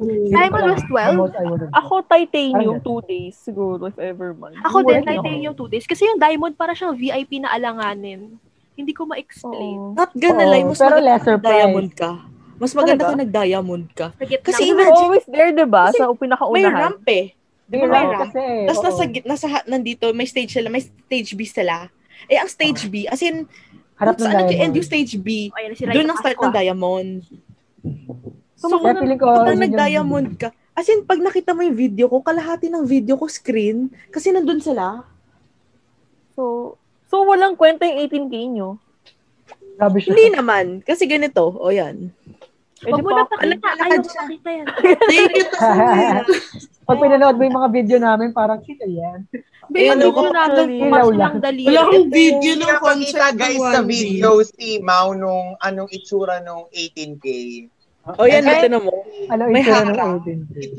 [0.00, 1.12] Feeling Diamond ko was lang, 12?
[1.12, 4.56] The most I would have ako titanium Parang 2 days, siguro, if ever man.
[4.64, 5.84] Ako din, titanium two days.
[5.84, 8.40] Kasi yung diamond, para siyang VIP na alanganin.
[8.78, 9.92] Hindi ko ma-explain.
[9.92, 9.96] Oo.
[9.96, 12.00] Not gonna Oo, lie, mas pero lesser diamond price.
[12.00, 12.12] ka.
[12.60, 13.10] Mas maganda Talaga?
[13.10, 14.06] kung nag-diamond ka.
[14.14, 14.66] Forget Kasi na.
[14.68, 15.84] You're imagine- always there, diba?
[15.88, 16.76] Kasi Sa May pinakaunahan.
[16.76, 17.26] ramp eh.
[17.64, 18.42] Di ba May ramp kasi.
[18.68, 18.84] Tapos oo.
[18.84, 21.88] nasa, nasa, ha- nandito, may stage sila, may stage B sila.
[22.28, 23.48] Eh, ang stage B, as in,
[23.96, 24.76] Harap ng saan nag-end diamond.
[24.76, 27.08] yung stage B, Ayan, si doon ang start ng diamond.
[28.56, 31.72] So, Kaya feeling ko, pag yun yung- nag-diamond ka, as in, pag nakita mo yung
[31.74, 35.00] video ko, kalahati ng video ko screen, kasi nandun sila.
[36.36, 36.76] So,
[37.08, 38.76] so walang kwenta yung 18K nyo.
[39.76, 40.12] Grabe siya.
[40.12, 42.12] Hindi naman, kasi ganito, o yan.
[42.80, 43.68] Eh, Huwag di mo na pakita.
[43.76, 44.66] Ayaw mo pakita yan.
[45.04, 45.46] Thank you,
[46.88, 49.28] Pag pinanood mo yung mga video namin, parang kita yan.
[49.68, 51.32] Be, yung video natin, ilaw lang.
[51.38, 53.86] Wala akong video ng concept guys sa 1D.
[53.86, 57.26] video si Mau nung anong itsura nung 18K.
[58.16, 58.90] O yan, Eh, ito na mo.
[59.28, 60.24] Ano May harap.
[60.24, 60.26] 18K?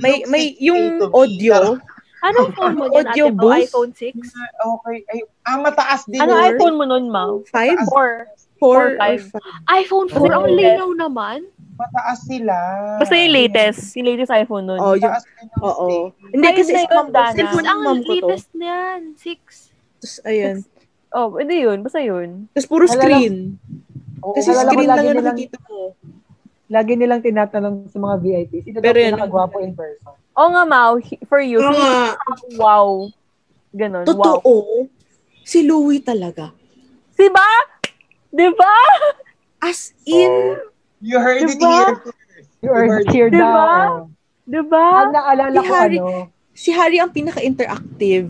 [0.01, 1.77] May, may, yung audio,
[2.27, 3.49] Anong phone mo yan, Audio ate mo?
[3.49, 4.13] iPhone 6?
[4.53, 4.97] Okay.
[5.09, 6.21] Ay, ah, mataas din.
[6.21, 7.41] Ano iPhone mo nun, Mau?
[7.49, 9.21] 5, Or, 4, Four, or five.
[9.65, 9.81] 5.
[9.81, 11.49] iPhone 4, ang linaw naman.
[11.71, 12.55] Mataas sila.
[12.97, 13.81] basta yung latest.
[13.95, 14.77] Yung latest iPhone nun.
[14.77, 15.85] Oh, yung, yung oo.
[16.11, 16.31] stage.
[16.31, 17.33] Hindi, Ayun kasi na sa yun, mom ko, Dana.
[17.33, 18.13] cellphone ng ang mom ko to.
[18.13, 19.71] latest niyan, 6.
[19.97, 20.55] Tapos, ayan.
[21.11, 21.77] Oh, hindi yun.
[21.81, 22.29] Basta yun.
[22.49, 23.35] Tapos puro Alala- screen.
[24.19, 25.81] Oo, Kasi Alala ko screen lang yung nakikita mo.
[26.67, 30.15] Lagi nilang tinatanong sa mga VIP, sino daw Pero yan- pinakagwapo in person?
[30.31, 30.93] Oo nga, Mau.
[31.25, 31.59] For you.
[31.59, 32.15] Oo nga.
[32.55, 33.11] Wow.
[33.71, 34.03] Ganon.
[34.03, 34.07] Wow.
[34.07, 34.53] Totoo.
[35.41, 36.55] Si Louie talaga.
[37.13, 37.49] Diba?
[38.29, 38.75] Diba?
[39.59, 40.31] As in,
[41.01, 41.65] You heard it Diba?
[41.67, 42.17] here first.
[42.61, 43.11] You are heard it.
[43.11, 43.41] here Diba?
[43.41, 44.09] now.
[44.43, 44.85] Diba?
[45.01, 48.29] Ang naalala Si ko Harry- ano, si Harry ang pinaka-interactive.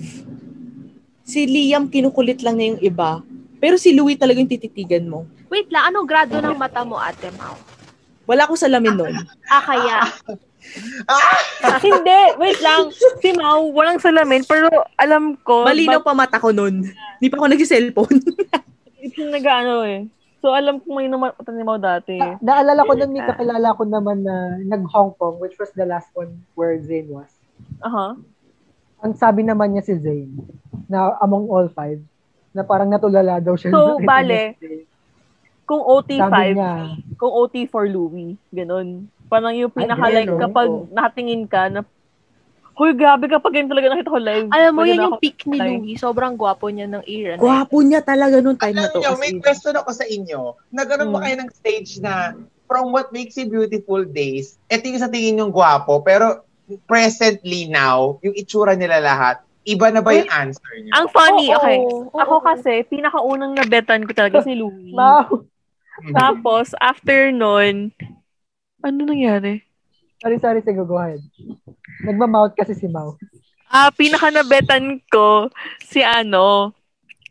[1.24, 3.12] Si Liam kinukulit lang niya yung iba.
[3.58, 5.28] Pero si Louie talaga yung tititigan mo.
[5.48, 7.56] Wait lang, anong grado ng mata mo, ate Mau?
[8.24, 9.16] Wala akong salamin nun.
[9.46, 10.08] Ah, kaya.
[11.84, 12.22] Hindi.
[12.38, 12.88] Wait lang.
[12.94, 14.42] Si Mau, walang salamin.
[14.42, 15.66] Pero alam ko.
[15.66, 16.88] Malinaw ba't- pa mata ko nun.
[16.88, 18.18] Hindi pa ako nag-cellphone.
[18.98, 20.08] It's nag-ano eh.
[20.42, 22.18] So, alam ko may mata ni Mau dati.
[22.18, 26.10] na- naalala ko nun, may kakilala ko naman na nag-Hong Kong, which was the last
[26.18, 27.30] one where Zayn was.
[27.86, 28.18] Aha.
[29.02, 30.34] Ang sabi naman niya si Zayn,
[30.90, 32.02] na among all five,
[32.52, 33.70] na parang natulala daw siya.
[33.70, 34.58] So, bale.
[35.70, 36.74] Kung OT5, Sabi niya,
[37.16, 39.08] kung OT for Louis, ganun.
[39.30, 41.86] Parang yung pinaka Ay, like ganun, kapag natingin ka na
[42.72, 44.48] Hoy, grabe kapag yun talaga nakita ko live.
[44.50, 45.58] Alam mo, pwede yan na yung ako- peak ni.
[45.60, 45.96] Louie.
[45.96, 47.42] Sobrang gwapo niya ng era na.
[47.42, 49.00] Gwapo niya talaga nung time na Alam to.
[49.00, 49.40] nyo, as may in.
[49.40, 50.40] question ako sa inyo.
[50.70, 51.26] Nagkaroon ba Hmm.
[51.26, 52.32] kayo ng stage na
[52.66, 56.48] from what makes you beautiful days, eto yung sa tingin yung gwapo, pero
[56.86, 60.92] presently now, yung itsura nila lahat, iba na ba yung answer nyo?
[60.96, 61.78] Ang funny, Oo, okay.
[61.78, 62.46] oo, Ako oo.
[62.46, 64.96] kasi, pinakaunang nabetan ko talaga si Louis.
[64.96, 65.44] Mau!
[66.02, 66.16] Mhm.
[66.16, 67.92] Tapos, after nun,
[68.80, 69.60] ano nangyari?
[70.18, 71.20] Sorry, sorry, sige, go ahead.
[72.02, 73.16] Nagmamouth kasi si Mau.
[73.72, 75.48] Ah, pinaka nabetan ko
[75.80, 76.76] si ano,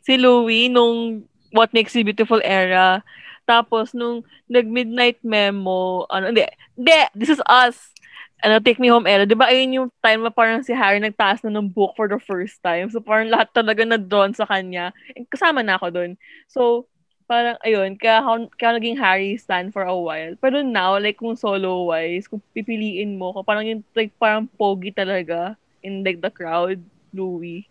[0.01, 1.21] si Louie nung
[1.53, 3.05] What Makes You Beautiful era.
[3.45, 6.47] Tapos nung nag-midnight memo, ano, hindi,
[6.79, 7.93] hindi, this is us.
[8.41, 9.29] Ano, Take Me Home era.
[9.29, 12.17] Di ba ayun yung time na parang si Harry nagtaas na ng book for the
[12.17, 12.89] first time.
[12.89, 14.97] So parang lahat talaga na doon sa kanya.
[15.29, 16.11] Kasama na ako doon.
[16.49, 16.89] So,
[17.31, 20.35] parang ayun, kaya ako, kaya ako naging Harry stan for a while.
[20.43, 25.55] Pero now, like kung solo-wise, kung pipiliin mo, kung parang yung like parang pogi talaga
[25.87, 26.83] in like the crowd,
[27.15, 27.71] Louie.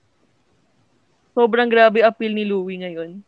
[1.36, 3.20] Sobrang grabe appeal ni Louie ngayon.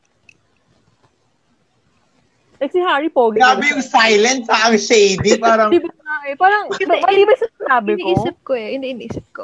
[2.63, 3.43] Like si Harry pogi.
[3.43, 4.71] Grabe yung silence, ha?
[4.71, 5.35] Ang shady.
[5.35, 5.91] Parang, Di ba
[6.31, 6.35] eh?
[6.39, 8.07] Parang, Hindi, ba, di ba sinabi ko?
[8.07, 8.67] Iniisip ko eh.
[8.77, 9.43] Hindi, iniisip ko.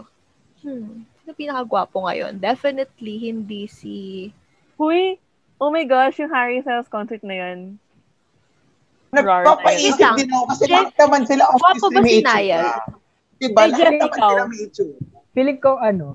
[0.64, 1.03] Hmm.
[1.23, 2.39] Sino pinakagwapo ngayon?
[2.39, 3.95] Definitely hindi si...
[4.77, 5.18] Huy,
[5.57, 7.59] oh my gosh, yung Harry Styles concert na yan.
[9.07, 10.15] nagpapaisip lang.
[10.19, 12.35] din ako kasi Jeff, bakit naman sila gwapo ba si may itsura?
[12.35, 12.65] Niall?
[13.38, 13.61] Diba?
[13.63, 14.29] Hey, Jeff, naman ikaw.
[14.29, 14.97] sila may itsura.
[15.31, 16.07] Feeling ko, ano,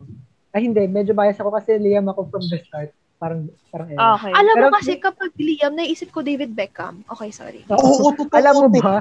[0.52, 2.92] ay hindi, medyo bias ako kasi Liam ako from the start.
[3.16, 3.96] Parang, parang eh.
[3.96, 4.34] Ah, okay.
[4.34, 7.06] Alam mo Pero- kasi kapag Liam, naisip ko David Beckham.
[7.06, 7.62] Okay, sorry.
[7.70, 8.34] Oo, totoo.
[8.42, 8.98] Alam mo ba,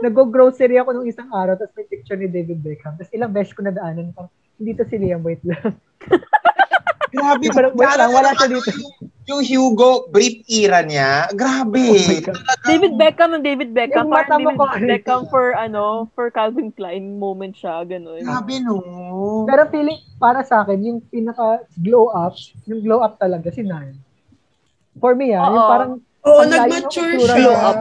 [0.00, 2.94] nag-grocery ako nung isang araw, tapos may picture ni David Beckham.
[2.94, 5.74] Tapos ilang beses ko nadaanan, parang, hindi to si Liam, wait lang.
[7.14, 7.46] Grabe.
[7.48, 8.70] Parang, wait lang, wala siya dito.
[8.74, 11.80] yung- yung Hugo, brief era niya, grabe.
[11.80, 11.96] Oh
[12.62, 14.04] David Beckham ng David Beckham.
[14.04, 15.82] Yung mata mo David ko- Beckham for, ano,
[16.12, 18.20] for Calvin Klein moment siya, ganun.
[18.20, 18.84] Grabe no.
[19.48, 22.36] Pero feeling, para sa akin, yung pinaka glow up,
[22.66, 23.96] yung glow up talaga, si Nile.
[24.94, 27.36] For me, ah, yung parang, Oo, ng nag-mature siya.
[27.38, 27.78] Glow up.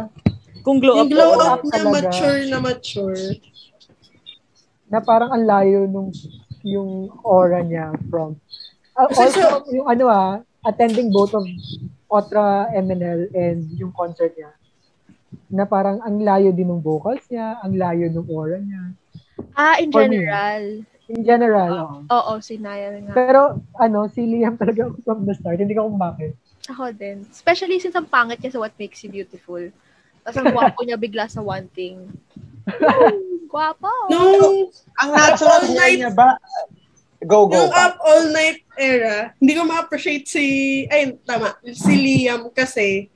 [0.61, 1.91] Kung glow Yung up, glow glow up up niya, talaga.
[2.07, 3.19] mature na mature.
[4.85, 6.13] na parang ang layo nung
[6.63, 8.39] yung aura niya from
[8.95, 10.31] uh, also yung ano ah
[10.63, 11.43] attending both of
[12.13, 14.53] Otra MNL and yung concert niya
[15.49, 18.93] na parang ang layo din ng vocals niya, ang layo ng aura niya.
[19.57, 20.21] Ah, in For me.
[20.21, 20.63] general.
[21.09, 21.97] In general, oo.
[22.09, 23.13] Oo, si Niall nga.
[23.17, 25.57] Pero ano, si Liam talaga ako from the start.
[25.57, 26.37] Hindi ko kung bakit.
[26.69, 27.25] Ako din.
[27.27, 29.73] Especially since ang pangit niya sa What Makes You Beautiful.
[30.23, 32.09] Tapos ang gwapo niya bigla sa One Thing.
[32.65, 33.07] Woo!
[33.53, 34.09] Gwapo!
[34.09, 36.39] Nung, Ang natural night- niya ba?
[37.21, 37.53] Go, go.
[37.53, 40.43] yung up all night era, hindi ko ma-appreciate si,
[40.89, 43.07] ay, tama, si Liam kasi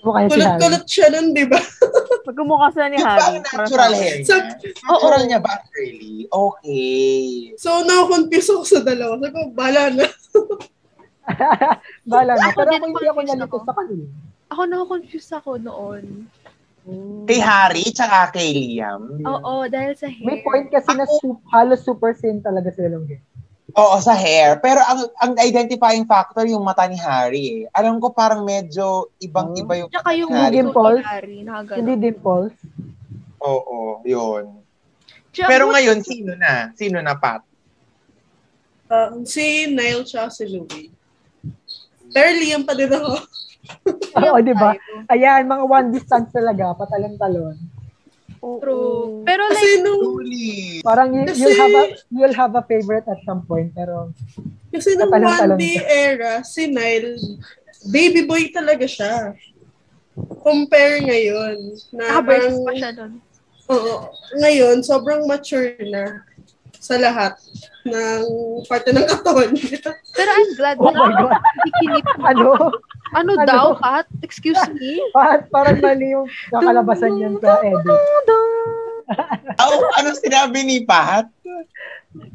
[0.00, 1.60] Mukha niya si kulot-kulot siya nun, di ba?
[2.24, 3.20] Magkumukha sila ni Harry.
[3.20, 4.24] bang natural hair niya?
[4.24, 4.48] Sa-
[4.80, 5.28] Natural Oo.
[5.28, 6.24] niya ba, curly?
[6.24, 7.52] Okay.
[7.60, 9.18] So, na-confuse ako sa dalawa.
[9.18, 10.06] Sabi ko, bala na.
[12.06, 12.42] Bala na.
[12.48, 13.56] Ako Pero ako hindi ako nalito ako.
[13.60, 14.06] sa kanila.
[14.50, 16.04] Ako na-confuse ako noon.
[17.28, 19.20] Kay Harry, tsaka kay Liam.
[19.22, 20.24] Oo, dahil sa hair.
[20.24, 23.20] May point kasi na su- halos super same talaga sila lang hair.
[23.76, 24.58] Oo, sa hair.
[24.58, 27.44] Pero ang ang identifying factor yung mata ni Harry.
[27.62, 27.64] eh.
[27.70, 30.58] Alam ko parang medyo ibang-iba yung Tsaka yung mata ni Harry.
[30.58, 31.02] Dimples.
[31.78, 32.54] Hindi dimples.
[33.38, 34.58] Oo, yun.
[35.30, 36.74] Tsaka Pero ngayon, sino na?
[36.74, 37.46] Sino na, Pat?
[38.90, 40.90] Um, si Niall siya si Louie.
[42.10, 43.22] Pero Liam pa din ako.
[44.16, 44.74] Oo, di ba?
[45.08, 47.56] Ayan, mga one distance talaga, patalon-talon.
[48.40, 49.20] True.
[49.28, 50.80] Pero like, Kasi nung, Truly.
[50.80, 54.16] Parang you, Kasi- you'll have a you'll have a favorite at some point pero
[54.72, 57.20] kasi nung one day era, si Niall,
[57.92, 59.36] baby boy talaga siya.
[60.40, 61.56] Compare ngayon.
[61.92, 63.12] Na nakabraces parang- pa siya nun.
[63.70, 63.94] Oo.
[64.34, 66.24] Ngayon, sobrang mature na
[66.80, 67.36] sa lahat
[67.84, 68.22] ng
[68.64, 69.84] parte ng katawan niya.
[70.10, 71.32] Pero I'm glad oh na my god.
[71.36, 72.06] hindi kinip.
[72.18, 72.50] Ano?
[73.12, 73.44] Ano, Ano?
[73.44, 74.08] daw, Pat?
[74.20, 74.96] Excuse me?
[75.12, 77.96] Parang, parang mali yung nakalabasan yan sa edit.
[79.60, 81.28] Oh, anong sinabi ni Pat?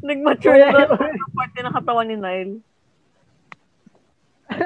[0.00, 0.94] Nag-mature na ang
[1.32, 2.54] parte ng katawan ni Nile.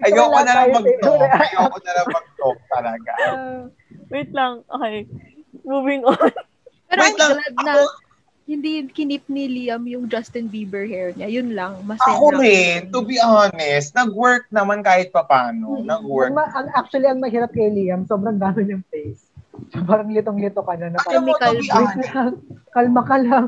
[0.00, 1.18] Ayoko na lang mag-talk.
[1.18, 1.36] wala.
[1.36, 3.12] Ayoko na lang mag-talk talaga.
[4.08, 4.64] Wait lang.
[4.66, 5.04] Okay.
[5.60, 6.16] Moving on.
[6.86, 7.72] Pero Wait I'm lang, glad na
[8.50, 11.30] hindi kinip ni Liam yung Justin Bieber hair niya.
[11.30, 11.78] Yun lang.
[11.86, 12.18] Masaya.
[12.18, 15.78] Ako rin, to be honest, nag-work naman kahit papano.
[15.78, 15.86] Mm.
[15.86, 16.34] Nag-work.
[16.34, 19.30] Ang, actually, ang mahirap kay Liam, sobrang dami niyang face.
[19.70, 20.90] So, parang litong-lito ka na.
[20.90, 22.10] na Alam mo, to be honest,
[22.74, 23.46] kalma ka lang.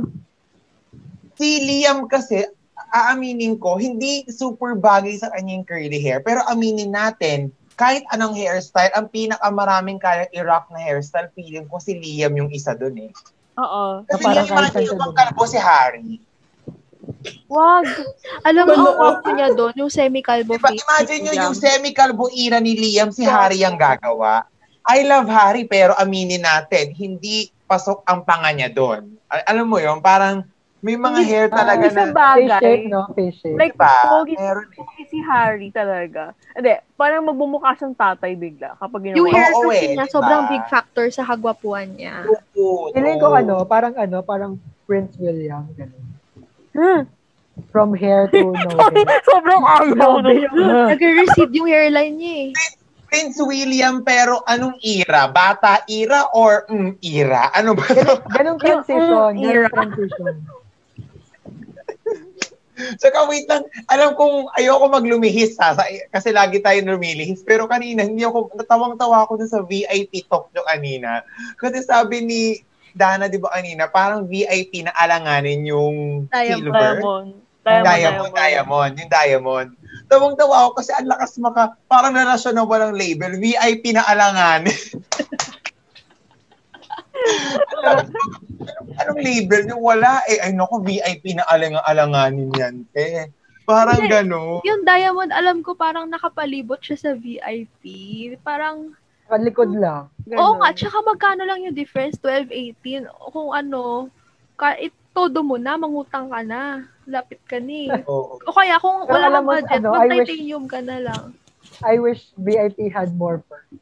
[1.35, 2.47] si Liam kasi,
[2.95, 6.23] aaminin ko, hindi super bagay sa kanya yung curly hair.
[6.23, 11.99] Pero aminin natin, kahit anong hairstyle, ang pinakamaraming kayang i-rock na hairstyle, feeling ko si
[11.99, 13.11] Liam yung isa dun eh.
[13.59, 14.07] Oo.
[14.09, 14.24] Kasi
[14.89, 16.20] yung mga kalbo si Harry.
[17.51, 17.87] Wag.
[18.47, 22.79] Alam mo, ang guwapo niya doon, yung semi-calvo Diba, imagine nyo yung semi-kalbo era ni
[22.79, 24.47] Liam, si Harry ang gagawa.
[24.83, 29.15] I love Harry, pero aminin natin, hindi pasok ang panga niya doon.
[29.31, 30.43] Al- alam mo yun, parang
[30.83, 32.59] may mga Hindi- hair talaga na, Face bagay.
[32.59, 33.03] shape, no?
[33.15, 33.55] Face shape.
[33.55, 33.95] Like, diba?
[34.03, 34.75] pogi, Meron eh.
[34.75, 36.35] pogi si Harry talaga.
[36.59, 39.19] Hindi, parang magbumukha siyang tatay bigla kapag ginawa.
[39.23, 40.15] Yung hair Oo, kasi eh, niya, diba?
[40.19, 42.27] sobrang big factor sa kagwapuan niya.
[42.59, 44.53] Oo, Feeling ko ano, parang ano, parang
[44.83, 45.71] Prince William.
[45.79, 46.03] Ganun.
[46.75, 47.03] Hmm.
[47.71, 49.23] From hair to no hair.
[49.23, 50.19] Sobrang agaw.
[50.19, 50.67] Grabe yun.
[50.91, 52.51] Nag-recede yung hairline niya eh.
[53.07, 55.29] Prince William, pero anong era?
[55.29, 57.53] Bata era or mm, era?
[57.53, 58.25] Ano ba to?
[58.35, 59.31] Ganong transition.
[59.37, 59.45] Mm.
[59.47, 60.35] Ganong transition.
[62.99, 67.43] Saka wait lang, alam kong ayoko maglumihis ha, sa- kasi lagi tayo lumilihis.
[67.47, 71.23] Pero kanina, hindi ako, natawang-tawa ako sa VIP talk nyo kanina.
[71.59, 72.43] Kasi sabi ni
[72.93, 76.61] Dana, di ba kanina, parang VIP na alanganin yung Diamond.
[76.61, 76.95] silver.
[77.01, 77.31] Diamond.
[77.63, 78.35] Diamond, Diamond.
[78.35, 79.69] diamond, yung diamond.
[80.11, 84.75] Tawang-tawa ako kasi ang lakas maka, parang na siya na walang label, VIP na alanganin.
[89.05, 89.77] Anong, label nyo?
[89.79, 90.39] Wala eh.
[90.39, 92.74] Ay naku, VIP na alang-alanganin yan.
[92.93, 93.29] Eh,
[93.62, 94.11] parang Hindi.
[94.11, 94.62] gano'n.
[94.62, 97.83] Yung diamond, alam ko parang nakapalibot siya sa VIP.
[98.41, 98.95] Parang,
[99.27, 100.11] Kalikod lang.
[100.29, 102.19] oo nga, tsaka magkano lang yung difference?
[102.20, 102.51] 12,
[102.83, 103.07] 18.
[103.33, 104.11] Kung ano,
[104.55, 106.85] ka, it, todo mo na, mangutang ka na.
[107.05, 107.89] Lapit ka ni.
[108.07, 108.39] Oo.
[108.39, 111.24] O kaya kung Pero wala kang budget, ano, I wish- mag-titanium ka na lang.
[111.83, 113.81] I wish VIP had more perks.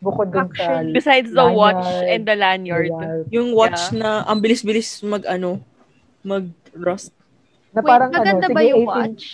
[0.00, 0.80] Bukod dun sa.
[0.80, 2.08] Besides the watch Lanyard.
[2.08, 2.88] and the lanyard.
[2.88, 3.24] lanyard.
[3.28, 5.60] Yung watch na ang bilis-bilis mag ano,
[6.24, 7.12] mag rust.
[7.76, 9.24] Na Wait, parang maganda ano, ba yung 18 watch?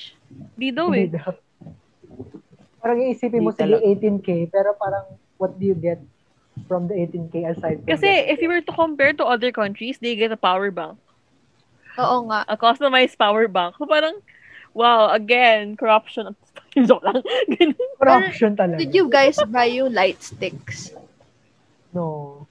[0.58, 1.06] Di daw eh.
[1.06, 1.32] daw.
[2.82, 5.06] Parang iisipin mo, sige, 18K, pero parang,
[5.38, 5.98] what do you get
[6.70, 8.30] from the 18K aside from Kasi that?
[8.30, 10.98] if you were to compare to other countries, they get a power bank.
[11.98, 12.44] Oo nga.
[12.46, 13.74] A customized power bank.
[13.78, 14.20] So parang,
[14.74, 16.36] wow, again, corruption.
[16.88, 17.24] Joke lang.
[17.48, 17.76] Ganun.
[17.96, 18.78] Corruption talaga.
[18.78, 20.92] Did you guys buy yung light sticks?
[21.92, 22.44] No.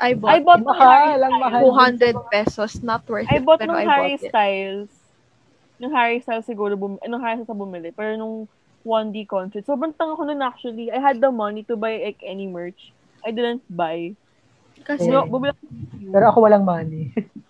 [0.00, 1.60] I I bought bought nung Mahal, Harry ang mahal.
[1.64, 2.80] 200 pesos.
[2.80, 3.44] Not worth I it.
[3.44, 4.30] bought pero I Harry bought it.
[4.32, 4.90] Styles.
[5.80, 7.92] Nung Harry Styles siguro, bum nung Harry Styles bumili.
[7.92, 8.48] Pero nung
[8.84, 10.88] 1D concert, sobrang tanga ko nun actually.
[10.88, 12.92] I had the money to buy like any merch.
[13.24, 14.16] I didn't buy.
[14.84, 15.24] Kasi, Yeah.
[15.24, 15.64] No, bumili ako.
[16.08, 17.12] Pero ako walang money.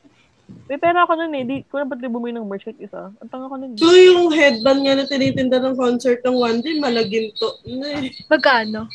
[0.70, 1.42] May pera ako nun eh.
[1.42, 3.10] Di ko na ba't di bumili ng merch kahit isa.
[3.10, 3.74] Ang tanga ko nun.
[3.74, 7.58] So, yung headband nga na tinitinda ng concert ng one day, malaginto.
[7.66, 8.14] na eh.
[8.30, 8.86] magkano?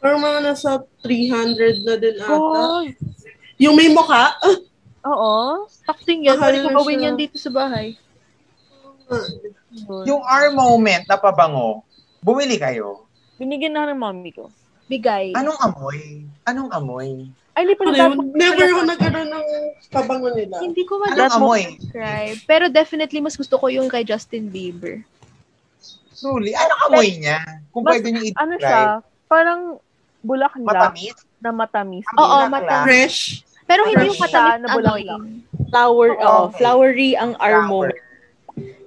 [0.00, 2.32] Parang mga nasa 300 na din ata.
[2.32, 2.80] Oh,
[3.60, 4.40] Yung may mukha,
[5.04, 5.68] oo.
[5.84, 6.40] Taxing yan.
[6.40, 7.12] Pwede ko siya.
[7.12, 7.92] yan dito sa bahay.
[10.08, 11.84] Yung our moment na pabango,
[12.24, 13.04] bumili kayo.
[13.36, 14.48] Binigyan na ng mommy ko.
[14.88, 15.36] Bigay.
[15.36, 16.24] Anong amoy?
[16.48, 17.28] Anong amoy?
[17.56, 18.36] Ay, hindi pa ano yun?
[18.36, 19.46] Never ako nagkaroon ng
[19.88, 20.60] pabango nila.
[20.60, 22.36] Hindi ko ma-describe.
[22.44, 25.00] Pero definitely, mas gusto ko yung kay Justin Bieber.
[26.12, 27.40] Truly, anong amoy niya?
[27.72, 28.44] Kung Mas- pwede niyo i-describe.
[28.44, 28.80] Ano siya?
[29.26, 29.60] Parang
[30.20, 31.16] bulaklak Matamis?
[31.38, 32.04] na matamis.
[32.12, 32.52] Oo, Bulaklak.
[32.52, 32.84] matamis.
[32.84, 33.18] Fresh.
[33.64, 35.22] Pero hindi Fresh yung matamis na bulaklak.
[35.66, 36.52] Flower, oh, okay.
[36.56, 37.88] flowery ang our Flower.
[37.88, 37.98] moment.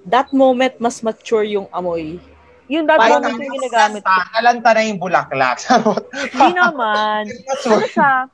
[0.05, 2.17] That moment, mas mature yung amoy.
[2.65, 4.21] Yung that Parang moment yung ginagamit ko.
[4.31, 5.57] Alanta na yung bulaklak.
[6.33, 7.25] Hindi naman.
[7.65, 8.29] Ano siya?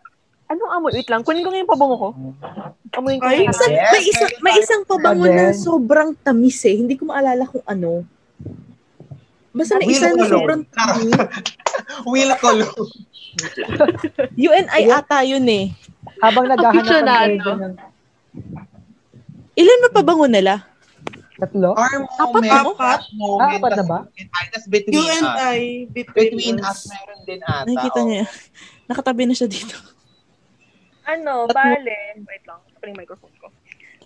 [0.46, 0.92] Anong amoy?
[0.94, 1.26] Wait lang.
[1.26, 2.10] Kunin ko nga yung pabango ko.
[2.94, 6.78] Amoyin ko Ay, Yes, may isang very may isang pabango na sobrang tamis eh.
[6.78, 8.06] Hindi ko maalala kung ano.
[9.56, 11.18] Basta may isa na sobrang tamis.
[12.06, 12.70] Will Colon.
[14.38, 15.74] UNI ata yun eh.
[16.22, 17.74] Habang naghahanap ng ng
[19.56, 20.68] Ilan ba pabango nila?
[21.36, 22.00] tatlo, Our
[22.32, 22.80] moment, Apat?
[22.80, 24.00] that moment, Ah, apat na ba?
[24.56, 25.16] tas between You us.
[25.20, 25.60] and I,
[25.92, 26.88] between, Between us.
[26.88, 27.68] us, meron din ata.
[27.68, 28.08] Nakikita oh.
[28.08, 28.24] niya.
[28.88, 29.76] Nakatabi na siya dito.
[31.06, 32.18] Ano, bale.
[32.26, 32.60] Wait lang.
[32.66, 33.48] Ito yung microphone ko.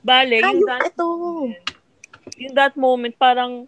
[0.03, 1.07] Bale, yung that, ito.
[2.39, 3.67] yung that moment, parang,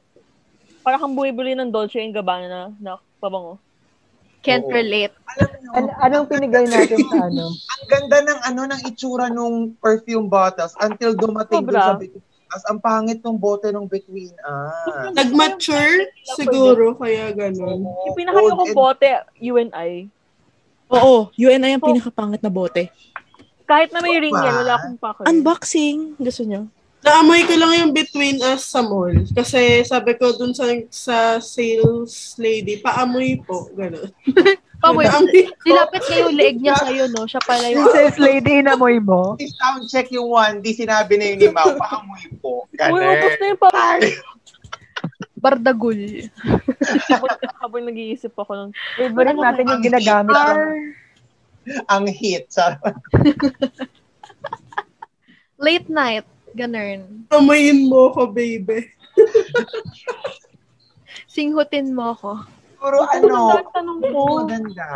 [0.83, 3.59] parang kang bumibili ng Dolce and Gabbana na, na pabango.
[4.41, 4.73] Can't Oo.
[4.73, 5.13] relate.
[5.37, 7.53] Alam niyo, an- anong pinigay natin sa ano?
[7.77, 11.93] ang ganda ng ano ng itsura nung perfume bottles until dumating doon Sobra.
[11.93, 12.63] sa between us.
[12.67, 15.13] Ang pangit ng bote ng between us.
[15.13, 17.85] Nag-mature siguro, kaya ganun.
[17.85, 20.09] Yung pinakayokong bote, UNI.
[20.91, 22.89] Oo, UNI ang pinakapangit na bote.
[23.71, 25.23] Kahit na may ring yan, wala akong pake.
[25.31, 26.19] Unboxing.
[26.19, 26.67] Gusto niyo?
[27.01, 29.15] Naamoy ko lang yung between us sa mall.
[29.31, 33.71] Kasi sabi ko dun sa, sa sales lady, paamoy po.
[33.71, 34.11] Ganun.
[34.81, 34.97] Ko.
[35.65, 37.29] Nilapit niya yung leeg niya sa'yo, no?
[37.29, 37.89] Siya pala yung...
[37.95, 39.37] Sales lady, inamoy mo?
[39.39, 42.65] Sound check yung one, di sinabi na yun ni Mau, paamoy po.
[42.65, 43.37] Uy, ubos Ganun.
[43.39, 44.09] na yung pabango.
[45.41, 46.01] Bardagul.
[47.61, 50.33] habang, nag-iisip ako ng, Favorite natin yung ginagamit.
[50.33, 51.01] Ng-
[51.89, 52.49] Ang hit.
[52.49, 52.77] Sa,
[55.61, 56.25] Late night.
[56.57, 57.29] Ganun.
[57.31, 58.91] Amoyin mo ko, baby.
[61.31, 62.43] Singhutin mo ako.
[62.81, 64.21] puro Ano ano, ang tanong ko?
[64.41, 64.89] maganda.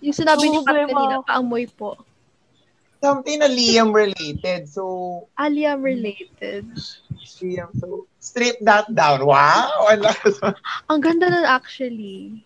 [0.00, 1.98] Yung sinabi ni Pat kanina, paamoy po.
[3.00, 4.68] Something na Liam related.
[4.68, 6.68] So, Aliam related.
[7.40, 9.24] Liam, so, strip that down.
[9.24, 9.88] Wow!
[9.88, 10.08] Ano?
[10.92, 12.44] Ang ganda nun actually.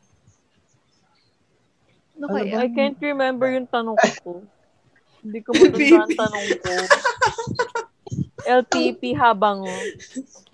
[2.14, 2.62] Ano Ano kaya?
[2.62, 4.46] I can't remember yung tanong ko.
[5.24, 6.72] Hindi ko matandaan ang tanong ko.
[8.44, 9.64] LPP habang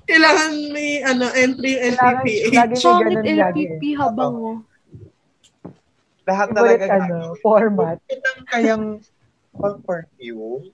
[0.06, 2.24] Kailangan may ano, entry Kailangan
[2.74, 3.62] Pangit ganun lagi.
[3.66, 4.58] LPP habang oh.
[6.30, 6.84] Lahat talaga.
[6.86, 7.98] ano, format.
[8.06, 8.84] Itang kayang
[9.50, 10.70] pag-perfume.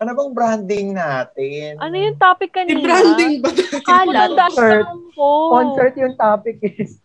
[0.00, 1.78] Ano bang branding natin?
[1.78, 2.80] Ano yung topic kanina?
[2.80, 3.50] I-branding ba?
[3.86, 4.30] Kalat.
[4.34, 4.86] Concert.
[5.52, 7.01] Concert yung topic is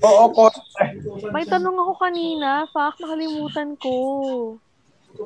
[0.00, 0.92] Oo, concert.
[1.32, 2.64] May tanong ako kanina.
[2.72, 3.94] Fuck, nakalimutan ko.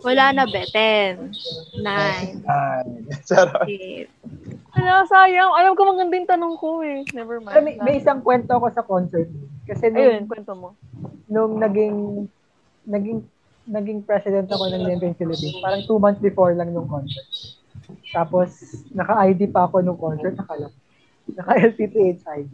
[0.02, 0.64] Wala na be.
[0.72, 1.30] 10,
[1.78, 2.84] 9, Ay,
[3.28, 3.68] Charot.
[3.68, 4.08] 8.
[4.74, 5.52] Kaya sayang.
[5.54, 7.04] Alam ko maganda yung tanong ko eh.
[7.12, 7.54] Never mind.
[7.62, 9.28] May, may isang kwento ako sa concert.
[9.68, 10.74] Kasi nung, Ayun, kwento mo.
[11.30, 12.26] nung naging
[12.88, 13.20] naging
[13.64, 17.24] naging president ako ng Limping Philippines, parang two months before lang nung concert.
[18.12, 18.50] Tapos,
[18.92, 20.68] naka-ID pa ako nung concert, naka
[21.24, 22.52] Naka-LPPH ID.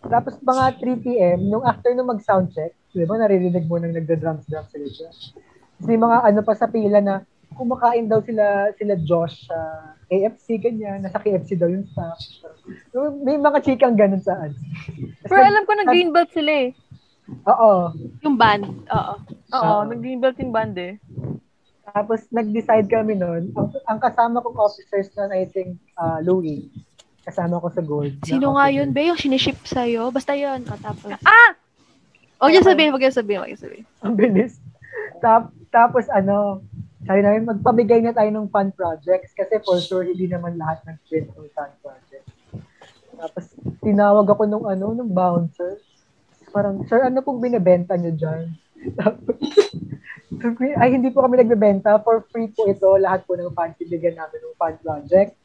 [0.00, 4.88] Tapos, mga 3 p.m., nung after nung mag-soundcheck, di ba, naririnig mo nang nagda-drums-drums sila
[4.88, 5.10] siya.
[5.84, 7.24] May mga ano pa sa pila na
[7.56, 9.56] kumakain daw sila sila Josh sa
[10.08, 11.04] KFC, ganyan.
[11.04, 12.18] Nasa KFC daw yung staff.
[13.24, 14.48] May mga chikang ganun sa.
[14.48, 16.68] Tapos Pero nag- alam ko nag-green belt sila eh.
[17.46, 17.94] Oo.
[18.26, 18.64] Yung band.
[18.66, 19.14] Oo.
[19.54, 19.86] Oo, Oo.
[19.86, 20.98] nag-green belt yung band eh.
[21.90, 26.70] Tapos nag-decide kami noon, ang, ang kasama kong officers noon, I think, uh, Louis.
[27.24, 28.14] Kasama ko sa gold.
[28.24, 29.12] Sino nga yun, be?
[29.12, 30.08] Yung siniship sa'yo?
[30.10, 30.64] Basta yun.
[30.66, 31.12] O, tapos.
[31.22, 31.52] Ah!
[32.40, 33.86] Huwag yung sabihin, huwag yung sabihin, huwag yung sabihin.
[34.00, 34.56] Ang bilis.
[35.20, 36.64] Tap, tapos ano,
[37.04, 41.28] sabi namin, magpamigay na tayo ng fun projects kasi for sure hindi naman lahat nag-print
[41.36, 42.32] ng fun projects.
[43.12, 43.44] Tapos
[43.84, 45.80] tinawag ako nung ano, nung bouncer.
[46.50, 48.44] Parang, sir, ano pong binibenta niyo dyan?
[48.98, 49.36] Tapos,
[50.80, 52.00] ay, hindi po kami nagbebenta.
[52.00, 52.96] For free po ito.
[52.96, 55.36] Lahat po ng fans, bigyan namin ng fun project.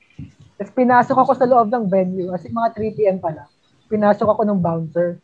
[0.55, 2.31] Tapos pinasok ako sa loob ng venue.
[2.31, 3.17] Kasi mga 3 p.m.
[3.19, 3.49] pa lang.
[3.91, 5.19] Pinasok ako ng bouncer.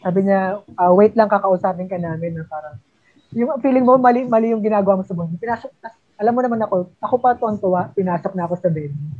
[0.00, 2.80] Sabi niya, ah, wait lang, kakausapin ka namin na parang,
[3.36, 5.36] yung feeling mo, mali, mali yung ginagawa mo sa venue.
[5.36, 5.70] Pinasok,
[6.16, 9.12] alam mo naman ako, ako pa tuwang-tuwa, pinasok na ako sa venue.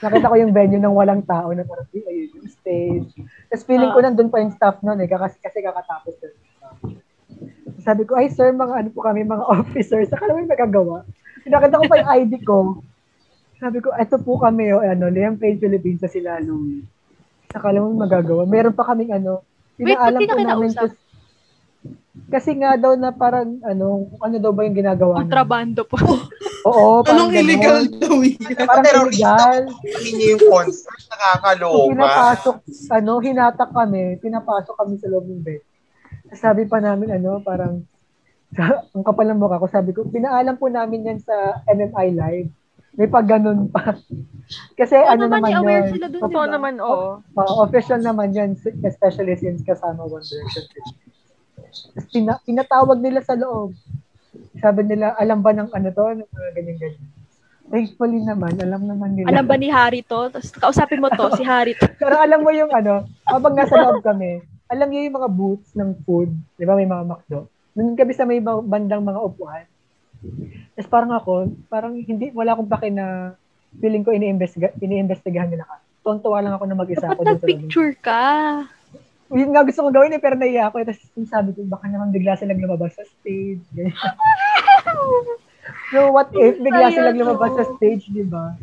[0.00, 3.12] Nakita ko yung venue ng walang tao na parang, "Uy, ayun yung stage.
[3.48, 6.28] Tapos feeling ko nandun pa yung staff nun eh, kasi, kasi kakatapos na.
[7.84, 11.04] Sabi ko, ay sir, mga ano po kami, mga officers, saka naman nagagawa.
[11.44, 12.56] Pinakita ko pa yung ID ko.
[13.56, 16.84] Sabi ko, eto po kami, oh, ano, Liam Payne Philippines sa sila, Louie.
[17.48, 18.44] Saka naman magagawa.
[18.44, 19.40] Meron pa kaming ano,
[19.76, 21.04] Wait, pinaalam na po namin to-
[22.26, 25.22] kasi nga daw na parang, ano, kung ano daw ba yung ginagawa niya.
[25.24, 25.96] Kontrabando po.
[26.68, 28.40] Oo, parang Anong illegal daw yun?
[28.58, 29.22] Parang Terorista.
[29.22, 29.62] illegal.
[29.78, 31.86] Hindi niya yung concert, So, nakakaloka.
[31.92, 32.56] pinapasok,
[32.90, 35.62] ano, hinatak kami, pinapasok kami sa loob ng bed.
[36.34, 37.86] Sabi pa namin, ano, parang,
[38.50, 38.64] sa,
[38.96, 42.50] ang kapal ng mukha ko, sabi ko, pinaalam po namin yan sa MMI Live.
[42.96, 43.92] May pag ganun pa.
[44.78, 45.92] Kasi Oo ano naman, naman yun.
[45.92, 46.22] sila dun?
[46.24, 47.20] Totoo naman, oo.
[47.20, 50.64] uh, official naman yan, especially since kasama One Direction.
[52.08, 53.76] Pina, pinatawag nila sa loob.
[54.56, 56.04] Sabi nila, alam ba ng ano to?
[56.24, 57.04] Mga ganyan-ganyan.
[57.66, 59.28] Thankfully naman, alam naman nila.
[59.28, 60.30] Alam ba ni Harry to?
[60.30, 61.84] Tapos kausapin mo to, si Harry to.
[62.00, 64.40] Pero alam mo yung ano, habang nasa loob kami,
[64.70, 67.50] alam niyo yung mga booths ng food, di ba may mga McDo?
[67.74, 69.66] Nandun kami sa may ba- bandang mga upuan.
[70.76, 71.32] Tapos parang ako,
[71.68, 73.36] parang hindi, wala akong pake na
[73.80, 75.76] feeling ko iniimbestiga, iniimbestigahan nila ka.
[76.04, 77.22] Tuwan-tuwa lang ako na mag-isa Dapat ako.
[77.22, 77.30] loob.
[77.34, 78.24] nagpicture ka.
[79.26, 80.86] Yun nga gusto ko gawin eh, pero naiya ako.
[80.86, 83.64] Tapos yung sabi ko, baka naman bigla silang lumabas sa stage.
[85.90, 88.54] So what if bigla silang lumabas sa stage, di ba?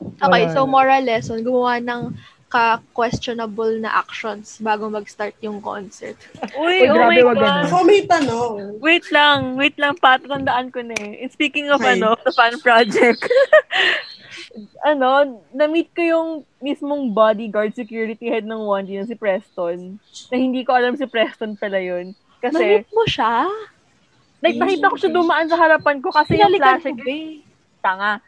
[0.00, 2.16] Okay, so moral lesson, gumawa ng
[2.48, 6.16] ka-questionable na actions bago mag-start yung concert.
[6.56, 7.64] Uy, oh grabe, my wag God.
[7.68, 8.80] Ako may tanong.
[8.80, 11.20] Wait lang, wait lang, Pat, tandaan ko na eh.
[11.20, 12.00] And speaking of Okay.
[12.00, 13.20] ano, the fan project,
[14.90, 20.00] ano, na-meet ko yung mismong bodyguard security head ng 1G na si Preston.
[20.32, 22.16] Na hindi ko alam si Preston pala yun.
[22.40, 23.44] Kasi, Na-meet mo siya?
[24.38, 27.04] like, nakita ko siya dumaan sa harapan ko kasi yung flashing, ko.
[27.80, 28.22] Tanga.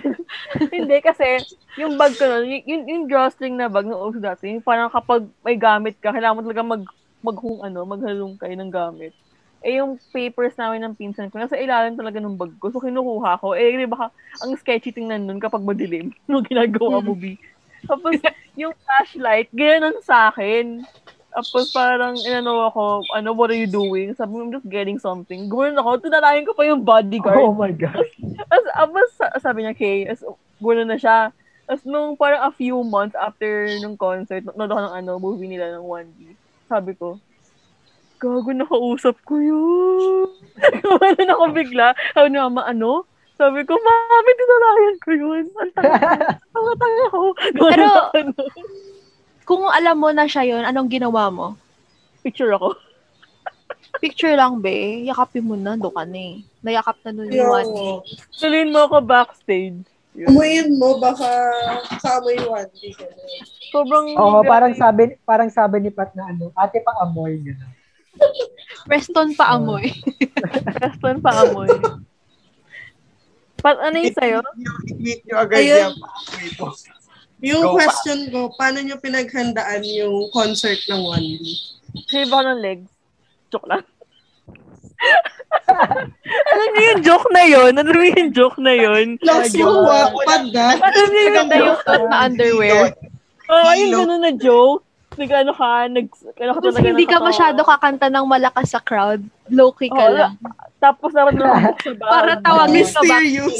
[0.74, 1.42] hindi, kasi,
[1.78, 5.26] yung bag ko nun, yung, yung drawstring na bag ng uso dati, yung parang kapag
[5.42, 6.82] may gamit ka, kailangan mo talaga mag,
[7.24, 9.12] mag, ano, maghalungkay ng gamit.
[9.64, 12.68] Eh, yung papers namin ng pinsan ko, nasa ilalim talaga ng bag ko.
[12.68, 13.56] So, kinukuha ko.
[13.56, 14.12] Eh, di ba,
[14.44, 16.12] ang sketchy tingnan nun kapag madilim.
[16.28, 17.40] Yung ginagawa mo, B.
[17.84, 18.16] Tapos,
[18.56, 20.84] yung flashlight, gano'n sa akin.
[21.34, 24.14] Tapos, parang, inano ako, ano, what are you doing?
[24.14, 25.50] Sabi mo, I'm just getting something.
[25.50, 27.42] Gano'n ako, tunalayan ko pa yung bodyguard.
[27.42, 28.06] Oh my God.
[28.54, 29.10] As, abas,
[29.42, 30.22] sabi niya, Kay, as,
[30.62, 31.34] gano'n na siya.
[31.64, 35.74] Tapos nung parang a few months after nung concert, nanood ako ng ano, movie nila
[35.74, 36.20] ng 1D.
[36.70, 37.18] Sabi ko,
[38.20, 40.28] gago, nakausap ko yun.
[40.84, 41.92] Kumalan ako bigla.
[42.12, 43.08] Sabi ni mama, ano?
[43.34, 45.44] Sabi ko, mami, tinalayan ko yun.
[45.50, 45.98] Ang tanga,
[46.54, 47.20] tanga, tanga ko.
[47.58, 48.28] Pero- nun.
[49.44, 51.56] Kung alam mo na siya yon anong ginawa mo?
[52.24, 52.76] Picture ako.
[54.02, 55.04] Picture lang, be.
[55.04, 56.34] Yakapin mo na, do ka na eh.
[56.64, 57.96] Nayakap na nun yung one eh.
[58.40, 59.84] Tulin mo ako backstage.
[60.14, 60.30] Yun.
[60.78, 61.26] Mo, baka
[62.00, 62.70] kaamoy one.
[62.70, 63.06] Na.
[63.74, 64.06] Sobrang...
[64.14, 67.42] Oo, parang sabi, parang sabi ni Pat na ano, ate pa amoy.
[67.42, 67.72] Gano'n.
[68.88, 69.90] Preston pa amoy.
[70.78, 71.68] Preston pa amoy.
[73.58, 74.38] Pat, ano yung sa'yo?
[74.86, 75.80] I-tweet nyo agad Ayun.
[75.88, 75.92] yan.
[77.44, 81.44] Yung Go, question ko, paano nyo pinaghandaan yung concert ng 1D?
[82.08, 82.88] Shave ako ng legs.
[83.52, 83.84] Joke lang.
[86.54, 87.72] Alam niyo yung joke na yun?
[87.76, 89.20] Alam niyo yung joke na yun?
[89.20, 89.84] Mo God.
[89.84, 90.74] wattpad ah.
[90.80, 92.96] Alam niyo yung Ganda yung na underwear.
[93.44, 94.83] Oo, oh, yung ganun na joke.
[95.14, 98.80] Nag ano ka, nag, ano ka Tapos talaga hindi ka masyado kakanta ng malakas sa
[98.82, 99.22] crowd.
[99.46, 100.34] Low-key ka Oo, lang.
[100.82, 102.10] Tapos lumabas sa bag.
[102.10, 103.16] Para tawagin ka ba?
[103.22, 103.58] Mysterious.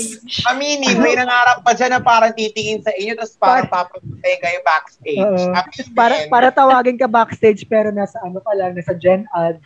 [0.51, 5.23] Aminin, may nangarap pa dyan na parang titingin sa inyo, tapos parang papapuntayin kayo backstage.
[5.23, 5.95] Aminin.
[5.95, 9.63] Para, para tawagin ka backstage pero nasa ano pa lang, nasa Gen Ad.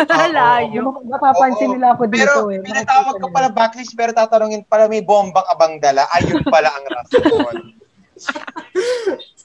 [0.32, 1.04] Layo.
[1.04, 2.64] Napapansin nila ako dito Pero eh.
[2.64, 6.08] pinatawag ka pala backstage, pero tatanungin pala may bombang abang dala.
[6.16, 7.76] Ayun pala ang rason.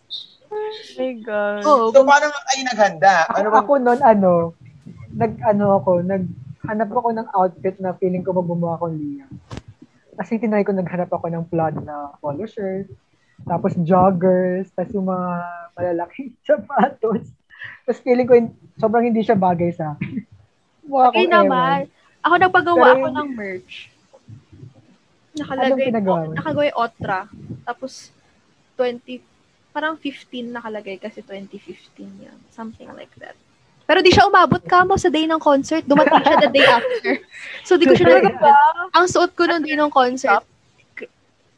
[0.55, 1.61] Oh my God.
[1.61, 1.85] Oo.
[1.91, 3.13] so, paano nga kayo naghanda?
[3.25, 4.31] Ako, Ano bang ako noon, ano,
[5.13, 6.23] nag, ano ako, nag,
[6.65, 9.29] hanap ako ng outfit na feeling ko magbumuha akong Liam.
[10.15, 12.87] Kasi tinry ko naghanap ako ng plaid na polo shirt.
[13.43, 15.29] tapos joggers, tapos yung mga
[15.75, 17.27] malalaking sapatos.
[17.83, 18.33] Tapos feeling ko
[18.77, 20.23] sobrang hindi siya bagay sa akin.
[20.85, 21.91] Mukha Okay naman.
[22.23, 23.73] Ako nagpagawa Pero ako yung- ng merch.
[25.35, 26.33] Anong Nakalagay pinagawa po, mo?
[26.33, 27.19] nakagaway Otra.
[27.61, 27.91] Tapos
[28.73, 29.19] 20
[29.75, 32.37] parang 15 nakalagay kasi 2015 yan.
[32.47, 33.35] Something like that.
[33.83, 35.83] Pero di siya umabot ka mo sa day ng concert.
[35.83, 37.19] Dumating siya the day after.
[37.67, 38.55] So di ko siya nagagawa.
[38.95, 40.47] Ang suot ko nung day ng concert.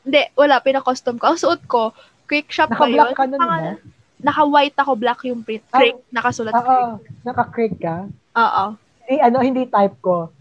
[0.01, 0.57] Hindi, wala.
[0.57, 1.29] Pinakostom ko.
[1.29, 1.93] Ang suot ko,
[2.25, 3.13] quick shop pa yun.
[3.13, 3.77] Ka nun, Naka-?
[4.17, 5.61] Naka-white ako, black yung print.
[5.69, 7.21] Ah, Creek, nakasulat Oo, creek.
[7.21, 8.09] naka-crick ka.
[8.33, 8.65] Oo.
[9.07, 10.35] Eh, ano, hindi type ko.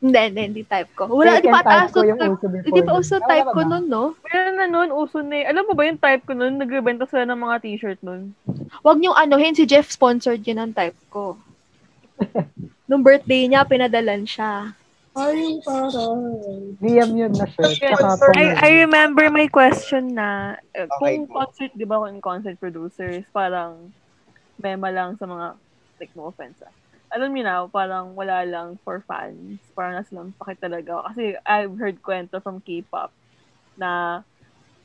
[0.00, 1.04] Hindi, hindi, hindi type ko.
[1.08, 2.66] Wala, di pa type ata ko yung suot- uso before.
[2.68, 4.04] Hindi pa uso Ah, type ko nun, no?
[4.24, 5.44] Meron na nun, uso na eh.
[5.44, 6.56] Alam mo ba yung type ko nun?
[6.56, 8.32] Nagbebenta sila ng mga t-shirt nun.
[8.80, 11.36] Huwag niyong anuhin, si Jeff sponsored yun ang type ko.
[12.88, 14.72] Nung birthday niya, pinadalan siya.
[15.16, 16.20] Ay, parang.
[16.76, 17.80] DM yun na shirt.
[18.36, 23.24] I, I remember my question na, eh, Okay, kung concert, di ba kung concert producers,
[23.32, 23.92] parang
[24.60, 25.56] mema lang sa mga,
[26.00, 26.72] like no offense ah.
[27.12, 29.62] Alam niyo na, parang wala lang for fans.
[29.72, 31.06] Parang nasa lang pakit talaga.
[31.10, 33.14] Kasi I've heard kwento from K-pop
[33.78, 34.22] na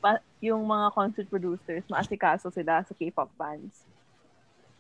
[0.01, 3.85] pa, yung mga concert producers, maasikaso sila sa K-pop fans.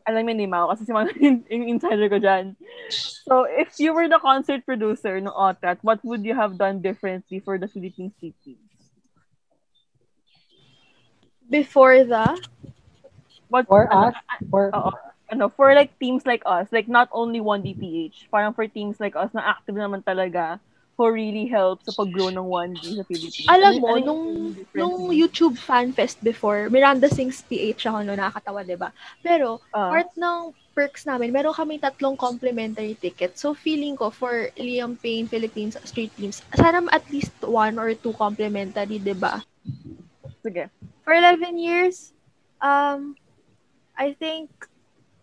[0.01, 2.57] Alam niyo ni Mao, kasi si Mao yung yung insider ko dyan.
[3.25, 7.37] So, if you were the concert producer ng OTAT, what would you have done differently
[7.37, 8.57] for the Philippine cities?
[11.45, 12.39] Before the,
[13.51, 14.95] What, For ano, us, for, Oo.
[15.31, 19.15] Ano, for like teams like us, like not only one DPH, parang for teams like
[19.15, 20.59] us na active naman talaga,
[20.99, 23.47] who really help sa pag-grow ng 1D sa Philippines.
[23.47, 24.23] alam mo, ano nung,
[24.75, 24.95] nung?
[25.09, 28.91] YouTube fan fest before, Miranda Sings PH ako no, nakakatawa, di ba?
[29.23, 29.87] Pero, Ah.
[29.89, 33.39] part ng perks namin, meron kami tatlong complimentary tickets.
[33.43, 38.13] So, feeling ko, for Liam Payne Philippines street teams, sana at least one or two
[38.15, 39.41] complimentary, di ba?
[40.43, 40.69] Sige.
[41.03, 42.13] For 11 years,
[42.61, 43.15] um,
[43.97, 44.49] I think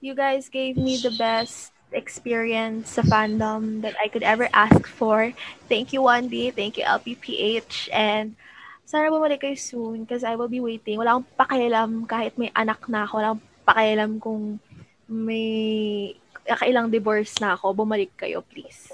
[0.01, 5.33] you guys gave me the best experience sa fandom that I could ever ask for.
[5.67, 6.55] Thank you, 1D.
[6.55, 7.89] Thank you, LPPH.
[7.91, 8.37] And
[8.85, 11.01] sana bumalik kayo soon because I will be waiting.
[11.01, 13.13] Wala akong pakialam kahit may anak na ako.
[13.21, 14.43] Wala akong pakialam kung
[15.09, 17.73] may kailang divorce na ako.
[17.85, 18.93] Bumalik kayo, please.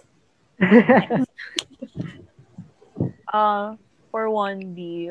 [3.31, 3.75] Uh,
[4.15, 5.11] for 1D,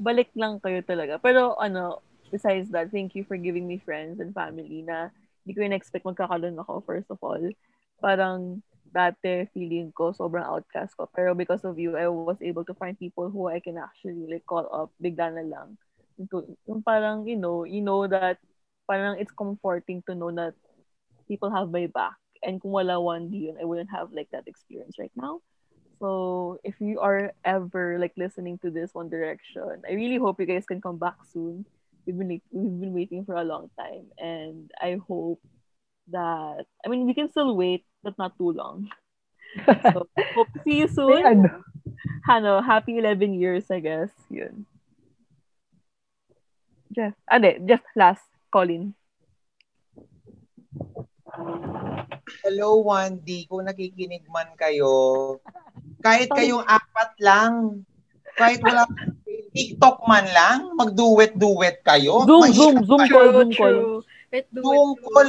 [0.00, 1.20] balik lang kayo talaga.
[1.20, 2.00] Pero ano,
[2.30, 5.10] besides that, thank you for giving me friends and family na
[5.44, 7.40] hindi ko in-expect magkakaroon ako, first of all.
[7.98, 11.08] Parang dati feeling ko sobrang outcast ko.
[11.12, 14.44] Pero because of you, I was able to find people who I can actually like
[14.48, 15.76] call up bigla na lang.
[16.18, 18.38] Yung, parang, you know, you know that
[18.88, 20.54] parang it's comforting to know that
[21.28, 22.16] people have my back.
[22.42, 25.40] And kung wala 1D yun, I wouldn't have like that experience right now.
[25.98, 30.46] So if you are ever like listening to this One Direction, I really hope you
[30.46, 31.66] guys can come back soon.
[32.08, 35.44] We've been we've been waiting for a long time, and I hope
[36.08, 38.88] that I mean we can still wait, but not too long.
[39.92, 41.20] So hope to see you soon.
[41.20, 41.60] ano,
[42.24, 44.08] Hano, happy 11 years, I guess.
[44.32, 44.64] Yun.
[46.96, 47.12] Jeff.
[47.28, 47.60] Ah, di.
[47.68, 48.24] Jeff last.
[48.48, 48.96] Colin.
[52.40, 53.52] Hello, 1D.
[53.52, 55.36] Kung nakikinig man kayo,
[56.00, 57.84] kahit kayong apat lang,
[58.36, 58.88] kahit wala
[59.52, 62.24] TikTok man lang, mag-duet-duet kayo.
[62.28, 63.78] Zoom, Mahirap zoom, zoom call, zoom call.
[64.52, 65.28] Zoom call.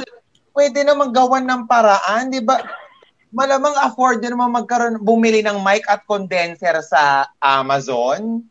[0.50, 2.60] Pwede naman gawan ng paraan, di ba?
[3.30, 8.42] Malamang afford nyo naman magkaroon, bumili ng mic at condenser sa Amazon.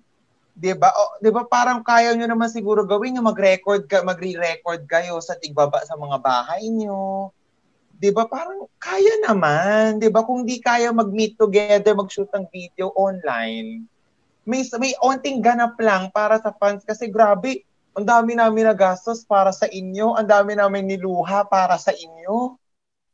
[0.55, 0.91] Di ba?
[0.91, 5.35] O, di ba parang kaya nyo naman siguro gawin yung mag-record, ka, magre-record kayo sa
[5.35, 7.31] tigbaba sa mga bahay nyo.
[7.99, 8.27] Di ba?
[8.27, 9.99] Parang kaya naman.
[9.99, 10.23] Di ba?
[10.23, 13.83] Kung di kaya mag-meet together, mag-shoot ng video online,
[14.43, 17.63] may may onting ganap lang para sa fans kasi grabe,
[17.93, 22.55] ang dami namin nagastos para sa inyo, ang dami namin niluha para sa inyo.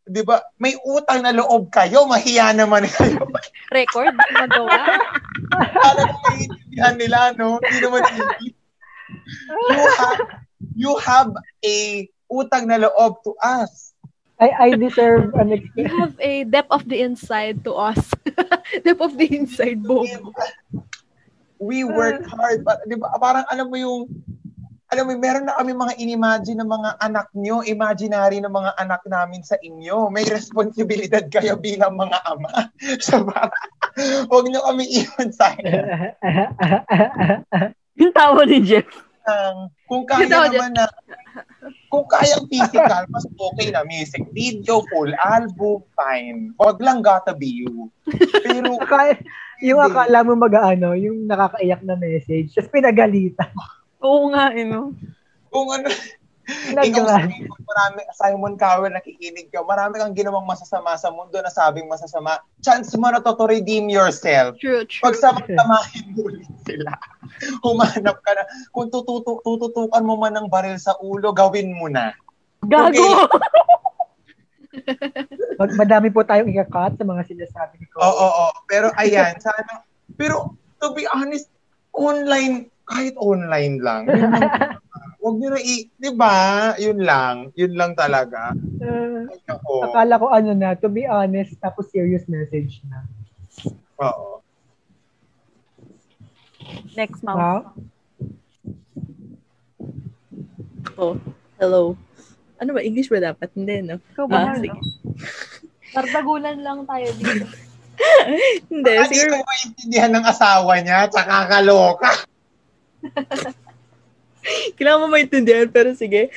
[0.05, 0.37] 'Di ba?
[0.61, 3.25] May utang na loob kayo, mahiya naman kayo.
[3.73, 5.01] Record, magawa.
[5.49, 7.57] Para maintindihan nila, no?
[7.57, 8.47] Hindi naman easy.
[9.49, 10.21] You have,
[10.77, 11.31] you have
[11.65, 11.75] a
[12.29, 13.97] utang na loob to us.
[14.37, 15.95] I, I deserve an You experience.
[15.97, 18.11] have a depth of the inside to us.
[18.85, 20.05] depth of the inside, Bob.
[21.65, 22.61] We work hard.
[22.61, 24.05] But, di ba, parang alam mo yung,
[24.93, 29.01] alam mo, meron na kami mga inimagine ng mga anak nyo, imaginary ng mga anak
[29.09, 30.13] namin sa inyo.
[30.13, 32.69] May responsibilidad kayo bilang mga ama.
[33.05, 33.57] So, parang,
[34.29, 35.65] huwag nyo kami iwan sa akin.
[37.97, 38.85] Yung tawa ni Jeff.
[39.25, 40.85] Ang- kung kaya naman na,
[41.89, 46.53] kung kayang physical, mas okay na music video, full album, fine.
[46.61, 47.89] Wag lang gotta be you.
[48.45, 49.17] Pero, Akala-
[49.63, 49.91] yung Hindi.
[49.91, 53.51] akala mo mag-ano, yung nakakaiyak na message, tapos pinagalitan.
[54.03, 54.91] Oo nga, eh, no?
[55.51, 55.87] Kung ano,
[56.45, 61.49] Nag- ikaw Simon, marami, Simon Cowell, nakikinig ka, marami kang ginawang masasama sa mundo na
[61.49, 62.37] sabing masasama.
[62.61, 64.53] Chance mo na to to redeem yourself.
[64.61, 65.01] True, true.
[65.01, 66.29] Pag samahin mo
[66.61, 66.93] sila,
[67.65, 68.45] humanap ka na.
[68.69, 72.13] Kung tututu- tututukan mo man ng baril sa ulo, gawin mo na.
[72.61, 72.93] Gago!
[75.59, 78.57] Mag, madami po tayong ikakat sa mga sinasabi ni Oo, oo, oo.
[78.67, 79.83] Pero ayan, sana.
[80.19, 81.49] Pero to be honest,
[81.95, 84.05] online, kahit online lang.
[84.05, 84.79] Yun lang.
[85.25, 85.89] Huwag nyo na i...
[85.97, 86.37] Di ba?
[86.77, 87.49] Yun lang.
[87.57, 88.53] Yun lang talaga.
[88.77, 89.71] Uh, Ay, ako.
[89.89, 93.01] akala ko ano na, to be honest, tapos serious message na.
[94.05, 94.45] Oo.
[96.93, 97.37] Next, ma'am.
[97.37, 97.59] Wow.
[100.95, 101.17] Oh,
[101.59, 101.97] hello.
[102.55, 102.81] Ano ba?
[102.81, 103.51] English ba dapat?
[103.51, 103.99] Hindi, no?
[104.15, 104.79] Ikaw ba, Ah, sige.
[105.91, 107.45] Tartagulan lang tayo dito.
[108.71, 112.11] Hindi, Baka siguro, ko maintindihan ng asawa niya, tsaka kaloka.
[114.77, 116.29] kailangan mo maintindihan, pero sige.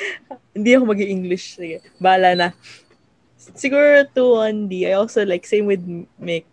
[0.54, 2.48] Hindi ako mag english Sige, bahala na.
[3.54, 5.82] Siguro to 1D, I also like, same with
[6.18, 6.46] Mick.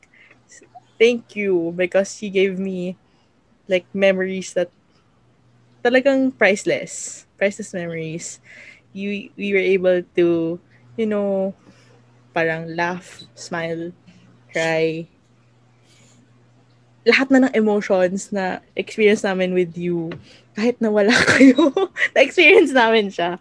[0.95, 2.95] Thank you because he gave me
[3.67, 4.71] like memories that
[5.83, 7.25] talagang priceless.
[7.35, 8.39] Priceless memories.
[8.95, 10.59] You, we were able to,
[10.95, 11.51] you know,
[12.31, 13.91] parang laugh, smile,
[14.55, 15.07] cry.
[17.03, 20.15] Lahat na ng emotions na experience namin with you
[20.55, 21.69] kahit na wala kayo,
[22.15, 23.35] na-experience namin siya.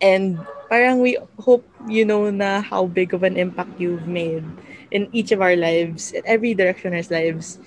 [0.00, 0.40] And
[0.72, 4.44] parang we hope you know na how big of an impact you've made
[4.88, 7.60] in each of our lives, in every directioners lives,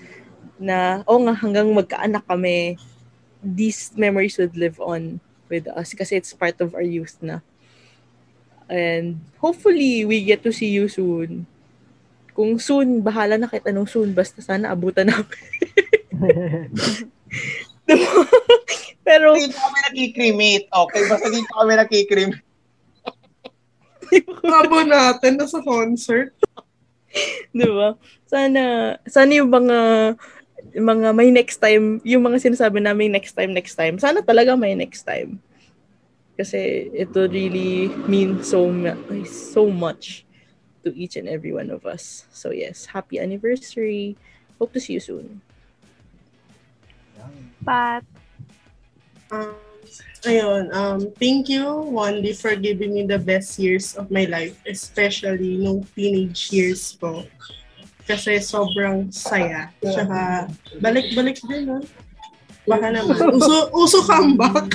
[0.58, 2.78] na, oh nga, hanggang magkaanak kami,
[3.42, 5.22] these memories would live on
[5.52, 7.44] with us kasi it's part of our youth na.
[8.72, 11.44] And hopefully, we get to see you soon.
[12.32, 15.28] Kung soon, bahala na kahit anong soon, basta sana abutan namin.
[19.04, 20.72] Pero, Dito kami nakikremate.
[20.72, 22.48] Okay, basta dito kami nakikremate.
[24.64, 26.32] Abo natin, nasa concert.
[27.52, 28.00] di ba?
[28.28, 29.80] Sana, sana yung mga,
[30.76, 34.76] mga may next time, yung mga sinasabi namin next time, next time, sana talaga may
[34.76, 35.40] next time.
[36.40, 38.72] Kasi it will really mean so,
[39.28, 40.26] so much
[40.84, 42.26] to each and every one of us.
[42.32, 44.18] So yes, happy anniversary.
[44.58, 45.42] Hope to see you soon.
[47.66, 48.04] Pat.
[49.32, 49.56] Um,
[50.26, 55.62] ayun, um, thank you, Wandy, for giving me the best years of my life, especially
[55.62, 57.24] nung teenage years ko.
[58.06, 59.70] Kasi sobrang saya.
[59.80, 60.50] Tsaka,
[60.82, 61.80] balik-balik din, no?
[62.66, 63.18] Baka naman.
[63.34, 64.70] Uso, uso comeback.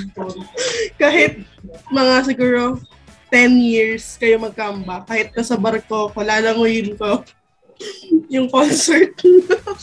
[1.02, 1.46] Kahit
[1.90, 2.82] mga siguro
[3.30, 7.26] 10 years kayo mag-comeback, kahit nasa barko ko, lalanguyin ko
[8.34, 9.12] yung concert.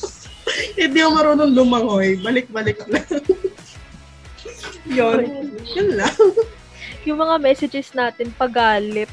[0.80, 2.20] Hindi ako marunong lumangoy.
[2.24, 3.04] Balik-balik lang.
[4.88, 5.52] yun.
[5.76, 6.18] Yun lang.
[7.04, 9.12] Yung mga messages natin, pagalit.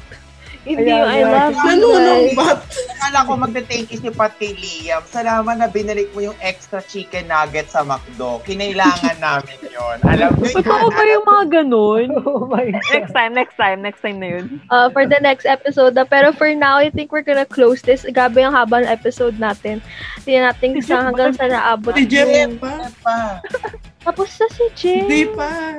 [0.61, 1.65] Hindi yung I love you.
[1.65, 2.57] Nanunumbat.
[2.93, 5.01] Akala ko magte-thank you si Pat kay Liam.
[5.03, 8.37] Salamat na binalik mo yung extra chicken nugget sa McDo.
[8.41, 9.97] Kinailangan namin yon.
[10.03, 12.05] Alam mo Totoo ba yung mga ganun?
[12.21, 13.17] oh my Next God.
[13.17, 14.45] time, next time, next time na yun.
[14.69, 15.91] uh, for the next episode.
[15.91, 16.05] na.
[16.05, 18.05] Pero for now, I think we're gonna close this.
[18.05, 19.81] Grabe ang haba ng episode natin.
[20.21, 21.97] Hindi natin Si sa hanggang sa naabot.
[21.97, 23.41] Si Jeff yung- pa.
[24.01, 25.05] Tapos na si Jay.
[25.05, 25.77] Hindi pa.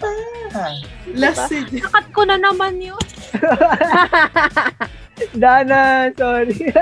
[0.00, 0.72] Ah.
[1.12, 1.84] Last si Jeff.
[1.84, 3.04] Nakat ko na naman yun.
[5.42, 6.72] Dana, sorry.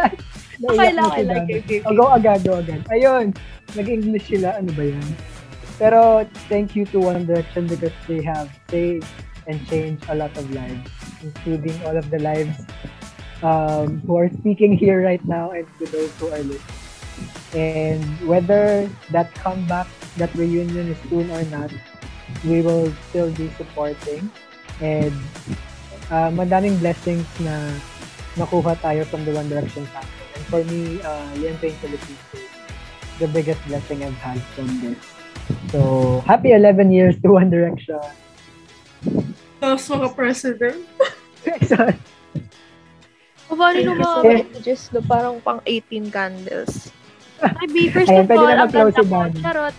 [0.57, 1.45] Okay lang, okay lang.
[1.45, 2.81] Okay, okay, go agad, go agad.
[2.89, 3.37] Ayun,
[3.77, 4.57] nag-English sila.
[4.57, 5.05] Ano ba yan?
[5.77, 9.05] Pero thank you to One Direction because they have saved
[9.45, 10.89] and changed a lot of lives,
[11.21, 12.65] including all of the lives
[13.45, 16.86] um, who are speaking here right now and to those who are listening.
[17.57, 18.85] And whether
[19.17, 19.89] that comeback,
[20.21, 21.73] that reunion is soon or not,
[22.45, 24.29] we will still be supporting.
[24.85, 25.17] And
[26.13, 27.73] uh, madaming blessings na
[28.37, 30.27] nakuha tayo from the One Direction family.
[30.37, 32.45] And for me, uh, Lian Pain Philippines is
[33.17, 35.01] the biggest blessing I've had from this.
[35.73, 38.05] So, happy 11 years to One Direction.
[39.57, 40.85] Tapos mga president.
[43.47, 44.43] O paano yung mga Eh.
[44.43, 45.01] messages no?
[45.07, 46.91] Parang pang 18 candles.
[47.43, 49.17] Ay, B, first Ayan, of pwede all, na ang mag-close ganda si ko.
[49.17, 49.41] Danny.
[49.45, 49.75] Charot.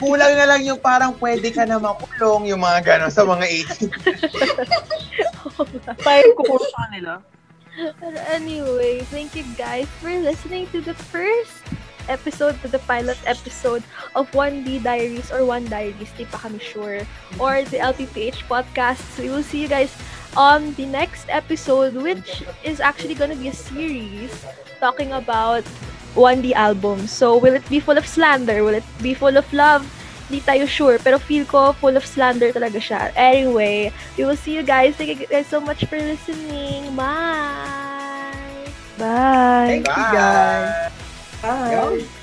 [0.00, 3.92] Kulang na lang yung parang pwede ka na makulong, yung mga gano'n sa mga 18.
[6.00, 7.20] Tayo kukuro sa kanila.
[8.00, 11.64] But anyway, thank you guys for listening to the first
[12.08, 13.84] episode, to the pilot episode
[14.16, 17.04] of 1D Diaries or 1 Diaries, di pa kami sure,
[17.38, 19.04] or the LPPH podcast.
[19.14, 19.92] So we will see you guys
[20.36, 24.32] on the next episode, which is actually going to be a series
[24.80, 25.62] talking about
[26.14, 27.10] 1D albums.
[27.12, 28.64] So will it be full of slander?
[28.64, 29.86] Will it be full of love?
[30.30, 30.96] di tayo sure.
[31.02, 33.10] Pero feel ko full of slander talaga siya.
[33.18, 34.94] Anyway, we will see you guys.
[34.94, 36.94] Thank you guys so much for listening.
[36.94, 38.70] Bye!
[38.96, 39.82] Bye!
[39.82, 40.94] Thank you, guys.
[41.42, 41.74] Bye.
[41.74, 42.19] Yo.